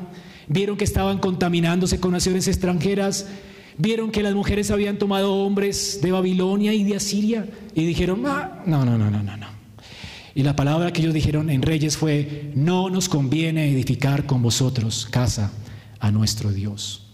vieron 0.47 0.77
que 0.77 0.83
estaban 0.83 1.17
contaminándose 1.19 1.99
con 1.99 2.11
naciones 2.11 2.47
extranjeras, 2.47 3.27
vieron 3.77 4.11
que 4.11 4.23
las 4.23 4.33
mujeres 4.33 4.71
habían 4.71 4.97
tomado 4.97 5.33
hombres 5.33 5.99
de 6.01 6.11
Babilonia 6.11 6.73
y 6.73 6.83
de 6.83 6.95
Asiria 6.95 7.47
y 7.73 7.85
dijeron, 7.85 8.23
ah, 8.25 8.63
no, 8.65 8.85
no, 8.85 8.97
no, 8.97 9.09
no, 9.09 9.23
no, 9.23 9.37
no. 9.37 9.54
Y 10.35 10.43
la 10.43 10.55
palabra 10.55 10.91
que 10.91 11.01
ellos 11.01 11.13
dijeron 11.13 11.49
en 11.49 11.61
Reyes 11.61 11.95
fue, 11.95 12.51
no 12.55 12.89
nos 12.89 13.07
conviene 13.07 13.71
edificar 13.71 14.25
con 14.25 14.43
vosotros 14.43 15.07
casa 15.09 15.51
a 15.99 16.11
nuestro 16.11 16.51
Dios. 16.51 17.07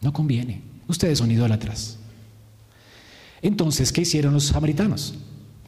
No 0.00 0.12
conviene. 0.12 0.62
Ustedes 0.88 1.18
son 1.18 1.30
idólatras. 1.30 1.98
Entonces, 3.42 3.92
¿qué 3.92 4.00
hicieron 4.00 4.32
los 4.32 4.44
samaritanos? 4.44 5.14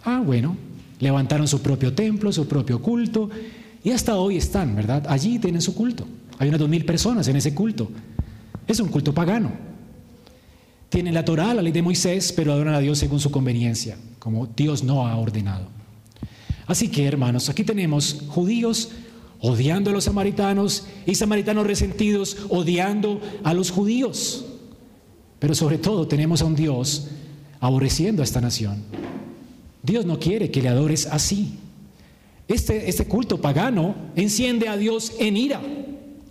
Ah, 0.03 0.23
bueno, 0.25 0.57
levantaron 0.99 1.47
su 1.47 1.61
propio 1.61 1.93
templo, 1.93 2.33
su 2.33 2.49
propio 2.49 2.81
culto, 2.81 3.29
y 3.85 3.91
hasta 3.91 4.17
hoy 4.17 4.39
están, 4.39 4.75
¿verdad? 4.75 5.05
Allí 5.09 5.39
tienen 5.39 5.61
su 5.61 5.75
culto. 5.75 6.07
Hay 6.39 6.49
unas 6.49 6.61
dos 6.61 6.71
mil 6.71 6.87
personas 6.87 7.29
en 7.29 7.37
ese 7.37 7.55
culto. 7.55 7.91
Es 8.67 8.81
un 8.81 8.89
culto 8.89 9.13
pagano. 9.13 9.53
Tienen 10.89 11.13
la 11.13 11.25
Torah, 11.25 11.53
la 11.53 11.61
ley 11.61 11.73
de 11.73 11.83
Moisés, 11.83 12.33
pero 12.33 12.53
adoran 12.53 12.75
a 12.75 12.81
Dios 12.81 12.99
según 12.99 13.21
su 13.21 13.31
conveniencia, 13.31 13.99
como 14.27 14.49
Dios 14.49 14.83
no 14.83 15.07
ha 15.07 15.17
ordenado. 15.17 15.69
Así 16.67 16.89
que, 16.89 17.07
hermanos, 17.07 17.49
aquí 17.49 17.63
tenemos 17.63 18.25
judíos 18.27 18.91
odiando 19.39 19.91
a 19.91 19.93
los 19.93 20.03
samaritanos 20.03 20.89
y 21.07 21.15
samaritanos 21.15 21.65
resentidos 21.65 22.37
odiando 22.49 23.21
a 23.45 23.55
los 23.55 23.71
judíos. 23.71 24.45
Pero 25.39 25.55
sobre 25.55 25.79
todo 25.79 26.09
tenemos 26.09 26.43
a 26.43 26.45
un 26.45 26.57
Dios 26.57 27.07
aborreciendo 27.61 28.21
a 28.21 28.25
esta 28.25 28.41
nación. 28.41 28.83
Dios 29.85 30.05
no 30.07 30.19
quiere 30.19 30.51
que 30.51 30.61
le 30.61 30.71
adores 30.71 31.07
así. 31.07 31.61
Este, 32.49 32.91
este 32.91 33.07
culto 33.07 33.41
pagano 33.41 33.95
enciende 34.17 34.69
a 34.69 34.77
Dios 34.77 35.13
en 35.21 35.37
ira. 35.37 35.61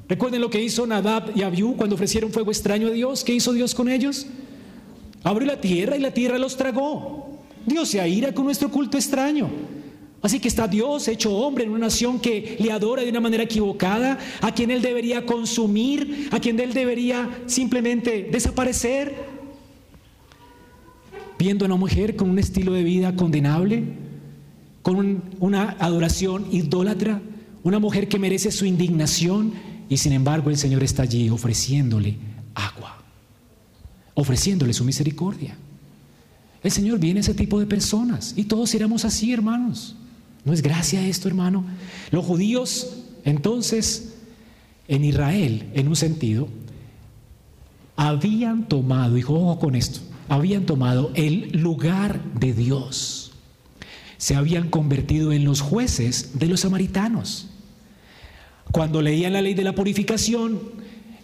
Recuerden 0.09 0.41
lo 0.41 0.49
que 0.49 0.61
hizo 0.61 0.85
Nadab 0.85 1.31
y 1.33 1.43
Abiú 1.43 1.77
cuando 1.77 1.95
ofrecieron 1.95 2.33
fuego 2.33 2.51
extraño 2.51 2.87
a 2.87 2.91
Dios. 2.91 3.23
¿Qué 3.23 3.33
hizo 3.33 3.53
Dios 3.53 3.73
con 3.73 3.87
ellos? 3.87 4.27
Abrió 5.23 5.47
la 5.47 5.61
tierra 5.61 5.95
y 5.95 6.01
la 6.01 6.11
tierra 6.11 6.37
los 6.37 6.57
tragó. 6.57 7.24
Dios 7.65 7.89
se 7.89 8.01
aira 8.01 8.33
con 8.33 8.45
nuestro 8.45 8.69
culto 8.69 8.97
extraño. 8.97 9.49
Así 10.21 10.39
que 10.39 10.47
está 10.47 10.67
Dios 10.67 11.07
hecho 11.07 11.31
hombre 11.35 11.65
en 11.65 11.69
una 11.69 11.85
nación 11.85 12.19
que 12.19 12.57
le 12.59 12.71
adora 12.71 13.03
de 13.03 13.09
una 13.09 13.19
manera 13.19 13.43
equivocada, 13.43 14.17
a 14.41 14.51
quien 14.51 14.71
Él 14.71 14.81
debería 14.81 15.25
consumir, 15.25 16.29
a 16.31 16.39
quien 16.39 16.59
Él 16.59 16.73
debería 16.73 17.43
simplemente 17.45 18.27
desaparecer. 18.31 19.13
Viendo 21.37 21.65
a 21.65 21.67
una 21.67 21.75
mujer 21.75 22.15
con 22.15 22.29
un 22.29 22.39
estilo 22.39 22.73
de 22.73 22.83
vida 22.83 23.15
condenable, 23.15 23.83
con 24.81 25.21
una 25.39 25.75
adoración 25.79 26.47
idólatra, 26.51 27.21
una 27.63 27.77
mujer 27.77 28.07
que 28.07 28.17
merece 28.17 28.51
su 28.51 28.65
indignación 28.65 29.53
y 29.89 29.97
sin 29.97 30.13
embargo 30.13 30.49
el 30.49 30.57
Señor 30.57 30.83
está 30.83 31.03
allí 31.03 31.29
ofreciéndole 31.29 32.17
agua, 32.55 32.97
ofreciéndole 34.15 34.73
su 34.73 34.85
misericordia. 34.85 35.55
El 36.65 36.71
Señor 36.71 36.97
viene 36.97 37.19
ese 37.19 37.35
tipo 37.35 37.59
de 37.59 37.67
personas 37.67 38.33
y 38.35 38.45
todos 38.45 38.73
éramos 38.73 39.05
así, 39.05 39.31
hermanos. 39.31 39.95
¿No 40.43 40.51
es 40.51 40.63
gracia 40.63 41.07
esto, 41.07 41.27
hermano? 41.27 41.63
Los 42.09 42.25
judíos, 42.25 43.03
entonces, 43.23 44.15
en 44.87 45.05
Israel, 45.05 45.69
en 45.75 45.87
un 45.87 45.95
sentido, 45.95 46.47
habían 47.95 48.67
tomado, 48.67 49.15
hijo, 49.15 49.35
ojo 49.35 49.59
con 49.59 49.75
esto, 49.75 49.99
habían 50.27 50.65
tomado 50.65 51.11
el 51.13 51.51
lugar 51.51 52.19
de 52.33 52.53
Dios. 52.53 53.33
Se 54.17 54.33
habían 54.33 54.71
convertido 54.71 55.33
en 55.33 55.45
los 55.45 55.61
jueces 55.61 56.39
de 56.39 56.47
los 56.47 56.61
samaritanos. 56.61 57.47
Cuando 58.71 59.03
leían 59.03 59.33
la 59.33 59.43
ley 59.43 59.53
de 59.53 59.63
la 59.63 59.75
purificación, 59.75 60.59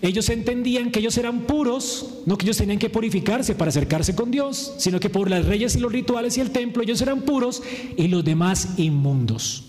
ellos 0.02 0.30
entendían 0.30 0.92
que 0.92 1.00
ellos 1.00 1.18
eran 1.18 1.42
puros, 1.42 2.22
no 2.26 2.38
que 2.38 2.46
ellos 2.46 2.58
tenían 2.58 2.80
que 2.80 2.90
purificarse 2.90 3.54
para 3.54 3.70
acercarse 3.70 4.16
con 4.16 4.32
Dios, 4.32 4.74
sino 4.78 5.00
que 5.00 5.10
por 5.10 5.30
las 5.30 5.46
reyes 5.46 5.76
y 5.76 5.80
los 5.80 5.92
rituales 5.92 6.38
y 6.38 6.42
el 6.42 6.50
templo 6.50 6.82
ellos 6.82 7.02
eran 7.02 7.22
puros 7.22 7.62
y 7.96 8.08
los 8.08 8.24
demás 8.24 8.80
inmundos. 8.80 9.66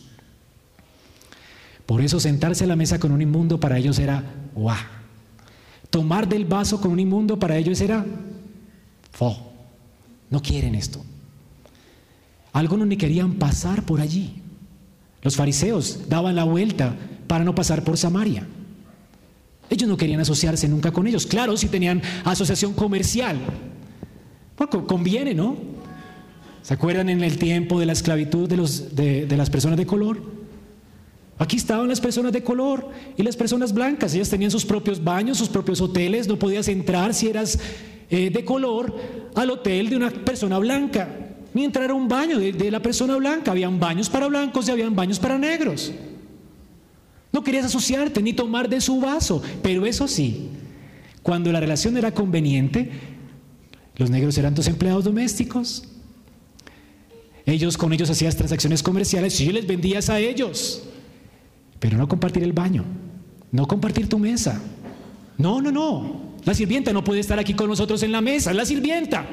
Por 1.85 2.01
eso 2.01 2.19
sentarse 2.19 2.65
a 2.65 2.67
la 2.67 2.77
mesa 2.77 2.99
con 2.99 3.13
un 3.13 3.21
inmundo 3.21 3.61
para 3.61 3.77
ellos 3.77 3.99
era 3.99 4.25
guau. 4.55 4.79
Tomar 5.91 6.27
del 6.27 6.47
vaso 6.47 6.81
con 6.81 6.91
un 6.91 7.01
inmundo 7.01 7.39
para 7.39 7.59
ellos 7.59 7.79
era 7.83 8.07
fo. 9.11 9.53
No 10.31 10.41
quieren 10.41 10.75
esto. 10.75 11.05
Algunos 12.55 12.89
ni 12.89 12.97
querían 12.97 13.35
pasar 13.35 13.85
por 13.85 14.01
allí. 14.01 14.41
Los 15.21 15.37
fariseos 15.37 16.09
daban 16.09 16.37
la 16.37 16.45
vuelta 16.45 16.97
para 17.27 17.45
no 17.45 17.55
pasar 17.55 17.85
por 17.85 17.99
Samaria. 17.99 18.47
Ellos 19.73 19.89
no 19.89 19.97
querían 19.97 20.21
asociarse 20.21 20.69
nunca 20.69 20.93
con 20.93 21.07
ellos. 21.07 21.27
Claro, 21.27 21.57
si 21.57 21.67
tenían 21.67 22.03
asociación 22.25 22.75
comercial. 22.75 23.39
conviene, 24.87 25.33
¿no? 25.33 25.57
¿Se 26.61 26.75
acuerdan 26.75 27.09
en 27.09 27.25
el 27.25 27.39
tiempo 27.39 27.81
de 27.81 27.87
la 27.87 27.95
esclavitud 27.95 28.47
de, 28.51 29.37
las 29.37 29.49
personas 29.49 29.79
de 29.79 29.87
color? 29.87 30.21
Aquí 31.39 31.57
estaban 31.57 31.89
las 31.89 32.03
personas 32.03 32.33
de 32.33 32.43
color 32.43 32.91
y 33.17 33.23
las 33.23 33.35
personas 33.35 33.73
blancas. 33.73 34.15
Ellas 34.15 34.29
tenían 34.29 34.51
sus 34.51 34.67
propios 34.67 35.03
baños, 35.03 35.39
sus 35.39 35.49
propios 35.49 35.81
hoteles. 35.81 36.29
No 36.29 36.39
podías 36.39 36.69
entrar 36.69 37.15
si 37.15 37.29
eras 37.29 37.59
eh, 38.11 38.29
de 38.29 38.45
color 38.45 38.95
al 39.35 39.49
hotel 39.49 39.89
de 39.89 39.97
una 39.97 40.11
persona 40.11 40.59
blanca, 40.59 41.09
ni 41.55 41.65
entrar 41.65 41.91
a 41.91 41.95
un 41.95 42.09
baño 42.09 42.39
de, 42.39 42.53
de 42.53 42.71
la 42.71 42.83
persona 42.83 43.17
blanca. 43.17 43.53
Habían 43.53 43.81
baños 43.81 44.11
para 44.11 44.27
blancos 44.27 44.69
y 44.69 44.71
habían 44.71 44.95
baños 44.95 45.19
para 45.19 45.39
negros. 45.39 45.93
No 47.33 47.43
querías 47.43 47.65
asociarte 47.65 48.23
ni 48.23 48.33
tomar 48.33 48.69
de 48.69 48.81
su 48.81 49.01
vaso. 49.01 49.43
Pero 49.63 49.87
eso 49.87 50.07
sí, 50.07 50.49
cuando 51.23 51.51
la 51.51 51.61
relación 51.61 51.97
era 51.97 52.13
conveniente, 52.13 52.91
los 53.97 54.11
negros 54.11 54.37
eran 54.39 54.55
tus 54.55 54.67
empleados 54.69 55.05
domésticos. 55.05 55.85
Ellos 57.47 57.77
con 57.77 57.93
ellos 57.93 58.11
hacías 58.11 58.37
transacciones 58.37 58.83
comerciales 58.83 59.41
y 59.41 59.51
les 59.51 59.67
vendías 59.67 60.11
a 60.11 60.21
ellos. 60.21 60.83
Pero 61.81 61.97
no 61.97 62.07
compartir 62.07 62.43
el 62.43 62.53
baño, 62.53 62.85
no 63.51 63.67
compartir 63.67 64.09
tu 64.09 64.19
mesa. 64.19 64.61
No, 65.39 65.61
no, 65.61 65.73
no. 65.73 66.33
La 66.45 66.55
sirvienta 66.55 66.93
no 66.93 67.03
puede 67.03 67.21
estar 67.21 67.39
aquí 67.39 67.55
con 67.55 67.69
nosotros 67.69 68.03
en 68.03 68.13
la 68.13 68.21
mesa, 68.21 68.53
la 68.53 68.65
sirvienta. 68.65 69.27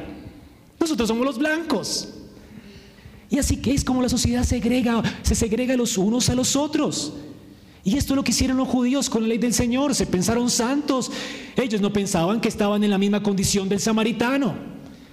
Nosotros 0.80 1.08
somos 1.08 1.26
los 1.26 1.38
blancos. 1.38 2.10
Y 3.30 3.38
así 3.38 3.58
que 3.58 3.74
es 3.74 3.84
como 3.84 4.02
la 4.02 4.10
sociedad 4.10 4.44
segrega, 4.44 5.04
se 5.22 5.36
segrega 5.36 5.76
los 5.76 5.98
unos 5.98 6.30
a 6.30 6.36
los 6.36 6.56
otros. 6.56 7.14
Y 7.84 7.98
esto 7.98 8.14
es 8.14 8.16
lo 8.18 8.24
que 8.24 8.32
hicieron 8.32 8.58
los 8.58 8.68
judíos 8.68 9.10
con 9.10 9.24
la 9.24 9.30
ley 9.30 9.38
del 9.38 9.54
Señor. 9.54 9.96
Se 9.96 10.06
pensaron 10.06 10.50
santos. 10.50 11.12
Ellos 11.56 11.82
no 11.82 11.94
pensaban 11.94 12.42
que 12.42 12.50
estaban 12.50 12.84
en 12.84 12.90
la 12.90 12.98
misma 12.98 13.24
condición 13.24 13.70
del 13.70 13.80
samaritano. 13.80 14.54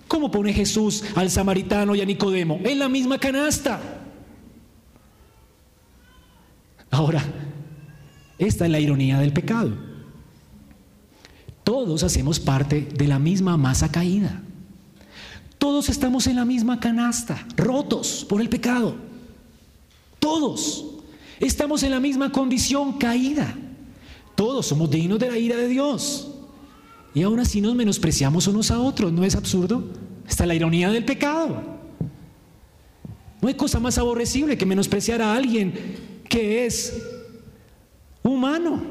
¿Cómo 0.09 0.31
pone 0.31 0.53
Jesús 0.53 1.05
al 1.14 1.31
samaritano 1.31 1.95
y 1.95 2.01
a 2.01 2.05
Nicodemo? 2.05 2.61
En 2.64 2.79
la 2.79 2.89
misma 2.89 3.19
canasta. 3.19 3.81
Ahora, 6.91 7.23
esta 8.39 8.64
es 8.64 8.71
la 8.71 8.81
ironía 8.81 9.19
del 9.19 9.33
pecado. 9.33 9.73
Todos 11.64 12.03
hacemos 12.05 12.39
parte 12.39 12.83
de 12.83 13.09
la 13.09 13.19
misma 13.19 13.57
masa 13.57 13.91
caída. 13.91 14.43
Todos 15.59 15.89
estamos 15.89 16.27
en 16.27 16.37
la 16.37 16.45
misma 16.45 16.79
canasta, 16.79 17.45
rotos 17.57 18.25
por 18.29 18.41
el 18.41 18.49
pecado. 18.49 18.95
Todos. 20.21 20.95
Estamos 21.41 21.82
en 21.82 21.91
la 21.91 22.01
misma 22.01 22.32
condición 22.32 22.99
caída. 22.99 23.55
Todos 24.34 24.66
somos 24.66 24.91
dignos 24.91 25.18
de 25.18 25.30
la 25.30 25.39
ira 25.39 25.57
de 25.57 25.68
Dios. 25.68 26.30
Y 27.14 27.22
aún 27.22 27.41
así 27.41 27.61
nos 27.61 27.74
menospreciamos 27.74 28.47
unos 28.47 28.70
a 28.70 28.78
otros. 28.78 29.12
¿No 29.12 29.24
es 29.24 29.34
absurdo? 29.34 29.84
Está 30.28 30.47
la 30.47 30.55
ironía 30.55 30.91
del 30.91 31.05
pecado. 31.05 31.62
No 33.41 33.49
hay 33.49 33.55
cosa 33.55 33.80
más 33.80 33.99
aborrecible 33.99 34.57
que 34.57 34.66
menospreciar 34.66 35.22
a 35.22 35.34
alguien 35.34 35.72
que 36.28 36.66
es 36.66 37.03
humano. 38.22 38.82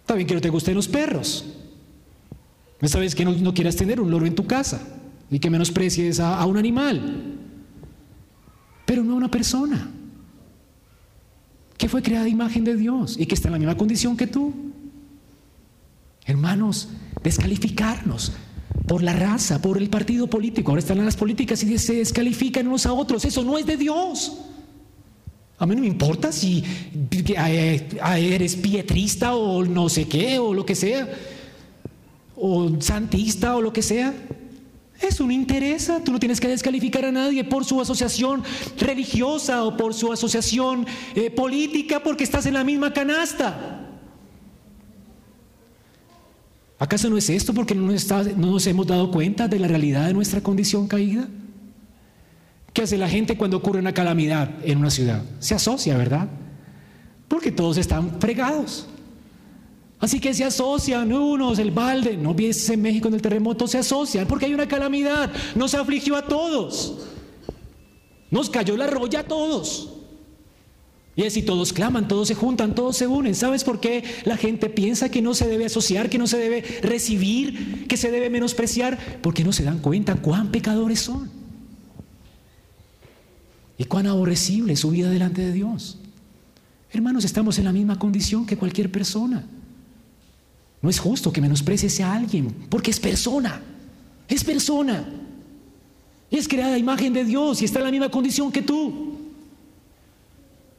Está 0.00 0.14
bien 0.14 0.26
que 0.26 0.34
no 0.34 0.40
te 0.40 0.50
gusten 0.50 0.74
los 0.74 0.88
perros. 0.88 1.44
Esta 2.80 2.98
vez 2.98 3.14
que 3.14 3.24
no, 3.24 3.54
quieras 3.54 3.76
tener 3.76 4.00
un 4.00 4.10
loro 4.10 4.26
en 4.26 4.34
tu 4.34 4.46
casa 4.46 4.86
y 5.30 5.38
que 5.38 5.48
menosprecies 5.48 6.20
a, 6.20 6.38
a 6.38 6.44
un 6.44 6.58
animal, 6.58 7.38
pero 8.84 9.02
no 9.02 9.14
a 9.14 9.16
una 9.16 9.30
persona 9.30 9.93
que 11.76 11.88
fue 11.88 12.02
creada 12.02 12.28
imagen 12.28 12.64
de 12.64 12.76
Dios 12.76 13.16
y 13.18 13.26
que 13.26 13.34
está 13.34 13.48
en 13.48 13.52
la 13.52 13.58
misma 13.58 13.76
condición 13.76 14.16
que 14.16 14.26
tú. 14.26 14.52
Hermanos, 16.26 16.88
descalificarnos 17.22 18.32
por 18.86 19.02
la 19.02 19.12
raza, 19.12 19.60
por 19.60 19.78
el 19.78 19.88
partido 19.88 20.28
político. 20.28 20.70
Ahora 20.70 20.80
están 20.80 21.04
las 21.04 21.16
políticas 21.16 21.62
y 21.62 21.78
se 21.78 21.96
descalifican 21.96 22.66
unos 22.66 22.86
a 22.86 22.92
otros. 22.92 23.24
Eso 23.24 23.42
no 23.42 23.58
es 23.58 23.66
de 23.66 23.76
Dios. 23.76 24.38
A 25.58 25.66
mí 25.66 25.74
no 25.74 25.82
me 25.82 25.86
importa 25.86 26.32
si 26.32 26.64
eres 27.10 28.56
pietrista 28.56 29.36
o 29.36 29.64
no 29.64 29.88
sé 29.88 30.06
qué, 30.08 30.38
o 30.38 30.52
lo 30.52 30.66
que 30.66 30.74
sea, 30.74 31.08
o 32.36 32.70
santista 32.80 33.56
o 33.56 33.62
lo 33.62 33.72
que 33.72 33.82
sea. 33.82 34.12
Eso 35.00 35.24
no 35.26 35.32
interesa. 35.32 36.02
Tú 36.02 36.12
no 36.12 36.20
tienes 36.20 36.40
que 36.40 36.48
descalificar 36.48 37.04
a 37.04 37.12
nadie 37.12 37.44
por 37.44 37.64
su 37.64 37.80
asociación 37.80 38.42
religiosa 38.78 39.64
o 39.64 39.76
por 39.76 39.94
su 39.94 40.12
asociación 40.12 40.86
eh, 41.14 41.30
política 41.30 42.02
porque 42.02 42.24
estás 42.24 42.46
en 42.46 42.54
la 42.54 42.64
misma 42.64 42.92
canasta. 42.92 43.80
¿Acaso 46.78 47.08
no 47.08 47.16
es 47.16 47.30
esto 47.30 47.54
porque 47.54 47.74
no 47.74 47.92
nos 48.36 48.66
hemos 48.66 48.86
dado 48.86 49.10
cuenta 49.10 49.48
de 49.48 49.58
la 49.58 49.68
realidad 49.68 50.06
de 50.06 50.14
nuestra 50.14 50.42
condición 50.42 50.86
caída? 50.86 51.28
¿Qué 52.72 52.82
hace 52.82 52.98
la 52.98 53.08
gente 53.08 53.36
cuando 53.38 53.56
ocurre 53.56 53.78
una 53.78 53.94
calamidad 53.94 54.50
en 54.64 54.78
una 54.78 54.90
ciudad? 54.90 55.22
Se 55.38 55.54
asocia, 55.54 55.96
¿verdad? 55.96 56.28
Porque 57.28 57.52
todos 57.52 57.78
están 57.78 58.20
fregados. 58.20 58.88
Así 60.04 60.20
que 60.20 60.34
se 60.34 60.44
asocian 60.44 61.10
unos, 61.14 61.58
el 61.58 61.70
balde, 61.70 62.14
no 62.18 62.34
vieses 62.34 62.68
en 62.68 62.82
México 62.82 63.08
en 63.08 63.14
el 63.14 63.22
terremoto, 63.22 63.66
se 63.66 63.78
asocian 63.78 64.26
porque 64.26 64.44
hay 64.44 64.52
una 64.52 64.68
calamidad, 64.68 65.32
nos 65.54 65.72
afligió 65.72 66.14
a 66.14 66.26
todos, 66.26 66.98
nos 68.30 68.50
cayó 68.50 68.76
la 68.76 68.86
roya 68.86 69.20
a 69.20 69.24
todos. 69.24 69.94
Y 71.16 71.24
así 71.24 71.40
todos 71.40 71.72
claman, 71.72 72.06
todos 72.06 72.28
se 72.28 72.34
juntan, 72.34 72.74
todos 72.74 72.98
se 72.98 73.06
unen. 73.06 73.34
¿Sabes 73.34 73.64
por 73.64 73.80
qué 73.80 74.04
la 74.26 74.36
gente 74.36 74.68
piensa 74.68 75.08
que 75.08 75.22
no 75.22 75.32
se 75.32 75.48
debe 75.48 75.64
asociar, 75.64 76.10
que 76.10 76.18
no 76.18 76.26
se 76.26 76.36
debe 76.36 76.60
recibir, 76.82 77.86
que 77.86 77.96
se 77.96 78.10
debe 78.10 78.28
menospreciar? 78.28 79.22
Porque 79.22 79.42
no 79.42 79.54
se 79.54 79.64
dan 79.64 79.78
cuenta 79.78 80.16
cuán 80.16 80.50
pecadores 80.50 81.00
son. 81.00 81.30
Y 83.78 83.84
cuán 83.84 84.06
aborrecible 84.06 84.74
es 84.74 84.80
su 84.80 84.90
vida 84.90 85.08
delante 85.08 85.40
de 85.40 85.52
Dios. 85.52 85.98
Hermanos, 86.92 87.24
estamos 87.24 87.58
en 87.58 87.64
la 87.64 87.72
misma 87.72 87.98
condición 87.98 88.44
que 88.44 88.58
cualquier 88.58 88.92
persona. 88.92 89.46
No 90.84 90.90
es 90.90 90.98
justo 90.98 91.32
que 91.32 91.40
menosprecies 91.40 91.98
a 92.00 92.12
alguien, 92.12 92.54
porque 92.68 92.90
es 92.90 93.00
persona, 93.00 93.58
es 94.28 94.44
persona. 94.44 95.02
Es 96.30 96.46
creada 96.46 96.74
a 96.74 96.78
imagen 96.78 97.14
de 97.14 97.24
Dios 97.24 97.62
y 97.62 97.64
está 97.64 97.78
en 97.78 97.86
la 97.86 97.90
misma 97.90 98.10
condición 98.10 98.52
que 98.52 98.60
tú. 98.60 99.14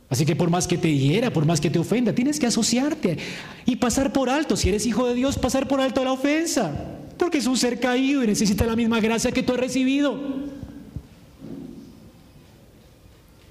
Así 0.08 0.24
que 0.24 0.36
por 0.36 0.51
más 0.51 0.68
que 0.68 0.78
te 0.78 0.95
hiera, 0.95 1.34
por 1.34 1.47
más 1.47 1.60
que 1.60 1.72
te 1.72 1.80
ofenda, 1.80 2.14
tienes 2.14 2.39
que 2.39 2.45
asociarte 2.45 3.18
y 3.66 3.78
pasar 3.78 4.14
por 4.14 4.30
alto. 4.30 4.56
Si 4.56 4.70
eres 4.70 4.86
hijo 4.86 5.08
de 5.08 5.16
Dios, 5.16 5.39
pasar 5.39 5.68
por 5.68 5.82
alto 5.82 6.03
la 6.03 6.12
ofensa. 6.12 6.72
Porque 7.18 7.39
es 7.39 7.47
un 7.47 7.58
ser 7.58 7.80
caído 7.80 8.24
y 8.24 8.28
necesita 8.28 8.68
la 8.68 8.76
misma 8.76 8.99
gracia 8.99 9.32
que 9.32 9.41
tú 9.41 9.53
has 9.53 9.60
recibido. 9.60 10.20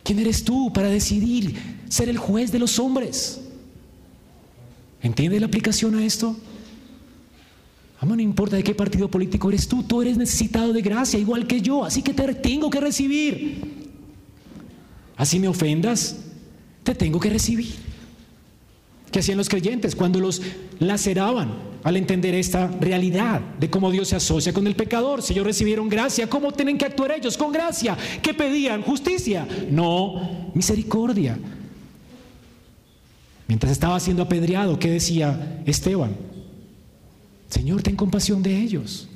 ¿Quién 0.04 0.20
eres 0.20 0.44
tú 0.44 0.72
para 0.72 0.88
decidir 0.88 1.56
ser 1.88 2.08
el 2.08 2.18
juez 2.18 2.52
de 2.52 2.60
los 2.60 2.78
hombres? 2.78 3.40
¿Entiende 5.04 5.38
la 5.38 5.46
aplicación 5.46 5.94
a 5.96 6.04
esto? 6.04 6.34
A 8.00 8.06
no 8.06 8.18
importa 8.20 8.56
de 8.56 8.64
qué 8.64 8.74
partido 8.74 9.08
político 9.08 9.50
eres 9.50 9.68
tú, 9.68 9.82
tú 9.82 10.00
eres 10.00 10.16
necesitado 10.16 10.72
de 10.72 10.80
gracia, 10.80 11.18
igual 11.18 11.46
que 11.46 11.60
yo, 11.60 11.84
así 11.84 12.00
que 12.00 12.14
te 12.14 12.34
tengo 12.34 12.70
que 12.70 12.80
recibir. 12.80 13.60
Así 15.16 15.38
me 15.38 15.46
ofendas, 15.46 16.16
te 16.82 16.94
tengo 16.94 17.20
que 17.20 17.28
recibir. 17.28 17.74
¿Qué 19.12 19.18
hacían 19.18 19.36
los 19.36 19.50
creyentes 19.50 19.94
cuando 19.94 20.20
los 20.20 20.40
laceraban 20.78 21.52
al 21.82 21.98
entender 21.98 22.34
esta 22.34 22.66
realidad 22.66 23.42
de 23.60 23.68
cómo 23.68 23.90
Dios 23.90 24.08
se 24.08 24.16
asocia 24.16 24.54
con 24.54 24.66
el 24.66 24.74
pecador? 24.74 25.22
Si 25.22 25.34
ellos 25.34 25.46
recibieron 25.46 25.90
gracia, 25.90 26.30
¿cómo 26.30 26.50
tienen 26.50 26.78
que 26.78 26.86
actuar 26.86 27.12
ellos 27.12 27.36
con 27.36 27.52
gracia? 27.52 27.96
¿Qué 28.22 28.32
pedían? 28.32 28.80
Justicia. 28.80 29.46
No, 29.70 30.50
misericordia. 30.54 31.38
Mientras 33.46 33.72
estaba 33.72 34.00
siendo 34.00 34.22
apedreado, 34.22 34.78
¿qué 34.78 34.90
decía 34.90 35.62
Esteban? 35.66 36.16
Señor, 37.48 37.82
ten 37.82 37.96
compasión 37.96 38.42
de 38.42 38.56
ellos. 38.58 39.08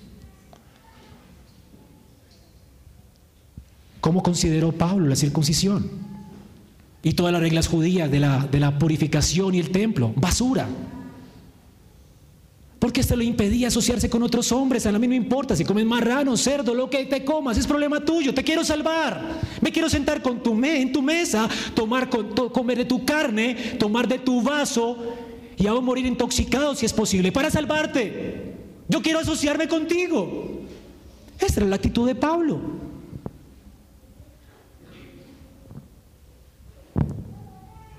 ¿Cómo 4.00 4.22
consideró 4.22 4.72
Pablo 4.72 5.08
la 5.08 5.16
circuncisión? 5.16 5.90
Y 7.02 7.14
todas 7.14 7.32
las 7.32 7.40
reglas 7.40 7.68
judías 7.68 8.10
de 8.10 8.20
la, 8.20 8.46
de 8.46 8.60
la 8.60 8.78
purificación 8.78 9.54
y 9.54 9.58
el 9.58 9.70
templo, 9.70 10.12
basura. 10.16 10.68
Porque 12.88 13.02
esto 13.02 13.16
le 13.16 13.26
impedía 13.26 13.68
asociarse 13.68 14.08
con 14.08 14.22
otros 14.22 14.50
hombres. 14.50 14.86
A 14.86 14.98
mí 14.98 15.06
no 15.06 15.14
importa 15.14 15.54
si 15.54 15.62
comes 15.62 15.84
marrano, 15.84 16.38
cerdo, 16.38 16.72
lo 16.72 16.88
que 16.88 17.04
te 17.04 17.22
comas, 17.22 17.58
es 17.58 17.66
problema 17.66 18.02
tuyo. 18.02 18.32
Te 18.32 18.42
quiero 18.42 18.64
salvar. 18.64 19.40
Me 19.60 19.70
quiero 19.70 19.90
sentar 19.90 20.22
con 20.22 20.42
tu 20.42 20.54
me, 20.54 20.80
en 20.80 20.90
tu 20.90 21.02
mesa, 21.02 21.50
tomar, 21.74 22.08
comer 22.08 22.78
de 22.78 22.84
tu 22.86 23.04
carne, 23.04 23.76
tomar 23.78 24.08
de 24.08 24.20
tu 24.20 24.40
vaso 24.40 24.96
y 25.58 25.66
aún 25.66 25.84
morir 25.84 26.06
intoxicado 26.06 26.74
si 26.74 26.86
es 26.86 26.94
posible, 26.94 27.30
para 27.30 27.50
salvarte. 27.50 28.56
Yo 28.88 29.02
quiero 29.02 29.18
asociarme 29.18 29.68
contigo. 29.68 30.62
Esta 31.38 31.60
era 31.60 31.68
la 31.68 31.76
actitud 31.76 32.06
de 32.06 32.14
Pablo. 32.14 32.58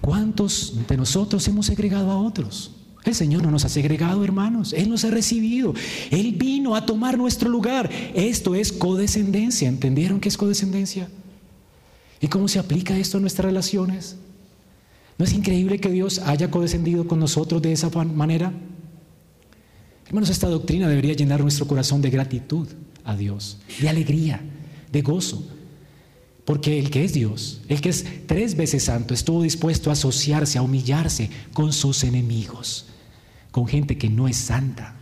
¿Cuántos 0.02 0.74
de 0.88 0.98
nosotros 0.98 1.48
hemos 1.48 1.68
segregado 1.68 2.10
a 2.10 2.18
otros? 2.20 2.79
El 3.10 3.16
Señor 3.16 3.43
no 3.43 3.51
nos 3.51 3.66
ha 3.66 3.70
segregado, 3.70 4.24
hermanos. 4.24 4.74
Él 4.74 4.89
nos 4.89 5.03
ha 5.03 5.10
recibido. 5.10 5.74
Él 6.12 6.34
vino 6.38 6.76
a 6.76 6.86
tomar 6.86 7.18
nuestro 7.18 7.49
lugar. 7.49 7.89
Esto 8.14 8.55
es 8.55 8.72
codescendencia. 8.72 9.68
¿Entendieron 9.68 10.20
qué 10.20 10.30
es 10.30 10.38
codescendencia? 10.38 11.10
¿Y 12.22 12.28
cómo 12.28 12.47
se 12.47 12.60
aplica 12.60 12.97
esto 12.97 13.18
a 13.18 13.22
nuestras 13.22 13.45
relaciones? 13.45 14.16
¿No 15.18 15.26
es 15.26 15.34
increíble 15.34 15.80
que 15.80 15.89
Dios 15.89 16.20
haya 16.20 16.49
codescendido 16.49 17.07
con 17.07 17.20
nosotros 17.20 17.62
de 17.62 17.74
esa 17.74 17.89
manera? 17.89 18.53
Hermanos, 20.07 20.30
esta 20.30 20.47
doctrina 20.47 20.88
debería 20.88 21.14
llenar 21.14 21.41
nuestro 21.41 21.68
corazón 21.68 22.01
de 22.01 22.10
gratitud 22.10 22.68
a 23.03 23.16
Dios, 23.16 23.57
de 23.80 23.89
alegría, 23.89 24.41
de 24.91 25.01
gozo. 25.01 25.45
Porque 26.45 26.80
el 26.80 26.89
que 26.89 27.05
es 27.05 27.14
Dios, 27.14 27.62
el 27.68 27.80
que 27.80 27.89
es 27.89 28.05
tres 28.26 28.55
veces 28.55 28.84
santo, 28.84 29.14
estuvo 29.14 29.43
dispuesto 29.43 29.89
a 29.89 29.93
asociarse, 29.93 30.57
a 30.57 30.64
humillarse 30.64 31.30
con 31.53 31.74
sus 31.74 32.03
enemigos, 32.03 32.88
con 33.60 33.68
gente 33.68 33.97
que 33.97 34.07
no 34.07 34.30
es 34.30 34.38
santa. 34.38 34.95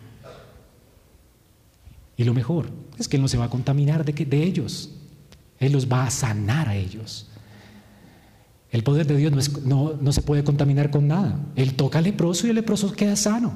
Y 2.16 2.24
lo 2.24 2.34
mejor 2.34 2.72
es 2.98 3.08
que 3.08 3.18
Él 3.18 3.22
no 3.22 3.28
se 3.28 3.38
va 3.38 3.46
a 3.46 3.50
contaminar 3.52 4.04
de, 4.04 4.14
de 4.14 4.44
ellos. 4.44 4.90
Él 5.60 5.74
los 5.74 5.88
va 5.88 6.08
a 6.08 6.10
sanar 6.10 6.68
a 6.68 6.76
ellos. 6.76 7.30
El 8.72 8.82
poder 8.82 9.06
de 9.06 9.16
Dios 9.16 9.32
no, 9.64 9.94
no, 10.02 10.12
se 10.12 10.24
puede 10.24 10.44
contaminar 10.44 10.90
con 10.90 11.08
nada. 11.08 11.40
Él 11.56 11.76
toca 11.76 12.00
al 12.00 12.06
leproso 12.06 12.48
y 12.48 12.50
el 12.50 12.56
leproso 12.56 12.92
queda 12.94 13.16
sano. 13.16 13.54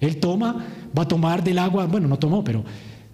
Él 0.00 0.18
toma, 0.18 0.66
va 0.96 1.04
a 1.04 1.08
tomar 1.08 1.42
del 1.42 1.58
agua, 1.58 1.86
bueno, 1.86 2.06
no 2.06 2.18
tomó, 2.18 2.44
pero 2.44 2.62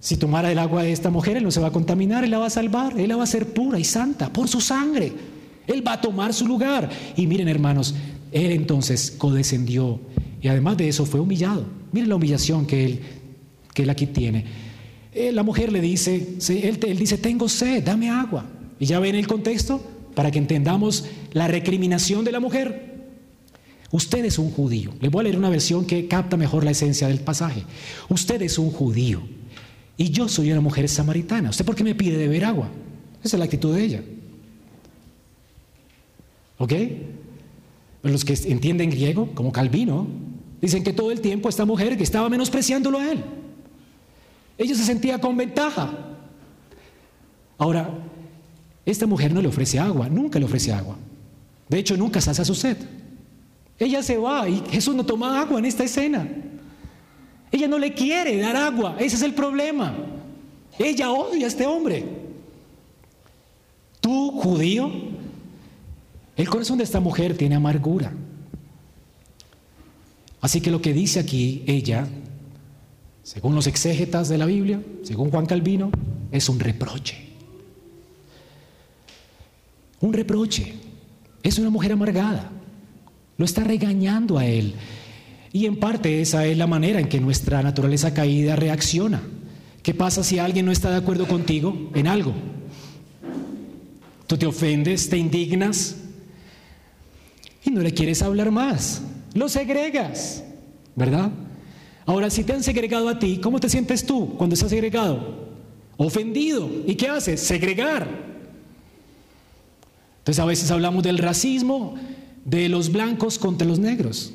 si 0.00 0.16
tomara 0.16 0.50
el 0.50 0.58
agua 0.58 0.82
de 0.82 0.90
esta 0.90 1.10
mujer, 1.10 1.36
Él 1.36 1.44
no 1.44 1.52
se 1.52 1.60
va 1.60 1.68
a 1.68 1.72
contaminar, 1.72 2.24
Él 2.24 2.32
la 2.32 2.38
va 2.38 2.46
a 2.46 2.50
salvar, 2.50 2.98
Él 2.98 3.08
la 3.08 3.14
va 3.14 3.22
a 3.22 3.30
hacer 3.30 3.52
pura 3.52 3.78
y 3.78 3.84
santa 3.84 4.32
por 4.32 4.48
su 4.48 4.60
sangre. 4.60 5.12
Él 5.68 5.86
va 5.86 5.92
a 5.92 6.00
tomar 6.00 6.34
su 6.34 6.48
lugar. 6.48 6.90
Y 7.14 7.28
miren, 7.28 7.46
hermanos, 7.46 7.94
Él 8.32 8.50
entonces 8.50 9.12
codescendió 9.12 10.00
y 10.43 10.49
además 10.49 10.76
de 10.76 10.88
eso 10.88 11.07
fue 11.07 11.20
humillado. 11.20 11.64
Miren 11.93 12.09
la 12.09 12.16
humillación 12.16 12.66
que 12.66 12.84
Él, 12.84 13.01
que 13.72 13.90
aquí 13.90 14.07
tiene. 14.07 14.45
Eh, 15.14 15.30
la 15.30 15.43
mujer 15.43 15.70
le 15.72 15.80
dice, 15.80 16.36
él, 16.49 16.97
dice, 16.99 17.18
tengo 17.18 17.49
sed, 17.49 17.82
dame 17.84 18.11
agua. 18.11 18.47
Y 18.80 18.86
ya 18.86 18.99
ven 18.99 19.14
el 19.14 19.26
contexto, 19.26 19.80
para 20.14 20.30
que 20.30 20.38
entendamos 20.38 21.07
la 21.32 21.49
recriminación 21.49 22.24
de 22.24 22.32
la 22.32 22.40
mujer. 22.40 22.93
Usted 23.90 24.24
es 24.24 24.38
un 24.38 24.51
judío. 24.51 24.93
Le 25.01 25.11
voy 25.11 25.20
a 25.20 25.24
leer 25.24 25.36
una 25.36 25.51
versión 25.51 25.84
que 25.84 26.09
capta 26.09 26.36
mejor 26.36 26.64
la 26.64 26.70
esencia 26.70 27.09
del 27.09 27.20
pasaje. 27.20 27.62
Usted 28.09 28.40
es 28.43 28.59
un 28.59 28.70
judío 28.70 29.22
y 29.99 30.11
yo 30.11 30.28
soy 30.28 30.51
una 30.51 30.62
mujer 30.62 30.88
samaritana. 30.88 31.51
¿Usted 31.51 31.64
por 31.64 31.74
qué 31.74 31.84
me 31.84 31.95
pide 31.95 32.16
beber 32.16 32.47
agua? 32.47 32.70
Esa 33.22 33.36
es 33.36 33.38
la 33.38 33.45
actitud 33.45 33.74
de 33.74 33.84
ella. 33.84 34.03
¿Ok? 36.57 36.72
Los 38.03 38.24
que 38.24 38.32
entienden 38.51 38.90
griego, 38.90 39.30
como 39.34 39.53
Calvino, 39.53 40.07
dicen 40.62 40.84
que 40.84 40.92
todo 40.92 41.10
el 41.10 41.20
tiempo 41.20 41.48
esta 41.48 41.66
mujer 41.66 41.96
que 41.96 42.04
estaba 42.04 42.28
menospreciándolo 42.28 42.98
a 42.98 43.10
él. 43.10 43.22
Ella 44.56 44.74
se 44.76 44.84
sentía 44.84 45.20
con 45.20 45.36
ventaja. 45.36 45.90
Ahora, 47.58 47.90
esta 48.86 49.06
mujer 49.06 49.34
no 49.34 49.42
le 49.42 49.48
ofrece 49.48 49.78
agua, 49.78 50.08
nunca 50.08 50.38
le 50.38 50.44
ofrece 50.44 50.72
agua. 50.72 50.96
De 51.68 51.78
hecho, 51.78 51.96
nunca 51.96 52.20
sacia 52.20 52.44
su 52.44 52.54
sed. 52.54 52.76
Ella 53.78 54.02
se 54.02 54.16
va 54.16 54.48
y 54.48 54.62
Jesús 54.70 54.94
no 54.94 55.04
toma 55.04 55.40
agua 55.40 55.58
en 55.58 55.64
esta 55.64 55.82
escena. 55.82 56.28
Ella 57.50 57.66
no 57.66 57.78
le 57.78 57.92
quiere 57.92 58.38
dar 58.38 58.56
agua, 58.56 58.96
ese 58.98 59.16
es 59.16 59.22
el 59.22 59.34
problema. 59.34 59.94
Ella 60.78 61.10
odia 61.10 61.46
a 61.46 61.48
este 61.48 61.66
hombre. 61.66 62.04
Tú, 64.00 64.30
judío, 64.32 64.90
el 66.36 66.48
corazón 66.48 66.78
de 66.78 66.84
esta 66.84 67.00
mujer 67.00 67.36
tiene 67.36 67.56
amargura. 67.56 68.12
Así 70.43 70.61
que 70.61 70.72
lo 70.72 70.82
que 70.82 70.93
dice 70.93 71.20
aquí 71.20 71.62
ella, 71.66 72.07
según 73.22 73.55
los 73.55 73.68
exégetas 73.68 74.28
de 74.28 74.38
la 74.38 74.45
Biblia, 74.45 74.82
según 75.05 75.30
Juan 75.30 75.47
Calvino, 75.47 75.90
es 76.32 76.49
un 76.49 76.59
reproche. 76.59 77.16
Un 80.01 80.12
reproche. 80.12 80.74
Es 81.45 81.59
una 81.59 81.70
mujer 81.70 81.93
amargada. 81.93 82.51
Lo 83.38 83.45
está 83.45 83.62
regañando 83.62 84.36
a 84.36 84.45
él. 84.45 84.74
Y 85.53 85.66
en 85.66 85.78
parte 85.78 86.20
esa 86.20 86.45
es 86.45 86.59
la 86.59 86.66
manera 86.66 86.99
en 86.99 87.09
que 87.09 87.20
nuestra 87.20 87.62
naturaleza 87.62 88.12
caída 88.12 88.57
reacciona. 88.57 89.22
¿Qué 89.80 89.95
pasa 89.95 90.24
si 90.24 90.40
alguien 90.40 90.66
no 90.66 90.72
está 90.72 90.90
de 90.90 90.97
acuerdo 90.97 91.28
contigo 91.28 91.90
en 91.95 92.09
algo? 92.09 92.34
Tú 94.26 94.36
te 94.36 94.47
ofendes, 94.47 95.09
te 95.09 95.18
indignas 95.18 95.99
y 97.64 97.70
no 97.70 97.80
le 97.80 97.95
quieres 97.95 98.22
hablar 98.22 98.51
más. 98.51 99.03
Lo 99.34 99.48
segregas, 99.48 100.44
¿verdad? 100.94 101.30
Ahora, 102.04 102.30
si 102.30 102.44
te 102.44 102.52
han 102.52 102.62
segregado 102.62 103.08
a 103.08 103.18
ti, 103.18 103.38
¿cómo 103.38 103.60
te 103.60 103.68
sientes 103.68 104.04
tú 104.04 104.34
cuando 104.36 104.54
estás 104.54 104.70
segregado? 104.70 105.48
Ofendido. 105.96 106.68
¿Y 106.86 106.94
qué 106.96 107.08
haces? 107.08 107.40
Segregar. 107.40 108.08
Entonces 110.18 110.40
a 110.40 110.44
veces 110.44 110.70
hablamos 110.70 111.02
del 111.02 111.18
racismo 111.18 111.94
de 112.44 112.68
los 112.68 112.92
blancos 112.92 113.38
contra 113.38 113.66
los 113.66 113.78
negros 113.78 114.32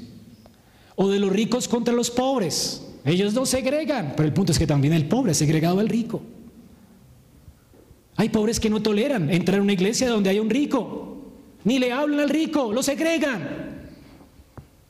o 0.96 1.10
de 1.10 1.20
los 1.20 1.32
ricos 1.32 1.68
contra 1.68 1.94
los 1.94 2.10
pobres. 2.10 2.84
Ellos 3.06 3.34
no 3.34 3.46
segregan, 3.46 4.14
pero 4.18 4.28
el 4.28 4.34
punto 4.34 4.52
es 4.52 4.60
que 4.60 4.68
también 4.68 4.94
el 4.94 5.08
pobre 5.08 5.32
es 5.32 5.38
segregado 5.38 5.80
al 5.80 5.88
rico. 5.88 6.22
Hay 8.18 8.30
pobres 8.30 8.60
que 8.60 8.70
no 8.70 8.82
toleran 8.82 9.30
entrar 9.30 9.60
a 9.60 9.62
una 9.62 9.74
iglesia 9.74 10.10
donde 10.10 10.30
hay 10.30 10.40
un 10.40 10.50
rico, 10.50 11.18
ni 11.64 11.78
le 11.78 11.94
hablan 11.94 12.20
al 12.20 12.30
rico, 12.30 12.74
lo 12.74 12.82
segregan, 12.82 13.77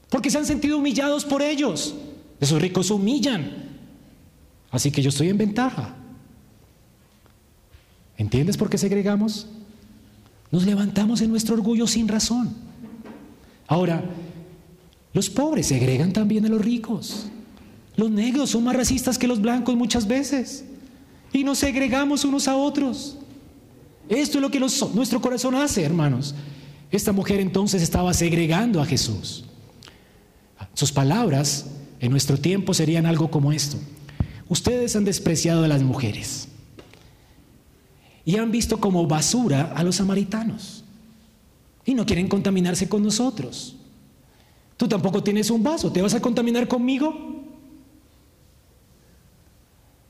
porque 0.09 0.29
se 0.29 0.37
han 0.37 0.45
sentido 0.45 0.77
humillados 0.77 1.25
por 1.25 1.41
ellos. 1.41 1.95
Esos 2.39 2.61
ricos 2.61 2.91
humillan, 2.91 3.51
así 4.71 4.91
que 4.91 5.01
yo 5.01 5.09
estoy 5.09 5.29
en 5.29 5.37
ventaja. 5.37 5.95
¿Entiendes 8.17 8.57
por 8.57 8.69
qué 8.69 8.77
segregamos? 8.77 9.47
Nos 10.51 10.65
levantamos 10.65 11.21
en 11.21 11.29
nuestro 11.29 11.55
orgullo 11.55 11.87
sin 11.87 12.07
razón. 12.07 12.53
Ahora, 13.67 14.03
los 15.13 15.29
pobres 15.29 15.67
segregan 15.67 16.13
también 16.13 16.45
a 16.45 16.49
los 16.49 16.61
ricos. 16.61 17.27
Los 17.95 18.11
negros 18.11 18.51
son 18.51 18.63
más 18.63 18.75
racistas 18.75 19.17
que 19.17 19.27
los 19.27 19.41
blancos 19.41 19.75
muchas 19.75 20.07
veces. 20.07 20.63
Y 21.33 21.43
nos 21.43 21.57
segregamos 21.57 22.23
unos 22.23 22.47
a 22.47 22.55
otros. 22.55 23.17
Esto 24.07 24.37
es 24.37 24.41
lo 24.41 24.51
que 24.51 24.59
nuestro 24.59 25.21
corazón 25.21 25.55
hace, 25.55 25.83
hermanos. 25.83 26.33
Esta 26.91 27.11
mujer 27.11 27.39
entonces 27.39 27.81
estaba 27.81 28.13
segregando 28.13 28.81
a 28.81 28.85
Jesús. 28.85 29.43
Sus 30.73 30.91
palabras 30.91 31.65
en 31.99 32.11
nuestro 32.11 32.37
tiempo 32.37 32.73
serían 32.73 33.05
algo 33.05 33.31
como 33.31 33.51
esto. 33.51 33.77
Ustedes 34.49 34.95
han 34.95 35.03
despreciado 35.03 35.63
a 35.63 35.67
las 35.67 35.83
mujeres 35.83 36.47
y 38.23 38.37
han 38.37 38.51
visto 38.51 38.79
como 38.79 39.07
basura 39.07 39.73
a 39.75 39.83
los 39.83 39.95
samaritanos 39.95 40.83
y 41.85 41.93
no 41.93 42.05
quieren 42.05 42.27
contaminarse 42.27 42.87
con 42.87 43.03
nosotros. 43.03 43.75
Tú 44.75 44.87
tampoco 44.87 45.23
tienes 45.23 45.49
un 45.49 45.63
vaso, 45.63 45.91
¿te 45.91 46.01
vas 46.01 46.13
a 46.13 46.21
contaminar 46.21 46.67
conmigo? 46.67 47.15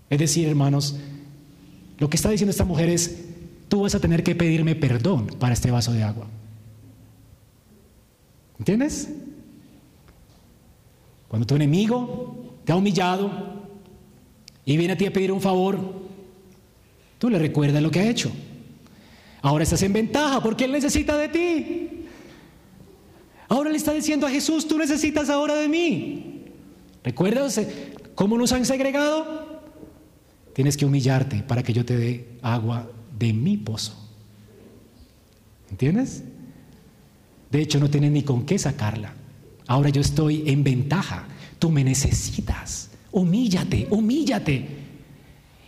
Es 0.10 0.20
decir, 0.20 0.48
hermanos, 0.48 0.98
lo 1.98 2.10
que 2.10 2.18
está 2.18 2.30
diciendo 2.30 2.52
esta 2.52 2.66
mujer 2.66 2.90
es, 2.90 3.26
tú 3.70 3.82
vas 3.82 3.96
a 3.96 4.00
tener 4.00 4.24
que 4.24 4.36
pedirme 4.36 4.76
perdón 4.76 5.28
para 5.40 5.54
este 5.54 5.72
vaso 5.72 5.94
de 5.94 6.04
agua. 6.04 6.28
¿Entiendes? 8.60 9.10
Cuando 11.28 11.46
tu 11.46 11.56
enemigo 11.56 12.58
te 12.64 12.72
ha 12.72 12.76
humillado 12.76 13.32
y 14.66 14.78
viene 14.78 14.94
a 14.94 14.98
ti 14.98 15.06
a 15.06 15.14
pedir 15.14 15.32
un 15.32 15.42
favor, 15.42 15.80
tú 17.20 17.30
le 17.30 17.40
recuerdas 17.40 17.82
lo 17.82 17.92
que 17.92 18.00
ha 18.00 18.10
hecho. 18.10 18.32
Ahora 19.42 19.64
estás 19.64 19.82
en 19.84 19.94
ventaja 19.94 20.42
porque 20.42 20.66
Él 20.66 20.72
necesita 20.72 21.18
de 21.18 21.30
ti. 21.30 21.90
Ahora 23.50 23.70
le 23.70 23.78
está 23.78 23.94
diciendo 23.94 24.28
a 24.28 24.30
Jesús, 24.30 24.68
tú 24.68 24.78
necesitas 24.78 25.30
ahora 25.30 25.56
de 25.56 25.70
mí. 25.70 26.44
¿Recuerdas 27.04 27.62
cómo 28.16 28.38
nos 28.38 28.52
han 28.52 28.66
segregado? 28.66 29.62
Tienes 30.54 30.76
que 30.76 30.86
humillarte 30.86 31.44
para 31.44 31.64
que 31.64 31.72
yo 31.72 31.86
te 31.86 31.96
dé 31.96 32.28
agua 32.42 32.90
de 33.18 33.32
mi 33.32 33.58
pozo. 33.58 33.96
¿Entiendes? 35.70 36.24
De 37.52 37.62
hecho, 37.62 37.80
no 37.80 37.90
tienes 37.90 38.12
ni 38.12 38.24
con 38.24 38.46
qué 38.46 38.60
sacarla. 38.60 39.14
Ahora 39.68 39.90
yo 39.90 40.02
estoy 40.02 40.44
en 40.48 40.64
ventaja. 40.64 41.28
Tú 41.60 41.70
me 41.70 41.84
necesitas. 41.84 42.90
Humíllate, 43.12 43.88
humíllate. 43.90 44.68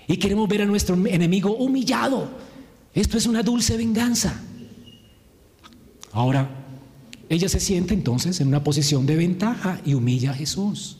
Y 0.08 0.18
queremos 0.18 0.47
ver 0.50 0.64
a 0.64 0.66
nuestro 0.66 0.95
enemigo 1.06 1.56
humillado. 1.56 2.30
Esto 2.93 3.18
es 3.18 3.28
una 3.28 3.43
dulce 3.43 3.78
venganza. 3.78 4.41
Ahora, 6.12 6.50
ella 7.30 7.47
se 7.47 7.60
siente 7.60 7.93
entonces 7.93 8.41
en 8.41 8.47
una 8.47 8.64
posición 8.64 9.06
de 9.06 9.16
ventaja 9.16 9.80
y 9.86 9.93
humilla 9.93 10.32
a 10.32 10.34
Jesús. 10.34 10.97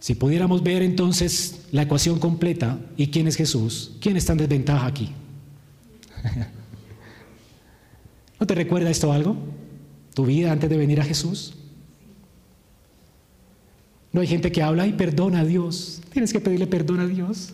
Si 0.00 0.14
pudiéramos 0.14 0.62
ver 0.62 0.82
entonces 0.82 1.66
la 1.70 1.82
ecuación 1.82 2.18
completa 2.18 2.78
y 2.96 3.06
quién 3.06 3.28
es 3.28 3.36
Jesús, 3.36 3.92
¿quién 4.00 4.16
está 4.16 4.32
en 4.32 4.38
desventaja 4.38 4.86
aquí? 4.86 5.12
¿No 8.40 8.46
te 8.46 8.54
recuerda 8.54 8.90
esto 8.90 9.12
algo? 9.12 9.36
¿Tu 10.14 10.24
vida 10.24 10.52
antes 10.52 10.70
de 10.70 10.76
venir 10.76 11.00
a 11.00 11.04
Jesús? 11.04 11.54
No 14.12 14.20
hay 14.20 14.28
gente 14.28 14.52
que 14.52 14.62
habla 14.62 14.86
y 14.86 14.92
perdona 14.92 15.40
a 15.40 15.44
Dios. 15.44 16.00
Tienes 16.12 16.32
que 16.32 16.38
pedirle 16.38 16.68
perdón 16.68 17.00
a 17.00 17.06
Dios. 17.06 17.52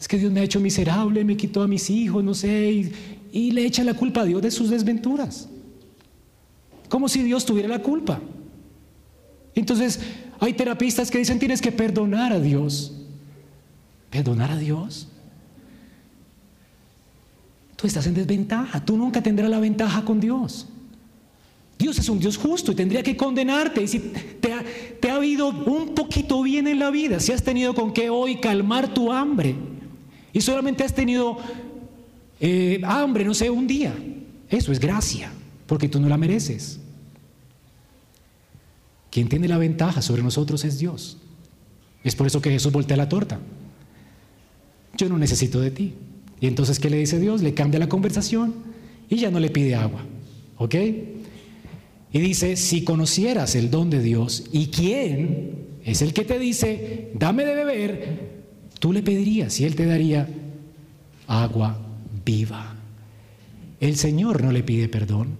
Es 0.00 0.08
que 0.08 0.18
Dios 0.18 0.32
me 0.32 0.40
ha 0.40 0.42
hecho 0.42 0.58
miserable, 0.58 1.24
me 1.24 1.36
quitó 1.36 1.62
a 1.62 1.68
mis 1.68 1.90
hijos, 1.90 2.24
no 2.24 2.34
sé, 2.34 2.90
y, 3.32 3.50
le 3.52 3.64
echa 3.64 3.84
la 3.84 3.94
culpa 3.94 4.22
a 4.22 4.24
Dios 4.24 4.42
de 4.42 4.50
sus 4.50 4.68
desventuras. 4.68 5.48
Como 6.88 7.08
si 7.08 7.22
Dios 7.22 7.46
tuviera 7.46 7.68
la 7.68 7.82
culpa. 7.82 8.20
Entonces, 9.54 10.00
hay 10.40 10.54
terapistas 10.54 11.08
que 11.08 11.18
dicen 11.18 11.38
tienes 11.38 11.60
que 11.60 11.70
perdonar 11.70 12.32
a 12.32 12.40
Dios. 12.40 12.92
¿Perdonar 14.10 14.50
a 14.50 14.56
Dios? 14.56 15.06
Tú 17.76 17.86
estás 17.86 18.06
en 18.08 18.14
desventaja. 18.14 18.84
Tú 18.84 18.96
nunca 18.96 19.22
tendrás 19.22 19.50
la 19.50 19.60
ventaja 19.60 20.04
con 20.04 20.18
Dios. 20.18 20.66
Dios 21.80 21.98
es 21.98 22.10
un 22.10 22.18
Dios 22.18 22.36
justo 22.36 22.72
y 22.72 22.74
tendría 22.74 23.02
que 23.02 23.16
condenarte. 23.16 23.82
Y 23.82 23.88
si 23.88 23.98
te 23.98 24.52
ha, 24.52 24.62
te 25.00 25.10
ha 25.10 25.16
habido 25.16 25.48
un 25.48 25.94
poquito 25.94 26.42
bien 26.42 26.68
en 26.68 26.78
la 26.78 26.90
vida, 26.90 27.20
si 27.20 27.32
has 27.32 27.42
tenido 27.42 27.74
con 27.74 27.94
qué 27.94 28.10
hoy 28.10 28.36
calmar 28.36 28.92
tu 28.92 29.10
hambre 29.10 29.54
y 30.30 30.42
solamente 30.42 30.84
has 30.84 30.94
tenido 30.94 31.38
eh, 32.38 32.82
hambre, 32.84 33.24
no 33.24 33.32
sé, 33.32 33.48
un 33.48 33.66
día, 33.66 33.94
eso 34.50 34.72
es 34.72 34.78
gracia, 34.78 35.32
porque 35.66 35.88
tú 35.88 35.98
no 35.98 36.08
la 36.10 36.18
mereces. 36.18 36.80
Quien 39.10 39.30
tiene 39.30 39.48
la 39.48 39.56
ventaja 39.56 40.02
sobre 40.02 40.22
nosotros 40.22 40.66
es 40.66 40.78
Dios. 40.78 41.16
Es 42.04 42.14
por 42.14 42.26
eso 42.26 42.42
que 42.42 42.50
Jesús 42.50 42.72
voltea 42.72 42.98
la 42.98 43.08
torta. 43.08 43.40
Yo 44.98 45.08
no 45.08 45.16
necesito 45.16 45.62
de 45.62 45.70
ti. 45.70 45.94
Y 46.42 46.46
entonces, 46.46 46.78
¿qué 46.78 46.90
le 46.90 46.98
dice 46.98 47.18
Dios? 47.18 47.40
Le 47.40 47.54
cambia 47.54 47.80
la 47.80 47.88
conversación 47.88 48.52
y 49.08 49.16
ya 49.16 49.30
no 49.30 49.40
le 49.40 49.48
pide 49.48 49.74
agua. 49.74 50.02
¿Ok? 50.58 50.74
Y 52.12 52.18
dice, 52.18 52.56
si 52.56 52.82
conocieras 52.82 53.54
el 53.54 53.70
don 53.70 53.90
de 53.90 54.02
Dios 54.02 54.44
y 54.52 54.66
quién 54.66 55.78
es 55.84 56.02
el 56.02 56.12
que 56.12 56.24
te 56.24 56.38
dice, 56.38 57.12
dame 57.14 57.44
de 57.44 57.54
beber, 57.54 58.18
tú 58.78 58.92
le 58.92 59.02
pedirías 59.02 59.60
y 59.60 59.64
él 59.64 59.76
te 59.76 59.86
daría 59.86 60.28
agua 61.26 61.78
viva. 62.24 62.74
El 63.78 63.96
Señor 63.96 64.42
no 64.42 64.50
le 64.50 64.62
pide 64.62 64.88
perdón, 64.88 65.38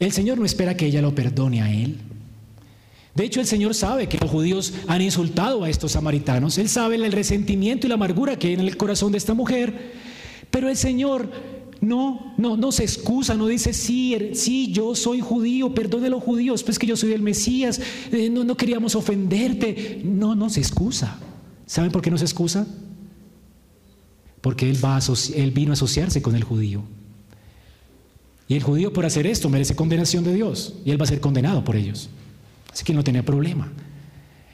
el 0.00 0.12
Señor 0.12 0.38
no 0.38 0.44
espera 0.44 0.76
que 0.76 0.86
ella 0.86 1.00
lo 1.00 1.14
perdone 1.14 1.62
a 1.62 1.72
él. 1.72 1.98
De 3.14 3.24
hecho, 3.24 3.40
el 3.40 3.46
Señor 3.46 3.74
sabe 3.74 4.08
que 4.08 4.18
los 4.18 4.30
judíos 4.30 4.72
han 4.88 5.02
insultado 5.02 5.62
a 5.62 5.70
estos 5.70 5.92
samaritanos. 5.92 6.56
Él 6.58 6.68
sabe 6.68 6.96
el 6.96 7.12
resentimiento 7.12 7.86
y 7.86 7.88
la 7.88 7.94
amargura 7.94 8.36
que 8.36 8.48
hay 8.48 8.54
en 8.54 8.60
el 8.60 8.76
corazón 8.76 9.12
de 9.12 9.18
esta 9.18 9.34
mujer. 9.34 9.92
Pero 10.50 10.68
el 10.68 10.76
Señor 10.76 11.30
no, 11.82 12.32
no, 12.38 12.56
no 12.56 12.70
se 12.70 12.84
excusa, 12.84 13.34
no 13.34 13.48
dice, 13.48 13.72
sí, 13.72 14.14
er, 14.14 14.36
sí, 14.36 14.72
yo 14.72 14.94
soy 14.94 15.20
judío, 15.20 15.74
perdone 15.74 16.06
a 16.06 16.10
los 16.10 16.22
judíos, 16.22 16.62
pues 16.62 16.78
que 16.78 16.86
yo 16.86 16.96
soy 16.96 17.12
el 17.12 17.22
Mesías, 17.22 17.80
eh, 18.12 18.30
no, 18.30 18.44
no 18.44 18.56
queríamos 18.56 18.94
ofenderte. 18.94 20.00
No, 20.04 20.36
no 20.36 20.48
se 20.48 20.60
excusa. 20.60 21.18
¿Saben 21.66 21.90
por 21.90 22.00
qué 22.00 22.12
no 22.12 22.18
se 22.18 22.24
excusa? 22.24 22.68
Porque 24.40 24.70
él, 24.70 24.82
va 24.82 25.00
él 25.34 25.50
vino 25.50 25.72
a 25.72 25.74
asociarse 25.74 26.22
con 26.22 26.36
el 26.36 26.44
judío. 26.44 26.84
Y 28.46 28.54
el 28.54 28.62
judío 28.62 28.92
por 28.92 29.04
hacer 29.04 29.26
esto 29.26 29.48
merece 29.48 29.74
condenación 29.74 30.22
de 30.22 30.34
Dios 30.34 30.74
y 30.84 30.92
él 30.92 31.00
va 31.00 31.04
a 31.04 31.08
ser 31.08 31.20
condenado 31.20 31.64
por 31.64 31.74
ellos. 31.74 32.10
Así 32.72 32.84
que 32.84 32.94
no 32.94 33.02
tenía 33.02 33.24
problema. 33.24 33.72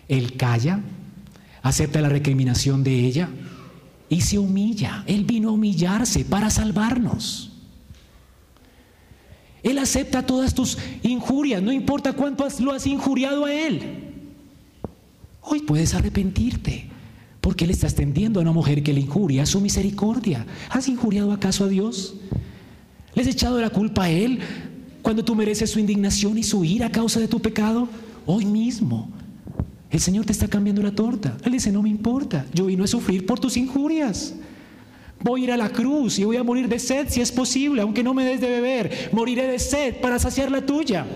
Él 0.08 0.38
calla, 0.38 0.80
acepta 1.60 2.00
la 2.00 2.08
recriminación 2.08 2.82
de 2.84 3.00
ella 3.04 3.28
y 4.08 4.20
se 4.20 4.38
humilla. 4.38 5.04
Él 5.06 5.24
vino 5.24 5.50
a 5.50 5.52
humillarse 5.52 6.24
para 6.24 6.50
salvarnos. 6.50 7.50
Él 9.62 9.78
acepta 9.78 10.24
todas 10.24 10.54
tus 10.54 10.78
injurias, 11.02 11.62
no 11.62 11.72
importa 11.72 12.12
cuánto 12.12 12.46
lo 12.60 12.72
has 12.72 12.86
injuriado 12.86 13.44
a 13.44 13.52
Él. 13.52 14.14
Hoy 15.42 15.60
puedes 15.60 15.94
arrepentirte, 15.94 16.88
porque 17.40 17.64
Él 17.64 17.70
está 17.70 17.86
extendiendo 17.86 18.38
a 18.38 18.42
una 18.42 18.52
mujer 18.52 18.82
que 18.82 18.92
le 18.92 19.00
injuria 19.00 19.46
su 19.46 19.60
misericordia. 19.60 20.46
¿Has 20.70 20.88
injuriado 20.88 21.32
acaso 21.32 21.64
a 21.64 21.68
Dios? 21.68 22.14
¿Le 23.14 23.22
has 23.22 23.28
echado 23.28 23.60
la 23.60 23.70
culpa 23.70 24.04
a 24.04 24.10
Él 24.10 24.38
cuando 25.02 25.24
tú 25.24 25.34
mereces 25.34 25.70
su 25.70 25.80
indignación 25.80 26.38
y 26.38 26.44
su 26.44 26.64
ira 26.64 26.86
a 26.86 26.92
causa 26.92 27.18
de 27.18 27.28
tu 27.28 27.40
pecado? 27.40 27.88
Hoy 28.26 28.44
mismo 28.44 29.10
El 29.90 30.00
Señor 30.00 30.26
te 30.26 30.32
está 30.32 30.48
cambiando 30.48 30.82
la 30.82 30.92
torta. 30.92 31.36
Él 31.44 31.52
dice, 31.52 31.72
no 31.72 31.82
me 31.82 31.88
importa, 31.88 32.44
yo 32.52 32.66
vino 32.66 32.84
a 32.84 32.86
sufrir 32.86 33.24
por 33.24 33.40
tus 33.40 33.56
injurias. 33.56 34.34
Voy 35.20 35.40
a 35.40 35.44
ir 35.44 35.52
a 35.52 35.56
la 35.56 35.70
cruz 35.70 36.18
y 36.18 36.24
voy 36.24 36.36
a 36.36 36.44
morir 36.44 36.68
de 36.68 36.78
sed 36.78 37.08
si 37.08 37.20
es 37.20 37.32
posible, 37.32 37.82
aunque 37.82 38.04
no 38.04 38.14
me 38.14 38.24
des 38.24 38.40
de 38.40 38.48
beber. 38.48 39.10
Moriré 39.12 39.46
de 39.46 39.58
sed 39.58 39.96
para 40.00 40.18
saciar 40.18 40.50
la 40.50 40.64
tuya. 40.64 41.06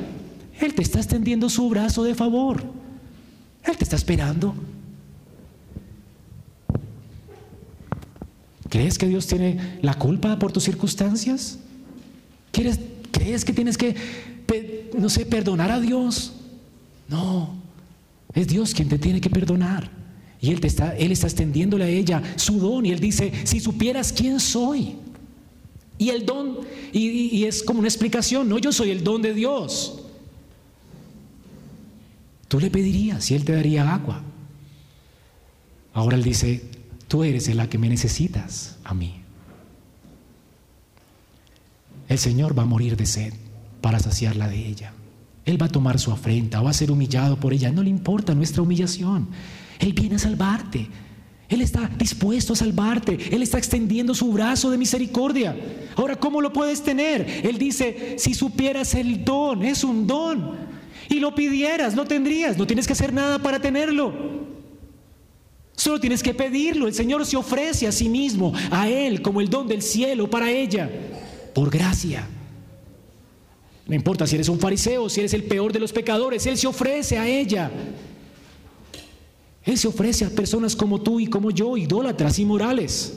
Él 0.59 0.75
te 0.75 0.83
está 0.83 0.99
extendiendo 0.99 1.49
su 1.49 1.69
brazo 1.69 2.03
de 2.03 2.15
favor. 2.15 2.65
Él 3.63 3.77
te 3.77 3.85
está 3.85 3.97
esperando. 3.97 4.55
¿Crees 8.69 8.97
que 8.97 9.07
Dios 9.07 9.27
tiene 9.27 9.79
la 9.83 9.95
culpa 9.95 10.39
por 10.39 10.51
tus 10.51 10.65
circunstancias? 10.65 11.59
¿Crees 12.51 13.45
que 13.45 13.53
tienes 13.53 13.77
que, 13.77 13.95
no 14.99 15.11
sé, 15.11 15.27
perdonar 15.27 15.71
a 15.71 15.79
Dios? 15.79 16.33
No, 17.07 17.62
es 18.35 18.49
Dios 18.49 18.75
quien 18.75 18.89
te 18.89 18.99
tiene 18.99 19.21
que 19.21 19.31
perdonar. 19.31 19.91
Y 20.41 20.51
Él, 20.51 20.61
te 20.61 20.67
está, 20.67 20.97
él 20.97 21.13
está 21.13 21.29
extendiéndole 21.29 21.85
a 21.85 21.89
ella 21.89 22.21
su 22.37 22.59
don 22.59 22.85
y 22.85 22.91
Él 22.91 22.99
dice, 22.99 23.33
si 23.45 23.61
supieras 23.61 24.13
quién 24.13 24.41
soy. 24.41 24.97
Y 25.99 26.09
el 26.09 26.27
don, 26.27 26.59
y, 26.93 27.45
es 27.45 27.63
como 27.63 27.79
una 27.79 27.89
explicación, 27.89 28.49
no, 28.49 28.59
yo 28.59 28.73
soy 28.73 28.91
el 28.91 29.05
don 29.05 29.23
de 29.23 29.35
Dios. 29.35 30.03
Tú 32.49 32.59
le 32.59 32.71
pedirías 32.71 33.31
y 33.31 33.35
Él 33.35 33.45
te 33.45 33.53
daría 33.53 33.95
agua. 33.95 34.23
Ahora 35.95 36.17
Él 36.17 36.25
dice, 36.25 36.65
tú 37.07 37.23
eres 37.23 37.55
la 37.55 37.69
que 37.69 37.79
me 37.79 37.89
necesitas 37.89 38.79
a 38.83 38.95
mí. 38.95 39.21
El 42.09 42.19
Señor 42.19 42.59
va 42.59 42.65
a 42.65 42.67
morir 42.67 42.97
de 42.97 43.07
sed 43.07 43.33
para 43.81 44.01
saciarla 44.01 44.49
de 44.49 44.67
ella. 44.67 44.93
Él 45.45 45.61
va 45.61 45.67
a 45.67 45.71
tomar 45.71 45.99
su 45.99 46.13
afrenta, 46.13 46.61
va 46.61 46.71
a 46.71 46.75
ser 46.75 46.91
humillado 46.91 47.37
por 47.37 47.53
ella. 47.53 47.73
No 47.73 47.83
le 47.83 47.91
importa 47.91 48.35
nuestra 48.35 48.63
humillación. 48.63 49.29
Él 49.79 49.93
viene 49.93 50.17
a 50.17 50.19
salvarte. 50.19 50.89
Él 51.49 51.61
está 51.61 51.91
dispuesto 51.99 52.53
a 52.53 52.57
salvarte. 52.57 53.19
Él 53.35 53.43
está 53.43 53.59
extendiendo 53.59 54.15
su 54.15 54.33
brazo 54.33 54.71
de 54.71 54.79
misericordia. 54.79 55.57
Ahora, 55.97 56.17
¿cómo 56.17 56.41
lo 56.41 56.53
puedes 56.53 56.83
tener? 56.83 57.27
Él 57.45 57.59
dice, 57.59 58.15
si 58.19 58.35
supieras 58.35 58.95
el 58.95 59.25
don, 59.25 59.65
es 59.65 59.85
un 59.85 60.07
don. 60.07 60.57
Y 61.09 61.19
lo 61.19 61.35
pidieras, 61.35 61.95
lo 61.95 62.05
tendrías. 62.05 62.57
No 62.57 62.67
tienes 62.67 62.87
que 62.87 62.93
hacer 62.93 63.13
nada 63.13 63.41
para 63.41 63.61
tenerlo. 63.61 64.15
Solo 65.75 65.99
tienes 65.99 66.23
que 66.23 66.33
pedirlo. 66.33 66.87
El 66.87 66.95
Señor 66.95 67.27
se 67.27 67.37
ofrece 67.37 67.89
a 67.89 67.93
sí 67.93 68.09
mismo, 68.09 68.53
a 68.71 68.89
Él, 68.89 69.21
como 69.21 69.41
el 69.41 69.49
don 69.49 69.67
del 69.67 69.83
cielo 69.83 70.31
para 70.31 70.51
ella, 70.51 70.89
por 71.53 71.71
gracia. 71.71 72.29
No 73.93 73.97
importa 73.97 74.27
si 74.27 74.37
eres 74.37 74.49
un 74.49 74.59
fariseo, 74.59 75.11
si 75.11 75.21
eres 75.21 75.35
el 75.35 75.45
peor 75.45 75.71
de 75.71 75.79
los 75.79 75.93
pecadores, 75.93 76.47
Él 76.47 76.57
se 76.57 76.67
ofrece 76.67 77.19
a 77.19 77.29
ella. 77.29 77.71
Él 79.63 79.77
se 79.77 79.87
ofrece 79.87 80.25
a 80.25 80.31
personas 80.31 80.75
como 80.75 81.03
tú 81.03 81.21
y 81.21 81.27
como 81.27 81.51
yo, 81.51 81.77
idólatras 81.77 82.39
y 82.39 82.47
morales. 82.47 83.13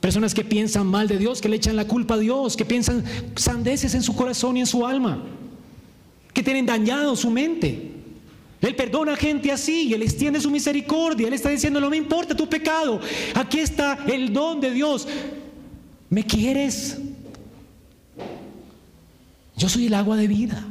Personas 0.00 0.34
que 0.34 0.42
piensan 0.42 0.88
mal 0.88 1.06
de 1.06 1.16
Dios, 1.16 1.40
que 1.40 1.48
le 1.48 1.54
echan 1.54 1.76
la 1.76 1.86
culpa 1.86 2.14
a 2.14 2.18
Dios, 2.18 2.56
que 2.56 2.64
piensan 2.64 3.04
sandeces 3.36 3.94
en 3.94 4.02
su 4.02 4.16
corazón 4.16 4.56
y 4.56 4.60
en 4.62 4.66
su 4.66 4.84
alma, 4.84 5.22
que 6.34 6.42
tienen 6.42 6.66
dañado 6.66 7.14
su 7.14 7.30
mente. 7.30 7.92
Él 8.60 8.74
perdona 8.74 9.12
a 9.12 9.16
gente 9.16 9.52
así 9.52 9.94
Él 9.94 10.02
extiende 10.02 10.40
su 10.40 10.50
misericordia. 10.50 11.28
Él 11.28 11.34
está 11.34 11.50
diciendo, 11.50 11.80
no 11.80 11.88
me 11.88 11.96
importa 11.96 12.34
tu 12.34 12.48
pecado. 12.48 12.98
Aquí 13.32 13.60
está 13.60 13.96
el 14.08 14.32
don 14.32 14.60
de 14.60 14.72
Dios. 14.72 15.06
¿Me 16.10 16.24
quieres? 16.24 16.98
Yo 19.56 19.68
soy 19.68 19.86
el 19.86 19.94
agua 19.94 20.16
de 20.16 20.28
vida. 20.28 20.62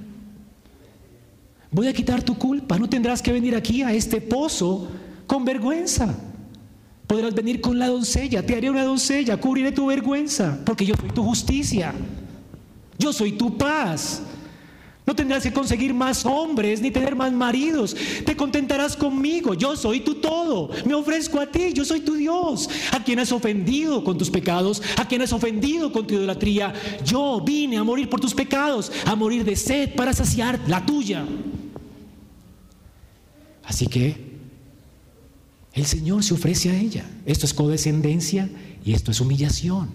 Voy 1.71 1.87
a 1.87 1.93
quitar 1.93 2.23
tu 2.23 2.37
culpa. 2.37 2.77
No 2.77 2.87
tendrás 2.87 3.21
que 3.21 3.33
venir 3.33 3.55
aquí 3.55 3.81
a 3.81 3.91
este 3.91 4.21
pozo 4.21 4.87
con 5.27 5.43
vergüenza. 5.43 6.15
Podrás 7.07 7.33
venir 7.33 7.59
con 7.61 7.77
la 7.77 7.87
doncella. 7.87 8.45
Te 8.45 8.55
haré 8.55 8.69
una 8.69 8.83
doncella. 8.83 9.37
Cubriré 9.37 9.71
tu 9.71 9.87
vergüenza. 9.87 10.59
Porque 10.65 10.85
yo 10.85 10.95
soy 10.95 11.09
tu 11.09 11.23
justicia. 11.23 11.93
Yo 12.97 13.11
soy 13.11 13.33
tu 13.33 13.57
paz. 13.57 14.21
No 15.05 15.15
tendrás 15.15 15.43
que 15.43 15.53
conseguir 15.53 15.93
más 15.93 16.25
hombres 16.25 16.81
ni 16.81 16.89
tener 16.89 17.15
más 17.15 17.31
maridos. 17.31 17.95
Te 18.25 18.35
contentarás 18.35 18.95
conmigo. 18.95 19.53
Yo 19.53 19.75
soy 19.75 19.99
tu 19.99 20.15
todo. 20.15 20.71
Me 20.85 20.95
ofrezco 20.95 21.39
a 21.39 21.45
ti. 21.45 21.73
Yo 21.73 21.85
soy 21.85 21.99
tu 21.99 22.15
Dios. 22.15 22.67
A 22.91 23.03
quien 23.03 23.19
has 23.19 23.31
ofendido 23.31 24.03
con 24.03 24.17
tus 24.17 24.31
pecados. 24.31 24.81
A 24.97 25.07
quien 25.07 25.21
has 25.21 25.31
ofendido 25.31 25.91
con 25.91 26.07
tu 26.07 26.15
idolatría. 26.15 26.73
Yo 27.05 27.39
vine 27.45 27.77
a 27.77 27.83
morir 27.83 28.09
por 28.09 28.19
tus 28.19 28.33
pecados. 28.33 28.91
A 29.05 29.15
morir 29.15 29.45
de 29.45 29.55
sed 29.55 29.93
para 29.93 30.11
saciar 30.11 30.59
la 30.67 30.83
tuya. 30.83 31.23
Así 33.63 33.85
que 33.85 34.35
el 35.73 35.85
Señor 35.85 36.23
se 36.23 36.33
ofrece 36.33 36.71
a 36.71 36.79
ella. 36.79 37.05
Esto 37.27 37.45
es 37.45 37.53
codescendencia 37.53 38.49
y 38.83 38.93
esto 38.93 39.11
es 39.11 39.21
humillación. 39.21 39.89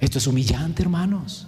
Esto 0.00 0.18
es 0.18 0.26
humillante, 0.26 0.82
hermanos. 0.82 1.46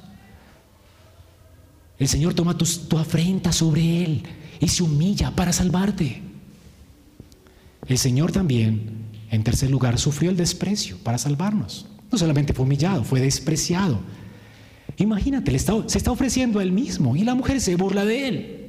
El 2.02 2.08
Señor 2.08 2.34
toma 2.34 2.58
tu, 2.58 2.98
afrenta 2.98 3.52
sobre 3.52 4.02
Él 4.02 4.24
y 4.58 4.66
se 4.66 4.82
humilla 4.82 5.30
para 5.36 5.52
salvarte. 5.52 6.20
El 7.86 7.96
Señor 7.96 8.32
también, 8.32 9.06
en 9.30 9.44
tercer 9.44 9.70
lugar, 9.70 10.00
sufrió 10.00 10.28
el 10.28 10.36
desprecio 10.36 10.98
para 10.98 11.16
salvarnos. 11.16 11.86
No 12.10 12.18
solamente 12.18 12.54
fue 12.54 12.64
humillado, 12.64 13.04
fue 13.04 13.20
despreciado. 13.20 14.00
Imagínate, 14.96 15.56
se 15.56 15.96
está 15.96 16.10
ofreciendo 16.10 16.58
a 16.58 16.64
Él 16.64 16.72
mismo 16.72 17.14
y 17.14 17.22
la 17.22 17.36
mujer 17.36 17.60
se 17.60 17.76
burla 17.76 18.04
de 18.04 18.26
Él. 18.26 18.68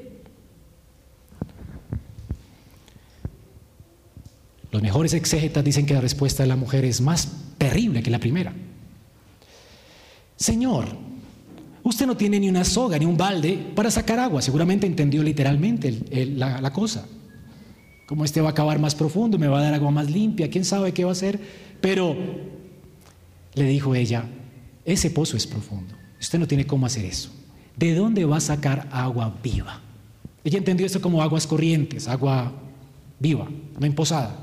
Los 4.70 4.84
mejores 4.84 5.16
exégetas 5.16 5.64
dicen 5.64 5.88
que 5.88 5.96
la 5.96 6.02
respuesta 6.02 6.44
de 6.44 6.50
la 6.50 6.56
mujer 6.56 6.86
es 6.86 7.02
más 7.02 7.30
terrible 7.58 8.04
que 8.04 8.12
la 8.12 8.20
primera. 8.20 8.54
Señor, 10.36 11.03
Usted 11.84 12.08
no 12.08 12.16
tiene 12.16 12.40
ni 12.40 12.50
una 12.50 12.64
soga 12.64 12.98
ni 12.98 13.06
un 13.06 13.18
balde 13.18 13.72
para 13.76 13.92
sacar 13.92 14.20
agua. 14.20 14.42
Seguramente 14.42 14.88
entendió 14.88 15.22
literalmente 15.22 16.02
la, 16.36 16.72
cosa. 16.72 17.06
Como 18.08 18.24
este 18.24 18.40
va 18.40 18.50
a 18.50 18.52
acabar 18.52 18.80
más 18.80 18.96
profundo, 18.96 19.38
me 19.38 19.48
va 19.48 19.60
a 19.60 19.64
dar 19.64 19.74
agua 19.74 19.92
más 19.92 20.10
limpia, 20.10 20.50
quién 20.50 20.64
sabe 20.64 20.94
qué 20.94 21.04
va 21.04 21.12
a 21.12 21.14
hacer. 21.14 21.40
Pero 21.82 22.16
le 23.54 23.66
dijo 23.66 23.96
ella, 23.96 24.26
ese 24.86 25.10
pozo 25.10 25.36
es 25.36 25.46
profundo. 25.46 25.94
Usted 26.20 26.40
no 26.40 26.48
tiene 26.48 26.66
cómo 26.66 26.86
hacer 26.86 27.04
eso. 27.04 27.30
¿De 27.76 27.94
dónde 27.94 28.24
va 28.24 28.38
a 28.38 28.42
sacar 28.42 28.88
agua 28.92 29.36
viva? 29.44 29.82
Ella 30.46 30.60
entendió 30.60 30.86
esto 30.86 31.02
como 31.02 31.22
aguas 31.22 31.48
corrientes, 31.48 32.08
agua 32.08 32.54
viva, 33.20 33.48
no 33.78 33.86
imposada. 33.86 34.36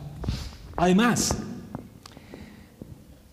Además, 0.76 1.36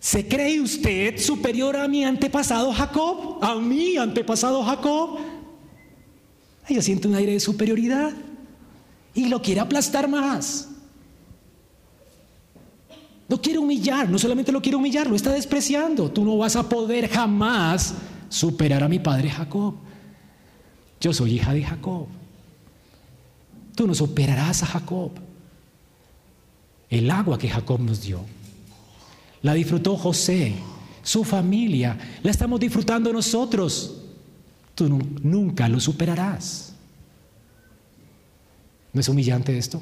¿Se 0.08 0.26
cree 0.26 0.62
usted 0.62 1.20
superior 1.20 1.76
a 1.76 1.86
mi 1.86 2.06
antepasado 2.06 2.72
Jacob? 2.72 3.44
¿A 3.44 3.56
mi 3.56 3.98
antepasado 3.98 4.64
Jacob? 4.64 5.20
Ella 6.66 6.82
siente 6.82 7.10
un 7.10 7.16
aire 7.16 7.34
de 7.34 7.42
superioridad 7.42 8.14
y 9.14 9.28
lo 9.28 9.42
quiere 9.42 9.60
aplastar 9.60 10.08
más. 10.08 10.70
Lo 13.28 13.42
quiere 13.42 13.60
humillar, 13.60 14.10
no 14.10 14.18
solamente 14.18 14.54
lo 14.54 14.62
quiere 14.62 14.78
humillar, 14.78 15.08
lo 15.08 15.16
está 15.18 15.34
despreciando. 15.34 16.10
Tú 16.10 16.24
no 16.24 16.38
vas 16.38 16.56
a 16.56 16.70
poder 16.70 17.10
jamás 17.10 17.94
superar 18.30 18.84
a 18.84 18.88
mi 18.88 19.00
padre 19.00 19.30
Jacob. 19.30 19.76
Yo 21.02 21.12
soy 21.12 21.34
hija 21.34 21.54
de 21.54 21.64
Jacob. 21.66 22.08
Tú 23.76 23.86
no 23.86 23.94
superarás 23.94 24.64
a 24.64 24.68
Jacob. 24.68 25.12
El 26.90 27.12
agua 27.12 27.38
que 27.38 27.50
Jacob 27.50 27.82
nos 27.82 28.02
dio 28.04 28.22
la 29.42 29.54
disfrutó 29.54 29.96
José, 29.96 30.56
su 31.04 31.24
familia, 31.24 31.98
la 32.24 32.32
estamos 32.32 32.60
disfrutando 32.60 33.12
nosotros. 33.14 34.02
Tú 34.76 34.88
nunca 35.24 35.68
lo 35.68 35.80
superarás. 35.80 36.74
¿No 38.94 39.02
es 39.02 39.10
humillante 39.10 39.58
esto? 39.58 39.82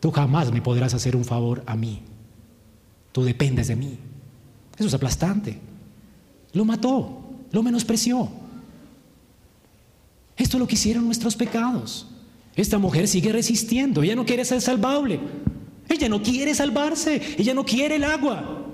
Tú 0.00 0.10
jamás 0.10 0.52
me 0.52 0.60
podrás 0.60 0.92
hacer 0.94 1.16
un 1.16 1.24
favor 1.24 1.62
a 1.66 1.76
mí. 1.76 2.02
Tú 3.12 3.22
dependes 3.22 3.68
de 3.68 3.76
mí. 3.76 3.98
Eso 4.76 4.88
es 4.88 4.94
aplastante. 4.94 5.58
Lo 6.52 6.64
mató, 6.64 7.22
lo 7.52 7.62
menospreció. 7.62 8.28
Esto 10.36 10.56
es 10.56 10.60
lo 10.60 10.66
que 10.66 10.74
hicieron 10.74 11.04
nuestros 11.04 11.36
pecados. 11.36 12.06
Esta 12.56 12.78
mujer 12.78 13.08
sigue 13.08 13.32
resistiendo, 13.32 14.02
ella 14.02 14.16
no 14.16 14.24
quiere 14.24 14.44
ser 14.44 14.60
salvable. 14.60 15.20
Ella 15.94 16.08
no 16.08 16.22
quiere 16.22 16.54
salvarse, 16.54 17.20
ella 17.38 17.54
no 17.54 17.64
quiere 17.64 17.96
el 17.96 18.04
agua. 18.04 18.66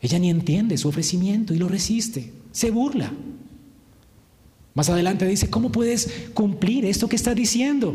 Ella 0.00 0.18
ni 0.18 0.30
entiende 0.30 0.78
su 0.78 0.88
ofrecimiento 0.88 1.52
y 1.52 1.58
lo 1.58 1.68
resiste, 1.68 2.32
se 2.50 2.70
burla. 2.70 3.12
Más 4.74 4.88
adelante 4.88 5.26
dice, 5.26 5.50
¿cómo 5.50 5.70
puedes 5.70 6.28
cumplir 6.34 6.84
esto 6.84 7.08
que 7.08 7.16
estás 7.16 7.34
diciendo? 7.34 7.94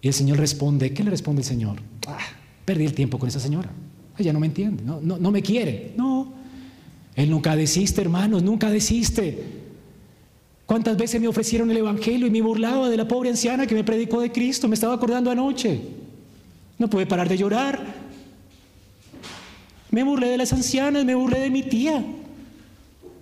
Y 0.00 0.08
el 0.08 0.14
Señor 0.14 0.38
responde, 0.38 0.92
¿qué 0.92 1.04
le 1.04 1.10
responde 1.10 1.42
el 1.42 1.46
Señor? 1.46 1.80
Ah, 2.06 2.18
perdí 2.64 2.86
el 2.86 2.94
tiempo 2.94 3.18
con 3.18 3.28
esa 3.28 3.40
señora. 3.40 3.70
Ella 4.16 4.32
no 4.32 4.40
me 4.40 4.46
entiende, 4.46 4.82
no, 4.84 5.00
no, 5.00 5.30
me 5.30 5.42
quiere. 5.42 5.92
No, 5.96 6.32
Él 7.14 7.30
nunca 7.30 7.54
desiste, 7.54 8.00
hermanos, 8.00 8.42
nunca 8.42 8.70
desiste. 8.70 9.60
¿Cuántas 10.70 10.96
veces 10.96 11.20
me 11.20 11.26
ofrecieron 11.26 11.68
el 11.72 11.78
Evangelio 11.78 12.28
y 12.28 12.30
me 12.30 12.40
burlaba 12.40 12.88
de 12.88 12.96
la 12.96 13.08
pobre 13.08 13.28
anciana 13.28 13.66
que 13.66 13.74
me 13.74 13.82
predicó 13.82 14.20
de 14.20 14.30
Cristo? 14.30 14.68
Me 14.68 14.74
estaba 14.74 14.94
acordando 14.94 15.28
anoche. 15.28 15.80
No 16.78 16.88
pude 16.88 17.06
parar 17.06 17.28
de 17.28 17.36
llorar. 17.36 17.84
Me 19.90 20.04
burlé 20.04 20.28
de 20.28 20.36
las 20.36 20.52
ancianas, 20.52 21.04
me 21.04 21.16
burlé 21.16 21.40
de 21.40 21.50
mi 21.50 21.64
tía, 21.64 22.04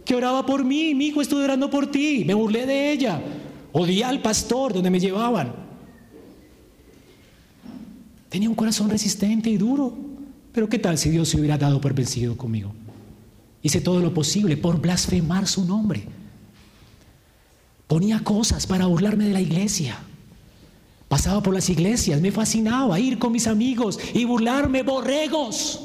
que 0.05 0.14
oraba 0.14 0.44
por 0.44 0.62
mí. 0.62 0.94
Mi 0.94 1.07
hijo 1.07 1.22
estuvo 1.22 1.40
orando 1.40 1.70
por 1.70 1.90
ti. 1.90 2.22
Me 2.26 2.34
burlé 2.34 2.66
de 2.66 2.92
ella. 2.92 3.18
Odié 3.72 4.05
al 4.05 4.20
pastor 4.20 4.74
donde 4.74 4.90
me 4.90 5.01
llevaban. 5.01 5.55
Tenía 8.28 8.51
un 8.51 8.57
corazón 8.57 8.90
resistente 8.90 9.49
y 9.49 9.57
duro. 9.57 9.96
Pero 10.53 10.68
¿qué 10.68 10.78
tal 10.78 10.99
si 10.99 11.09
Dios 11.09 11.30
se 11.30 11.38
hubiera 11.38 11.57
dado 11.57 11.80
por 11.80 11.94
vencido 11.94 12.36
conmigo? 12.36 12.74
Hice 13.62 13.80
todo 13.80 14.01
lo 14.01 14.12
posible 14.12 14.59
por 14.59 14.78
blasfemar 14.78 15.46
su 15.46 15.64
nombre. 15.64 16.03
Ponía 17.89 18.22
cosas 18.22 18.66
para 18.66 18.86
burlarme 18.86 19.24
de 19.24 19.32
la 19.32 19.41
iglesia. 19.41 19.99
Pasaba 21.09 21.43
por 21.43 21.55
las 21.55 21.70
iglesias, 21.70 22.20
me 22.20 22.30
fascinaba 22.30 23.01
ir 23.01 23.18
con 23.18 23.32
mis 23.32 23.47
amigos 23.47 23.99
y 24.14 24.24
burlarme 24.26 24.82
borregos. 24.82 25.80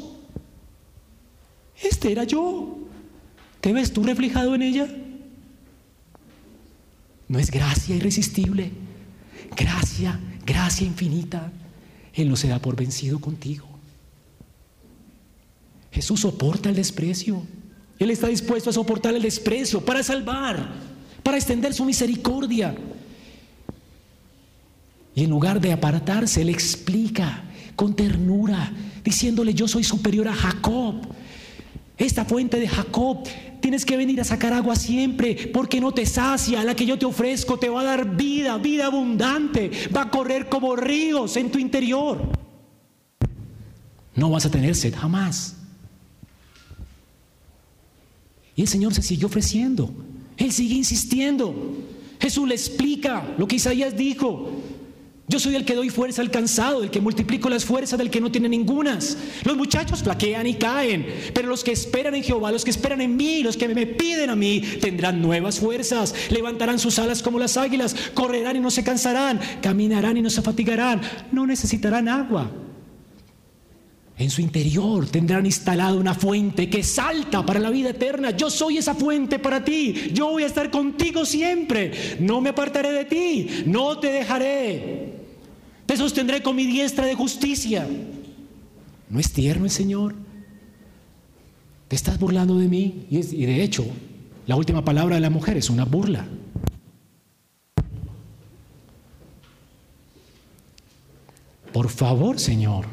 Este 1.82 2.12
era 2.12 2.26
yo. 2.26 2.78
¿Te 3.62 3.72
ves 3.72 3.93
tú 3.93 4.04
reflejado 4.04 4.54
en 4.54 4.62
ella? 4.62 4.88
No 7.30 7.39
es 7.39 7.49
gracia 7.49 7.95
irresistible, 7.95 8.72
gracia, 9.56 10.20
gracia 10.45 10.86
infinita. 10.86 11.51
Él 12.14 12.30
no 12.30 12.36
se 12.36 12.49
da 12.49 12.60
por 12.60 12.76
vencido 12.76 13.20
contigo. 13.20 13.66
Jesús 15.91 16.20
soporta 16.20 16.70
el 16.70 16.76
desprecio. 16.76 17.43
Él 17.97 18.10
está 18.10 18.28
dispuesto 18.28 18.70
a 18.70 18.74
soportar 18.74 19.14
el 19.14 19.22
desprecio 19.22 19.86
para 19.86 20.04
salvar, 20.04 20.74
para 21.24 21.38
extender 21.38 21.74
su 21.74 21.86
misericordia. 21.86 22.76
Y 25.15 25.24
en 25.24 25.30
lugar 25.30 25.61
de 25.61 25.71
apartarse, 25.71 26.43
le 26.43 26.51
explica 26.51 27.43
con 27.76 27.95
ternura, 27.95 28.71
diciéndole, 29.03 29.53
yo 29.53 29.67
soy 29.67 29.84
superior 29.84 30.28
a 30.28 30.34
Jacob. 30.34 30.95
Esta 31.97 32.26
fuente 32.26 32.59
de 32.59 32.67
Jacob, 32.67 33.24
tienes 33.61 33.86
que 33.86 33.95
venir 33.95 34.19
a 34.19 34.24
sacar 34.24 34.53
agua 34.53 34.76
siempre, 34.76 35.49
porque 35.53 35.80
no 35.80 35.91
te 35.91 36.05
sacia. 36.05 36.63
La 36.63 36.76
que 36.76 36.86
yo 36.86 36.97
te 36.97 37.05
ofrezco 37.05 37.57
te 37.57 37.69
va 37.69 37.82
a 37.82 37.86
dar 37.86 38.15
vida, 38.15 38.57
vida 38.57 38.88
abundante. 38.88 39.71
Va 39.95 40.03
a 40.03 40.09
correr 40.09 40.49
como 40.49 40.76
ríos 40.76 41.38
en 41.38 41.51
tu 41.51 41.59
interior. 41.59 42.30
No 44.15 44.30
vas 44.30 44.45
a 44.45 44.51
tener 44.51 44.76
sed 44.76 44.93
jamás. 44.95 45.55
Y 48.55 48.61
el 48.61 48.67
Señor 48.67 48.93
se 48.93 49.01
sigue 49.01 49.26
ofreciendo. 49.26 49.91
Él 50.44 50.52
sigue 50.52 50.76
insistiendo. 50.76 51.56
Jesús 52.20 52.48
le 52.48 52.56
explica 52.56 53.34
lo 53.38 53.48
que 53.48 53.56
Isaías 53.56 53.96
dijo. 53.96 54.50
Yo 55.26 55.39
soy 55.39 55.56
el 55.56 55.64
que 55.64 55.74
doy 55.74 55.89
fuerza 55.89 56.22
al 56.22 56.32
cansado, 56.32 56.84
el 56.84 56.91
que 56.91 57.00
multiplico 57.00 57.50
las 57.50 57.64
fuerzas 57.64 57.98
del 57.98 58.10
que 58.10 58.20
no 58.20 58.30
tiene 58.30 58.50
ningunas. 58.50 59.18
Los 59.46 59.56
muchachos 59.56 60.04
flaquean 60.04 60.46
y 60.46 60.56
caen, 60.56 61.08
pero 61.34 61.48
los 61.48 61.64
que 61.64 61.72
esperan 61.72 62.16
en 62.16 62.24
Jehová, 62.24 62.52
los 62.52 62.66
que 62.66 62.72
esperan 62.72 63.00
en 63.00 63.16
mí, 63.16 63.41
los 63.41 63.56
que 63.56 63.70
me 63.70 63.88
piden 63.88 64.30
a 64.30 64.36
mí, 64.36 64.62
tendrán 64.82 65.22
nuevas 65.22 65.60
fuerzas, 65.60 66.14
levantarán 66.30 66.78
sus 66.78 67.00
alas 67.00 67.24
como 67.24 67.39
las 67.39 67.56
águilas, 67.56 67.96
correrán 68.14 68.58
y 68.58 68.60
no 68.60 68.70
se 68.70 68.84
cansarán, 68.84 69.39
caminarán 69.62 70.18
y 70.18 70.22
no 70.22 70.30
se 70.30 70.41
fatigarán, 70.41 71.02
no 71.32 71.48
necesitarán 71.48 72.10
agua. 72.10 72.52
En 74.18 74.30
su 74.30 74.41
interior 74.41 75.07
tendrán 75.09 75.45
instalado 75.45 75.99
una 75.99 76.14
fuente 76.14 76.70
que 76.70 76.84
salta 76.84 77.43
para 77.45 77.59
la 77.59 77.72
vida 77.72 77.89
eterna. 77.89 78.32
Yo 78.32 78.49
soy 78.49 78.78
esa 78.78 78.93
fuente 78.93 79.39
para 79.39 79.66
ti. 79.66 80.11
Yo 80.14 80.30
voy 80.30 80.43
a 80.43 80.47
estar 80.47 80.70
contigo 80.70 81.26
siempre. 81.26 82.18
No 82.20 82.39
me 82.39 82.49
apartaré 82.49 82.91
de 82.91 83.05
ti. 83.05 83.64
No 83.66 83.97
te 83.97 84.11
dejaré. 84.11 85.14
Te 85.88 85.97
sostendré 85.97 86.43
con 86.43 86.55
mi 86.55 86.66
diestra 86.66 87.07
de 87.07 87.16
justicia. 87.16 87.88
¿No 89.09 89.20
es 89.20 89.34
tierno 89.34 89.66
el 89.66 89.72
Señor? 89.72 90.16
Te 91.88 91.95
estás 91.95 92.20
burlando 92.20 92.57
de 92.57 92.68
mí. 92.68 93.07
Y, 93.09 93.45
de 93.45 93.64
hecho, 93.64 93.84
la 94.45 94.55
última 94.55 94.86
palabra 94.86 95.16
de 95.16 95.22
la 95.22 95.32
mujer 95.32 95.57
es 95.57 95.72
una 95.72 95.86
burla. 95.86 96.28
Por 101.72 101.89
favor, 101.89 102.39
Señor 102.39 102.86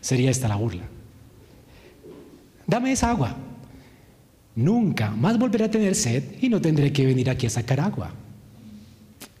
sería 0.00 0.30
esta 0.30 0.48
la 0.48 0.56
burla. 0.56 0.84
Dame 2.66 2.92
esa 2.92 3.10
agua. 3.10 3.36
Nunca 4.54 5.10
más 5.10 5.38
volveré 5.38 5.64
a 5.64 5.70
tener 5.70 5.94
sed 5.94 6.22
y 6.40 6.48
no 6.48 6.60
tendré 6.60 6.92
que 6.92 7.06
venir 7.06 7.30
aquí 7.30 7.46
a 7.46 7.50
sacar 7.50 7.80
agua. 7.80 8.12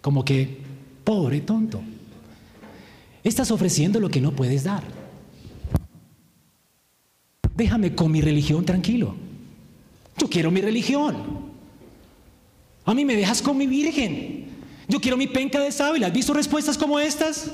Como 0.00 0.24
que, 0.24 0.58
pobre 1.04 1.40
tonto, 1.40 1.80
estás 3.22 3.50
ofreciendo 3.50 4.00
lo 4.00 4.08
que 4.08 4.20
no 4.20 4.32
puedes 4.32 4.64
dar. 4.64 4.82
Déjame 7.54 7.94
con 7.94 8.10
mi 8.10 8.20
religión 8.20 8.64
tranquilo. 8.64 9.14
Yo 10.16 10.28
quiero 10.28 10.50
mi 10.50 10.60
religión. 10.60 11.50
A 12.84 12.94
mí 12.94 13.04
me 13.04 13.16
dejas 13.16 13.42
con 13.42 13.56
mi 13.56 13.66
virgen. 13.66 14.46
Yo 14.88 15.00
quiero 15.00 15.16
mi 15.16 15.26
penca 15.26 15.60
de 15.60 15.70
sábila. 15.70 16.08
¿Has 16.08 16.12
visto 16.12 16.32
respuestas 16.32 16.78
como 16.78 16.98
estas? 16.98 17.52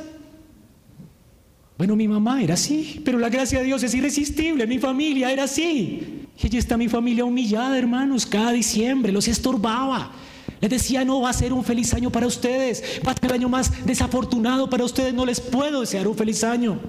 Bueno, 1.78 1.94
mi 1.94 2.08
mamá 2.08 2.42
era 2.42 2.54
así, 2.54 3.02
pero 3.04 3.18
la 3.18 3.28
gracia 3.28 3.58
de 3.58 3.66
Dios 3.66 3.82
es 3.82 3.94
irresistible. 3.94 4.66
Mi 4.66 4.78
familia 4.78 5.30
era 5.30 5.44
así. 5.44 6.26
Y 6.42 6.46
allí 6.46 6.56
está 6.56 6.76
mi 6.76 6.88
familia 6.88 7.24
humillada, 7.24 7.76
hermanos. 7.78 8.24
Cada 8.24 8.52
diciembre 8.52 9.12
los 9.12 9.28
estorbaba. 9.28 10.12
Les 10.60 10.70
decía, 10.70 11.04
no 11.04 11.20
va 11.20 11.30
a 11.30 11.34
ser 11.34 11.52
un 11.52 11.64
feliz 11.64 11.92
año 11.92 12.10
para 12.10 12.26
ustedes. 12.26 12.82
Va 13.06 13.12
a 13.12 13.14
ser 13.14 13.26
el 13.26 13.32
año 13.32 13.48
más 13.50 13.84
desafortunado 13.84 14.70
para 14.70 14.84
ustedes. 14.84 15.12
No 15.12 15.26
les 15.26 15.40
puedo 15.40 15.82
desear 15.82 16.08
un 16.08 16.16
feliz 16.16 16.44
año. 16.44 16.80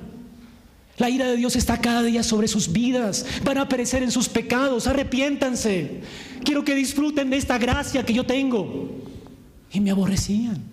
La 0.98 1.10
ira 1.10 1.28
de 1.28 1.36
Dios 1.36 1.58
está 1.58 1.80
cada 1.82 2.02
día 2.02 2.24
sobre 2.24 2.48
sus 2.48 2.72
vidas. 2.72 3.26
Van 3.44 3.58
a 3.58 3.68
perecer 3.68 4.04
en 4.04 4.12
sus 4.12 4.30
pecados. 4.30 4.88
Arrepiéntanse. 4.88 6.02
Quiero 6.46 6.64
que 6.64 6.76
disfruten 6.76 7.30
de 7.30 7.36
esta 7.36 7.58
gracia 7.58 8.06
que 8.06 8.14
yo 8.14 8.26
tengo. 8.26 8.90
Y 9.74 9.82
me 9.82 9.92
aborrecían. 9.92 10.64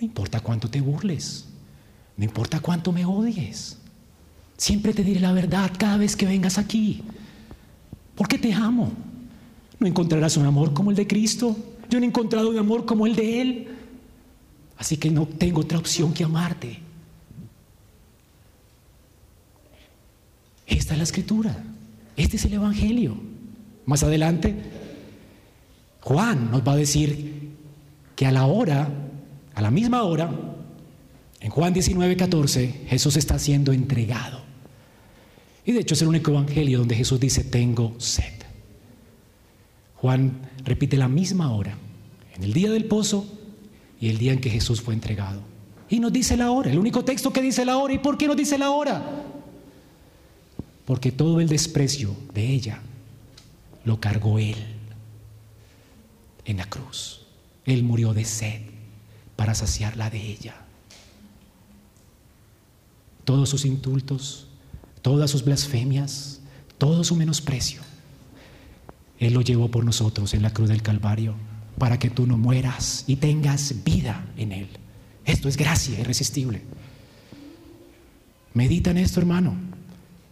No 0.00 0.06
importa 0.06 0.40
cuánto 0.40 0.70
te 0.70 0.80
burles. 0.80 1.51
No 2.16 2.24
importa 2.24 2.60
cuánto 2.60 2.92
me 2.92 3.04
odies. 3.04 3.78
Siempre 4.56 4.92
te 4.92 5.02
diré 5.02 5.20
la 5.20 5.32
verdad 5.32 5.72
cada 5.76 5.96
vez 5.96 6.14
que 6.14 6.26
vengas 6.26 6.58
aquí. 6.58 7.02
Porque 8.14 8.38
te 8.38 8.52
amo. 8.52 8.92
No 9.78 9.86
encontrarás 9.86 10.36
un 10.36 10.46
amor 10.46 10.72
como 10.72 10.90
el 10.90 10.96
de 10.96 11.06
Cristo. 11.06 11.56
Yo 11.90 11.98
no 11.98 12.04
he 12.04 12.08
encontrado 12.08 12.50
un 12.50 12.58
amor 12.58 12.84
como 12.84 13.06
el 13.06 13.16
de 13.16 13.40
Él. 13.40 13.68
Así 14.78 14.96
que 14.96 15.10
no 15.10 15.26
tengo 15.26 15.60
otra 15.60 15.78
opción 15.78 16.12
que 16.12 16.24
amarte. 16.24 16.78
Esta 20.66 20.94
es 20.94 20.98
la 20.98 21.04
escritura. 21.04 21.64
Este 22.16 22.36
es 22.36 22.44
el 22.44 22.54
Evangelio. 22.54 23.16
Más 23.84 24.02
adelante, 24.02 24.54
Juan 26.00 26.50
nos 26.50 26.66
va 26.66 26.72
a 26.72 26.76
decir 26.76 27.50
que 28.14 28.26
a 28.26 28.32
la 28.32 28.46
hora, 28.46 28.88
a 29.54 29.62
la 29.62 29.70
misma 29.70 30.02
hora, 30.04 30.30
en 31.42 31.50
Juan 31.50 31.72
19, 31.72 32.16
14, 32.16 32.84
Jesús 32.86 33.16
está 33.16 33.36
siendo 33.36 33.72
entregado. 33.72 34.40
Y 35.64 35.72
de 35.72 35.80
hecho 35.80 35.94
es 35.94 36.02
el 36.02 36.08
único 36.08 36.30
evangelio 36.30 36.78
donde 36.78 36.94
Jesús 36.94 37.18
dice, 37.18 37.42
tengo 37.42 37.96
sed. 37.98 38.32
Juan 39.96 40.50
repite 40.64 40.96
la 40.96 41.08
misma 41.08 41.50
hora, 41.50 41.76
en 42.36 42.44
el 42.44 42.52
día 42.52 42.70
del 42.70 42.84
pozo 42.84 43.26
y 44.00 44.08
el 44.08 44.18
día 44.18 44.32
en 44.32 44.40
que 44.40 44.50
Jesús 44.50 44.80
fue 44.80 44.94
entregado. 44.94 45.42
Y 45.88 45.98
nos 45.98 46.12
dice 46.12 46.36
la 46.36 46.52
hora, 46.52 46.70
el 46.70 46.78
único 46.78 47.04
texto 47.04 47.32
que 47.32 47.42
dice 47.42 47.64
la 47.64 47.76
hora. 47.76 47.92
¿Y 47.92 47.98
por 47.98 48.16
qué 48.16 48.28
nos 48.28 48.36
dice 48.36 48.56
la 48.56 48.70
hora? 48.70 49.04
Porque 50.84 51.10
todo 51.10 51.40
el 51.40 51.48
desprecio 51.48 52.14
de 52.32 52.50
ella 52.50 52.80
lo 53.84 54.00
cargó 54.00 54.38
Él 54.38 54.56
en 56.44 56.56
la 56.56 56.66
cruz. 56.66 57.26
Él 57.64 57.82
murió 57.82 58.14
de 58.14 58.24
sed 58.24 58.62
para 59.34 59.54
saciarla 59.56 60.08
de 60.08 60.20
ella 60.20 60.62
todos 63.32 63.48
sus 63.48 63.64
insultos, 63.64 64.46
todas 65.00 65.30
sus 65.30 65.42
blasfemias, 65.42 66.40
todo 66.76 67.02
su 67.02 67.16
menosprecio. 67.16 67.80
Él 69.18 69.32
lo 69.32 69.40
llevó 69.40 69.70
por 69.70 69.86
nosotros 69.86 70.34
en 70.34 70.42
la 70.42 70.52
cruz 70.52 70.68
del 70.68 70.82
Calvario 70.82 71.34
para 71.78 71.98
que 71.98 72.10
tú 72.10 72.26
no 72.26 72.36
mueras 72.36 73.04
y 73.06 73.16
tengas 73.16 73.84
vida 73.84 74.26
en 74.36 74.52
Él. 74.52 74.68
Esto 75.24 75.48
es 75.48 75.56
gracia 75.56 75.98
irresistible. 75.98 76.60
Medita 78.52 78.90
en 78.90 78.98
esto, 78.98 79.18
hermano. 79.18 79.54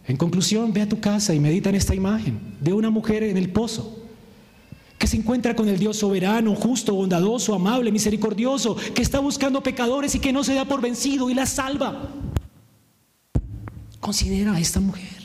En 0.05 0.15
conclusión, 0.15 0.71
ve 0.71 0.83
a 0.83 0.89
tu 0.89 0.99
casa 0.99 1.33
y 1.33 1.39
medita 1.39 1.69
en 1.69 1.75
esta 1.77 1.95
imagen 1.95 2.55
de 2.61 2.71
una 2.71 2.91
mujer 2.91 3.23
en 3.23 3.37
el 3.37 3.49
pozo 3.49 3.97
que 4.99 5.07
se 5.07 5.17
encuentra 5.17 5.55
con 5.55 5.67
el 5.67 5.79
Dios 5.79 5.97
soberano, 5.97 6.53
justo, 6.53 6.93
bondadoso, 6.93 7.55
amable, 7.55 7.91
misericordioso, 7.91 8.75
que 8.93 9.01
está 9.01 9.17
buscando 9.17 9.63
pecadores 9.63 10.13
y 10.13 10.19
que 10.19 10.31
no 10.31 10.43
se 10.43 10.53
da 10.53 10.65
por 10.65 10.81
vencido 10.81 11.31
y 11.31 11.33
la 11.33 11.47
salva. 11.47 12.11
Considera 14.01 14.53
a 14.53 14.59
esta 14.59 14.81
mujer 14.81 15.21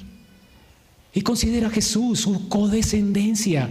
y 1.17 1.23
considera 1.23 1.69
a 1.69 1.71
Jesús, 1.71 2.21
su 2.21 2.47
codescendencia, 2.47 3.71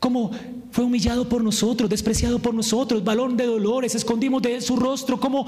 como 0.00 0.32
fue 0.72 0.84
humillado 0.84 1.28
por 1.28 1.44
nosotros, 1.44 1.88
despreciado 1.88 2.40
por 2.40 2.52
nosotros, 2.52 3.04
balón 3.04 3.36
de 3.36 3.46
dolores, 3.46 3.94
escondimos 3.94 4.42
de 4.42 4.56
él 4.56 4.62
su 4.62 4.74
rostro, 4.74 5.20
como 5.20 5.46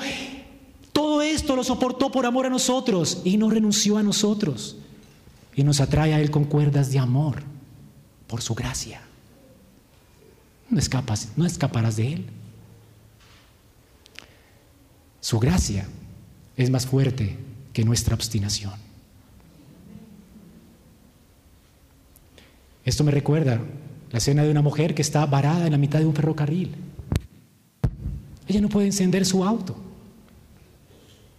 todo 0.93 1.21
esto 1.21 1.57
lo 1.57 1.65
soportó 1.65 2.13
por 2.13 2.25
amor 2.25 2.47
a 2.47 2.51
nosotros 2.51 3.21
y 3.25 3.37
no 3.37 3.51
renunció 3.51 3.99
a 3.99 4.05
nosotros. 4.05 4.77
Y 5.57 5.65
nos 5.65 5.81
atrae 5.81 6.15
a 6.15 6.21
él 6.21 6.31
con 6.31 6.45
cuerdas 6.45 6.93
de 6.93 7.01
amor 7.01 7.43
por 8.29 8.41
su 8.41 8.55
gracia. 8.55 9.03
No 10.71 10.79
escapas, 10.79 11.31
no 11.37 11.45
escaparás 11.45 11.97
de 11.97 12.13
él. 12.13 12.27
Su 15.21 15.41
gracia 15.41 15.89
es 16.57 16.71
más 16.71 16.87
fuerte 16.87 17.37
que 17.73 17.85
nuestra 17.85 18.15
obstinación. 18.15 18.73
Esto 22.85 23.05
me 23.05 23.11
recuerda 23.11 23.61
la 24.11 24.19
escena 24.19 24.43
de 24.43 24.51
una 24.51 24.63
mujer 24.63 24.95
que 24.95 25.03
está 25.03 25.25
varada 25.27 25.67
en 25.67 25.73
la 25.73 25.79
mitad 25.79 25.99
de 25.99 26.07
un 26.07 26.15
ferrocarril. 26.15 26.75
Ella 28.47 28.61
no 28.61 28.69
puede 28.69 28.87
encender 28.87 29.25
su 29.25 29.45
auto. 29.45 29.77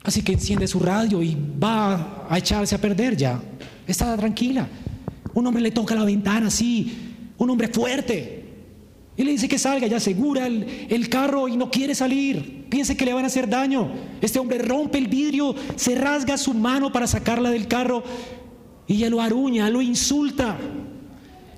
Así 0.03 0.21
que 0.21 0.33
enciende 0.33 0.67
su 0.67 0.79
radio 0.79 1.21
y 1.21 1.37
va 1.61 2.27
a 2.29 2.37
echarse 2.37 2.75
a 2.75 2.81
perder 2.81 3.15
ya. 3.15 3.41
Está 3.87 4.17
tranquila. 4.17 4.67
Un 5.33 5.47
hombre 5.47 5.61
le 5.61 5.71
toca 5.71 5.95
la 5.95 6.03
ventana 6.03 6.47
así, 6.47 7.15
un 7.37 7.49
hombre 7.49 7.67
fuerte. 7.67 8.43
Y 9.15 9.23
le 9.23 9.31
dice 9.31 9.47
que 9.47 9.59
salga, 9.59 9.87
ya 9.87 9.97
asegura 9.97 10.47
el, 10.47 10.87
el, 10.89 11.09
carro 11.09 11.47
y 11.47 11.55
no 11.55 11.69
quiere 11.69 11.93
salir. 11.93 12.62
Piensa 12.73 12.95
que 12.95 13.05
le 13.05 13.13
van 13.13 13.23
a 13.23 13.27
hacer 13.27 13.47
daño. 13.47 13.91
Este 14.19 14.39
hombre 14.39 14.57
rompe 14.57 14.97
el 14.97 15.07
vidrio, 15.07 15.53
se 15.75 15.93
rasga 15.93 16.39
su 16.39 16.55
mano 16.55 16.91
para 16.91 17.05
sacarla 17.05 17.51
del 17.51 17.67
carro 17.67 18.03
y 18.87 18.95
ella 18.95 19.11
lo 19.11 19.21
aruña, 19.21 19.69
lo 19.69 19.79
insulta. 19.79 20.57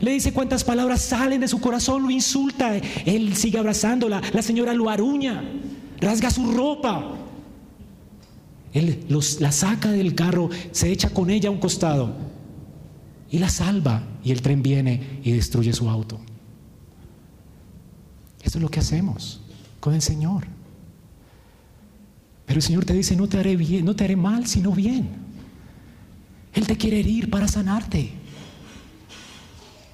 Le 0.01 0.11
dice 0.11 0.34
cuántas 0.34 0.66
palabras 0.66 1.01
salen 1.03 1.39
de 1.39 1.47
su 1.47 1.61
corazón, 1.61 2.03
lo 2.03 2.09
insulta. 2.09 2.76
Él 2.76 3.34
sigue 3.38 3.57
abrazándola. 3.57 4.22
La 4.34 4.41
señora 4.41 4.74
lo 4.74 4.89
aruña, 4.89 5.41
rasga 6.01 6.30
su 6.30 6.51
ropa. 6.51 7.13
Él 8.74 9.05
los, 9.07 9.39
la 9.39 9.53
saca 9.53 9.93
del 9.93 10.16
carro, 10.16 10.49
se 10.74 10.91
echa 10.91 11.11
con 11.11 11.30
ella 11.30 11.47
a 11.47 11.53
un 11.53 11.59
costado 11.59 12.13
y 13.32 13.39
la 13.39 13.47
salva. 13.47 14.03
Y 14.22 14.34
el 14.34 14.41
tren 14.41 14.61
viene 14.61 15.22
y 15.24 15.32
destruye 15.32 15.72
su 15.72 15.89
auto. 15.89 16.20
Eso 18.43 18.57
es 18.57 18.61
lo 18.61 18.68
que 18.68 18.82
hacemos 18.82 19.39
con 19.80 19.93
el 19.93 20.01
Señor. 20.01 20.55
Pero 22.46 22.60
el 22.60 22.62
Señor 22.62 22.86
te 22.86 22.93
dice, 22.93 23.16
no 23.16 23.28
te 23.28 23.39
haré 23.39 23.56
bien, 23.56 23.86
no 23.86 23.96
te 23.96 24.04
haré 24.04 24.16
mal, 24.16 24.46
sino 24.46 24.72
bien. 24.72 25.10
Él 26.54 26.68
te 26.68 26.78
quiere 26.78 27.00
herir 27.00 27.30
para 27.30 27.48
sanarte. 27.48 28.12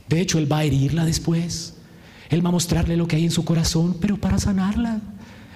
De 0.07 0.19
hecho, 0.19 0.37
Él 0.37 0.51
va 0.51 0.59
a 0.59 0.63
herirla 0.65 1.05
después. 1.05 1.75
Él 2.29 2.45
va 2.45 2.49
a 2.49 2.51
mostrarle 2.51 2.97
lo 2.97 3.07
que 3.07 3.15
hay 3.15 3.23
en 3.23 3.31
su 3.31 3.45
corazón, 3.45 3.97
pero 3.99 4.17
para 4.17 4.37
sanarla, 4.37 5.01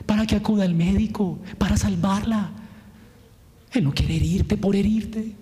para 0.06 0.26
que 0.26 0.36
acuda 0.36 0.64
al 0.64 0.74
médico, 0.74 1.40
para 1.58 1.78
salvarla. 1.78 2.52
Él 3.72 3.84
no 3.84 3.94
quiere 3.94 4.16
herirte 4.16 4.58
por 4.58 4.76
herirte. 4.76 5.34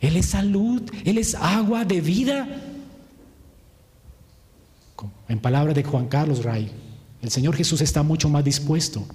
Él 0.00 0.16
es 0.16 0.26
salud, 0.26 0.82
Él 1.04 1.18
es 1.18 1.34
agua 1.34 1.84
de 1.84 2.00
vida. 2.00 2.48
En 5.28 5.38
palabras 5.38 5.74
de 5.74 5.84
Juan 5.84 6.08
Carlos 6.08 6.42
Ray, 6.42 6.70
el 7.20 7.30
Señor 7.30 7.54
Jesús 7.54 7.80
está 7.82 8.02
mucho 8.02 8.28
más 8.28 8.44
dispuesto 8.44 9.06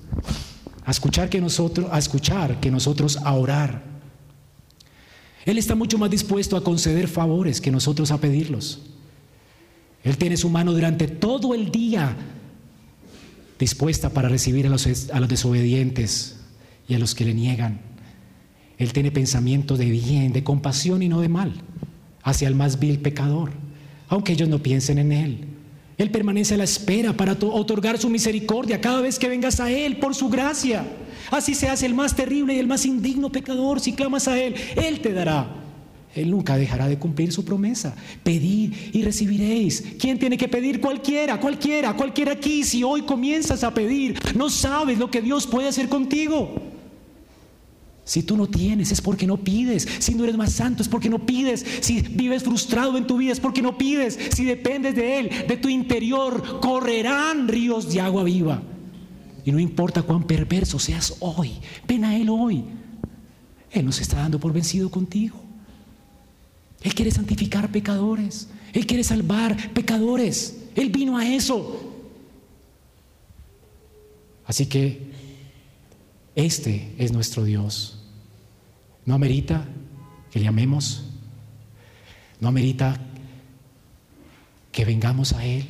a 0.86 0.92
escuchar 0.92 1.30
que 1.30 1.40
nosotros, 1.42 1.88
a 1.92 2.00
escuchar 2.00 2.60
que 2.60 2.72
nosotros 2.72 3.18
a 3.18 3.34
orar 3.34 3.94
él 5.46 5.58
está 5.58 5.76
mucho 5.76 5.98
más 5.98 6.10
dispuesto 6.10 6.56
a 6.56 6.64
conceder 6.64 7.08
favores 7.08 7.60
que 7.60 7.72
nosotros 7.72 8.12
a 8.12 8.20
pedirlos. 8.20 8.82
Él 10.04 10.18
tiene 10.18 10.38
su 10.38 10.50
mano 10.50 10.74
durante 10.74 11.08
todo 11.08 11.54
el 11.54 11.72
día 11.72 12.16
dispuesta 13.60 14.10
para 14.10 14.30
recibir 14.30 14.68
a 14.68 14.70
los, 14.70 15.10
a 15.12 15.20
los 15.20 15.30
desobedientes 15.30 16.38
y 16.88 16.94
a 16.94 17.00
los 17.00 17.14
que 17.16 17.26
le 17.26 17.34
niegan. 17.34 17.82
Él 18.78 18.92
tiene 18.94 19.12
pensamiento 19.12 19.78
de 19.78 19.90
bien, 19.90 20.34
de 20.34 20.44
compasión 20.44 21.04
y 21.04 21.10
no 21.10 21.22
de 21.22 21.30
mal 21.30 21.54
hacia 22.24 22.48
el 22.48 22.56
más 22.56 22.80
vil 22.80 23.00
pecador, 23.00 23.52
aunque 24.08 24.34
ellos 24.34 24.50
no 24.50 24.60
piensen 24.60 24.98
en 24.98 25.12
Él. 25.12 25.48
Él 25.98 26.10
permanece 26.12 26.56
a 26.56 26.58
la 26.58 26.64
espera 26.64 27.14
para 27.14 27.34
otorgar 27.34 27.98
su 27.98 28.10
misericordia 28.10 28.82
cada 28.82 29.02
vez 29.02 29.20
que 29.20 29.30
vengas 29.30 29.60
a 29.60 29.72
Él 29.72 29.98
por 29.98 30.16
su 30.16 30.30
gracia. 30.30 30.86
Así 31.30 31.56
se 31.56 31.70
hace 31.70 31.86
el 31.86 31.94
más 31.94 32.16
terrible 32.16 32.54
y 32.56 32.60
el 32.60 32.68
más 32.68 32.86
indigno 32.86 33.32
pecador. 33.32 33.80
Si 33.80 33.94
clamas 33.94 34.28
a 34.28 34.40
Él, 34.40 34.56
Él 34.76 35.02
te 35.02 35.14
dará. 35.14 35.60
Él 36.16 36.30
nunca 36.30 36.58
dejará 36.58 36.88
de 36.88 37.00
cumplir 37.00 37.32
su 37.32 37.44
promesa. 37.44 37.96
Pedid 38.24 38.74
y 38.92 39.02
recibiréis. 39.02 39.84
¿Quién 40.00 40.20
tiene 40.20 40.38
que 40.38 40.48
pedir? 40.48 40.80
Cualquiera, 40.80 41.40
cualquiera, 41.40 41.96
cualquiera 41.96 42.34
aquí. 42.34 42.64
Si 42.64 42.84
hoy 42.84 43.02
comienzas 43.02 43.64
a 43.64 43.74
pedir, 43.74 44.20
no 44.36 44.50
sabes 44.50 45.00
lo 45.00 45.10
que 45.10 45.22
Dios 45.22 45.48
puede 45.48 45.68
hacer 45.68 45.90
contigo. 45.90 46.73
Si 48.06 48.24
tú 48.24 48.36
no 48.36 48.48
tienes 48.48 48.92
es 48.92 49.02
porque 49.02 49.26
no 49.26 49.38
pides. 49.38 49.88
Si 50.00 50.14
no 50.14 50.24
eres 50.24 50.36
más 50.36 50.52
santo 50.52 50.82
es 50.84 50.90
porque 50.90 51.10
no 51.10 51.26
pides. 51.26 51.66
Si 51.82 52.02
vives 52.02 52.44
frustrado 52.44 52.98
en 52.98 53.08
tu 53.08 53.18
vida 53.18 53.32
es 53.32 53.40
porque 53.40 53.62
no 53.62 53.78
pides. 53.78 54.20
Si 54.34 54.44
dependes 54.44 54.96
de 54.96 55.20
Él, 55.20 55.30
de 55.48 55.58
tu 55.58 55.70
interior, 55.70 56.60
correrán 56.60 57.48
ríos 57.48 57.92
de 57.94 58.02
agua 58.02 58.24
viva. 58.24 58.62
Y 59.46 59.52
no 59.52 59.60
importa 59.60 60.04
cuán 60.04 60.24
perverso 60.24 60.80
seas 60.80 61.16
hoy, 61.20 61.52
ven 61.88 62.06
a 62.06 62.16
Él 62.16 62.30
hoy. 62.30 62.64
Él 63.72 63.86
nos 63.86 64.00
está 64.00 64.18
dando 64.18 64.40
por 64.40 64.54
vencido 64.54 64.90
contigo. 64.92 65.38
Él 66.82 66.94
quiere 66.94 67.12
santificar 67.12 67.72
pecadores. 67.72 68.50
Él 68.74 68.86
quiere 68.86 69.04
salvar 69.04 69.72
pecadores. 69.74 70.58
Él 70.76 70.90
vino 70.90 71.18
a 71.18 71.28
eso. 71.28 71.92
Así 74.46 74.66
que 74.66 75.12
este 76.36 76.96
es 76.98 77.12
nuestro 77.12 77.44
Dios. 77.44 78.00
No 79.06 79.14
amerita 79.14 79.66
que 80.32 80.40
le 80.40 80.48
amemos. 80.48 81.04
No 82.40 82.48
amerita 82.48 83.00
que 84.72 84.86
vengamos 84.86 85.34
a 85.34 85.46
Él, 85.46 85.68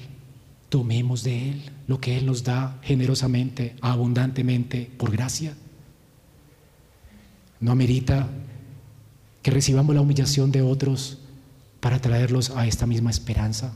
tomemos 0.70 1.24
de 1.24 1.50
Él 1.50 1.72
lo 1.88 2.00
que 2.00 2.18
Él 2.18 2.26
nos 2.26 2.44
da 2.44 2.80
generosamente, 2.82 3.76
abundantemente, 3.82 4.90
por 4.98 5.12
gracia. 5.12 5.56
No 7.60 7.72
amerita 7.72 8.30
que 9.42 9.52
recibamos 9.52 9.94
la 9.94 10.02
humillación 10.02 10.52
de 10.52 10.62
otros 10.62 11.20
para 11.80 12.00
traerlos 12.00 12.50
a 12.52 12.66
esta 12.66 12.88
misma 12.88 13.12
esperanza. 13.12 13.74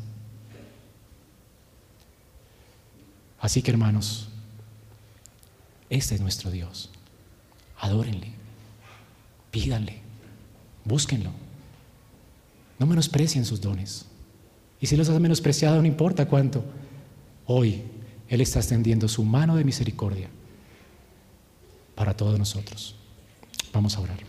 Así 3.39 3.61
que 3.61 3.71
hermanos, 3.71 4.29
este 5.89 6.15
es 6.15 6.21
nuestro 6.21 6.51
Dios. 6.51 6.89
Adórenle, 7.79 8.31
pídanle, 9.51 10.01
búsquenlo. 10.85 11.31
No 12.79 12.85
menosprecien 12.85 13.45
sus 13.45 13.61
dones. 13.61 14.05
Y 14.79 14.88
si 14.88 14.95
los 14.95 15.09
has 15.09 15.19
menospreciado, 15.19 15.81
no 15.81 15.88
importa 15.88 16.27
cuánto, 16.27 16.63
hoy 17.45 17.83
Él 18.27 18.41
está 18.41 18.59
extendiendo 18.59 19.07
su 19.07 19.23
mano 19.23 19.55
de 19.55 19.63
misericordia 19.63 20.29
para 21.95 22.15
todos 22.15 22.38
nosotros. 22.38 22.95
Vamos 23.73 23.95
a 23.95 24.01
orar. 24.01 24.19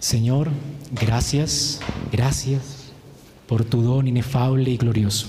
Señor, 0.00 0.50
gracias, 0.90 1.80
gracias 2.10 2.90
por 3.46 3.64
tu 3.64 3.82
don 3.82 4.08
inefable 4.08 4.70
y 4.70 4.76
glorioso. 4.76 5.28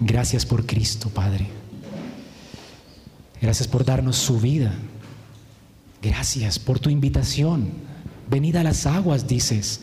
Gracias 0.00 0.44
por 0.44 0.66
Cristo, 0.66 1.08
Padre. 1.08 1.46
Gracias 3.40 3.68
por 3.68 3.84
darnos 3.84 4.16
su 4.16 4.40
vida. 4.40 4.74
Gracias 6.02 6.58
por 6.58 6.78
tu 6.78 6.90
invitación. 6.90 7.68
Venid 8.28 8.56
a 8.56 8.62
las 8.62 8.86
aguas, 8.86 9.26
dices. 9.26 9.80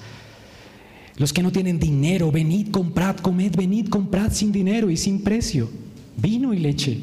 Los 1.18 1.34
que 1.34 1.44
no 1.44 1.52
tienen 1.52 1.80
dinero, 1.80 2.32
venid, 2.32 2.72
comprad, 2.72 3.18
comed, 3.18 3.56
venid, 3.56 3.90
comprad 3.90 4.32
sin 4.32 4.52
dinero 4.52 4.90
y 4.90 4.98
sin 4.98 5.24
precio. 5.24 5.70
Vino 6.18 6.54
y 6.54 6.60
leche. 6.60 7.02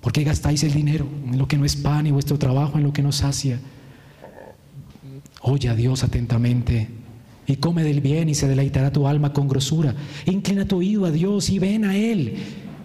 ¿Por 0.00 0.12
qué 0.12 0.22
gastáis 0.22 0.62
el 0.62 0.72
dinero 0.72 1.08
en 1.26 1.38
lo 1.38 1.48
que 1.48 1.56
no 1.56 1.64
es 1.64 1.76
pan 1.76 2.06
y 2.06 2.10
vuestro 2.10 2.38
trabajo 2.38 2.78
en 2.78 2.84
lo 2.84 2.92
que 2.92 3.02
no 3.02 3.10
sacia? 3.10 3.58
Oye 5.40 5.68
a 5.68 5.74
Dios 5.74 6.04
atentamente 6.04 6.88
y 7.46 7.56
come 7.56 7.84
del 7.84 8.00
bien 8.00 8.28
y 8.28 8.34
se 8.34 8.48
deleitará 8.48 8.92
tu 8.92 9.06
alma 9.06 9.32
con 9.32 9.48
grosura. 9.48 9.94
Inclina 10.26 10.66
tu 10.66 10.78
oído 10.78 11.04
a 11.04 11.10
Dios 11.10 11.50
y 11.50 11.58
ven 11.58 11.84
a 11.84 11.96
Él. 11.96 12.36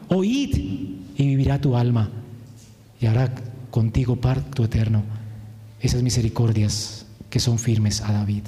Oíd 0.10 0.56
y 0.56 1.28
vivirá 1.28 1.60
tu 1.62 1.76
alma 1.76 2.10
y 3.00 3.06
hará 3.06 3.34
contigo 3.72 4.16
parto 4.16 4.64
eterno. 4.64 5.04
Esas 5.80 6.04
misericordias 6.04 7.06
que 7.30 7.40
son 7.40 7.60
firmes 7.60 8.02
a 8.02 8.12
David. 8.12 8.44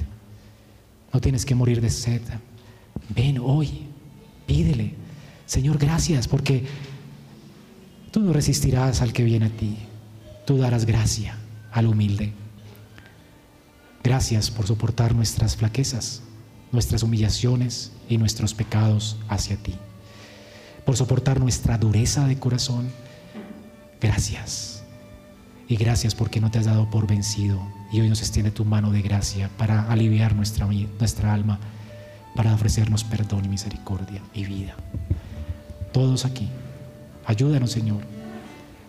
No 1.13 1.21
tienes 1.21 1.45
que 1.45 1.55
morir 1.55 1.81
de 1.81 1.89
sed. 1.89 2.21
Ven 3.15 3.37
hoy, 3.39 3.69
pídele. 4.47 4.95
Señor, 5.45 5.77
gracias 5.77 6.27
porque 6.27 6.65
tú 8.11 8.21
no 8.21 8.33
resistirás 8.33 9.01
al 9.01 9.13
que 9.13 9.23
viene 9.23 9.45
a 9.47 9.49
ti. 9.49 9.77
Tú 10.45 10.57
darás 10.57 10.85
gracia 10.85 11.37
al 11.71 11.87
humilde. 11.87 12.33
Gracias 14.03 14.49
por 14.51 14.67
soportar 14.67 15.15
nuestras 15.15 15.55
flaquezas. 15.55 16.21
nuestras 16.71 17.03
humillaciones 17.03 17.91
y 18.07 18.17
nuestros 18.17 18.53
pecados 18.53 19.17
hacia 19.27 19.57
ti, 19.57 19.75
por 20.85 20.95
soportar 20.95 21.39
nuestra 21.39 21.77
dureza 21.77 22.27
de 22.27 22.39
corazón. 22.39 22.89
Gracias. 23.99 24.83
Y 25.67 25.75
gracias 25.75 26.15
porque 26.15 26.41
no 26.41 26.51
te 26.51 26.59
has 26.59 26.65
dado 26.65 26.89
por 26.89 27.07
vencido 27.07 27.61
y 27.91 28.01
hoy 28.01 28.09
nos 28.09 28.21
extiende 28.21 28.51
tu 28.51 28.65
mano 28.65 28.91
de 28.91 29.01
gracia 29.01 29.49
para 29.57 29.89
aliviar 29.91 30.35
nuestra, 30.35 30.65
nuestra 30.65 31.33
alma, 31.33 31.59
para 32.35 32.53
ofrecernos 32.53 33.03
perdón 33.03 33.45
y 33.45 33.49
misericordia 33.49 34.21
y 34.33 34.45
vida. 34.45 34.75
Todos 35.93 36.25
aquí, 36.25 36.49
ayúdanos 37.25 37.71
Señor 37.71 38.01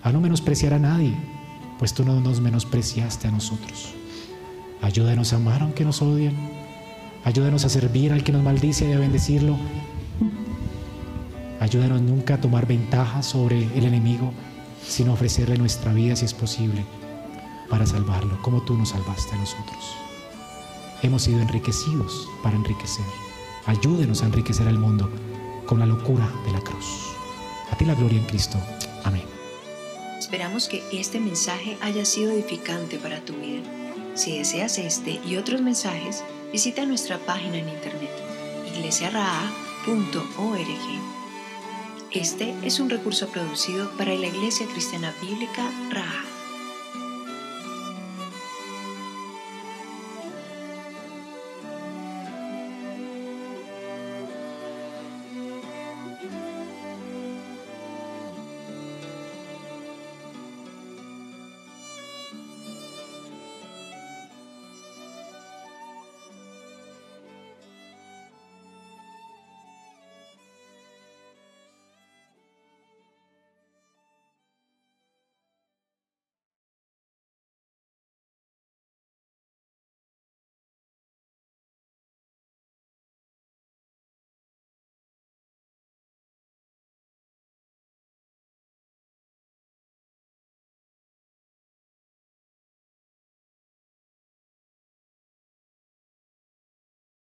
a 0.03 0.11
no 0.11 0.21
menospreciar 0.21 0.75
a 0.75 0.79
nadie, 0.79 1.15
pues 1.79 1.95
tú 1.95 2.05
no 2.05 2.21
nos 2.21 2.41
menospreciaste 2.41 3.29
a 3.29 3.31
nosotros. 3.31 3.95
Ayúdanos 4.83 5.33
a 5.33 5.37
amar 5.37 5.63
aunque 5.63 5.85
nos 5.85 6.03
odien. 6.03 6.37
Ayúdanos 7.25 7.65
a 7.65 7.69
servir 7.69 8.13
al 8.13 8.25
que 8.25 8.33
nos 8.33 8.43
maldice 8.43 8.89
y 8.89 8.93
a 8.93 8.99
bendecirlo. 8.99 9.57
Ayúdanos 11.61 12.03
nunca 12.03 12.35
a 12.35 12.41
tomar 12.41 12.67
ventaja 12.67 13.23
sobre 13.23 13.69
el 13.79 13.85
enemigo, 13.85 14.33
sino 14.85 15.13
ofrecerle 15.13 15.57
nuestra 15.57 15.93
vida 15.93 16.17
si 16.17 16.25
es 16.25 16.35
posible 16.35 16.85
para 17.71 17.87
salvarlo, 17.87 18.43
como 18.43 18.63
tú 18.63 18.77
nos 18.77 18.91
salvaste 18.91 19.35
a 19.35 19.39
nosotros. 19.39 19.95
Hemos 21.03 21.23
sido 21.23 21.41
enriquecidos 21.41 22.29
para 22.43 22.57
enriquecer. 22.57 23.05
Ayúdenos 23.67 24.23
a 24.23 24.27
enriquecer 24.27 24.67
al 24.67 24.79
mundo 24.79 25.09
con 25.67 25.79
la 25.79 25.87
locura 25.87 26.29
de 26.45 26.53
la 26.53 26.61
cruz. 26.61 26.87
A 27.71 27.77
ti 27.77 27.85
la 27.85 27.95
gloria 27.95 28.19
en 28.19 28.27
Cristo. 28.27 28.59
Amén. 29.05 29.25
Esperamos 30.19 30.69
que 30.69 30.83
este 30.93 31.21
mensaje 31.21 31.79
haya 31.81 32.05
sido 32.05 32.33
edificante 32.33 32.99
para 32.99 33.25
tu 33.25 33.35
vida. 33.35 33.82
Si 34.15 34.39
deseas 34.39 34.79
este 34.79 35.21
y 35.27 35.37
otros 35.37 35.63
mensajes, 35.63 36.23
visita 36.53 36.85
nuestra 36.85 37.19
página 37.19 37.59
en 37.59 37.69
internet 37.69 38.11
iglesiaraa.org. 38.75 40.63
Este 42.11 42.55
es 42.63 42.79
un 42.79 42.91
recurso 42.91 43.29
producido 43.29 43.91
para 43.97 44.15
la 44.15 44.27
Iglesia 44.27 44.67
Cristiana 44.67 45.15
Bíblica 45.23 45.71
Raha. 45.91 46.32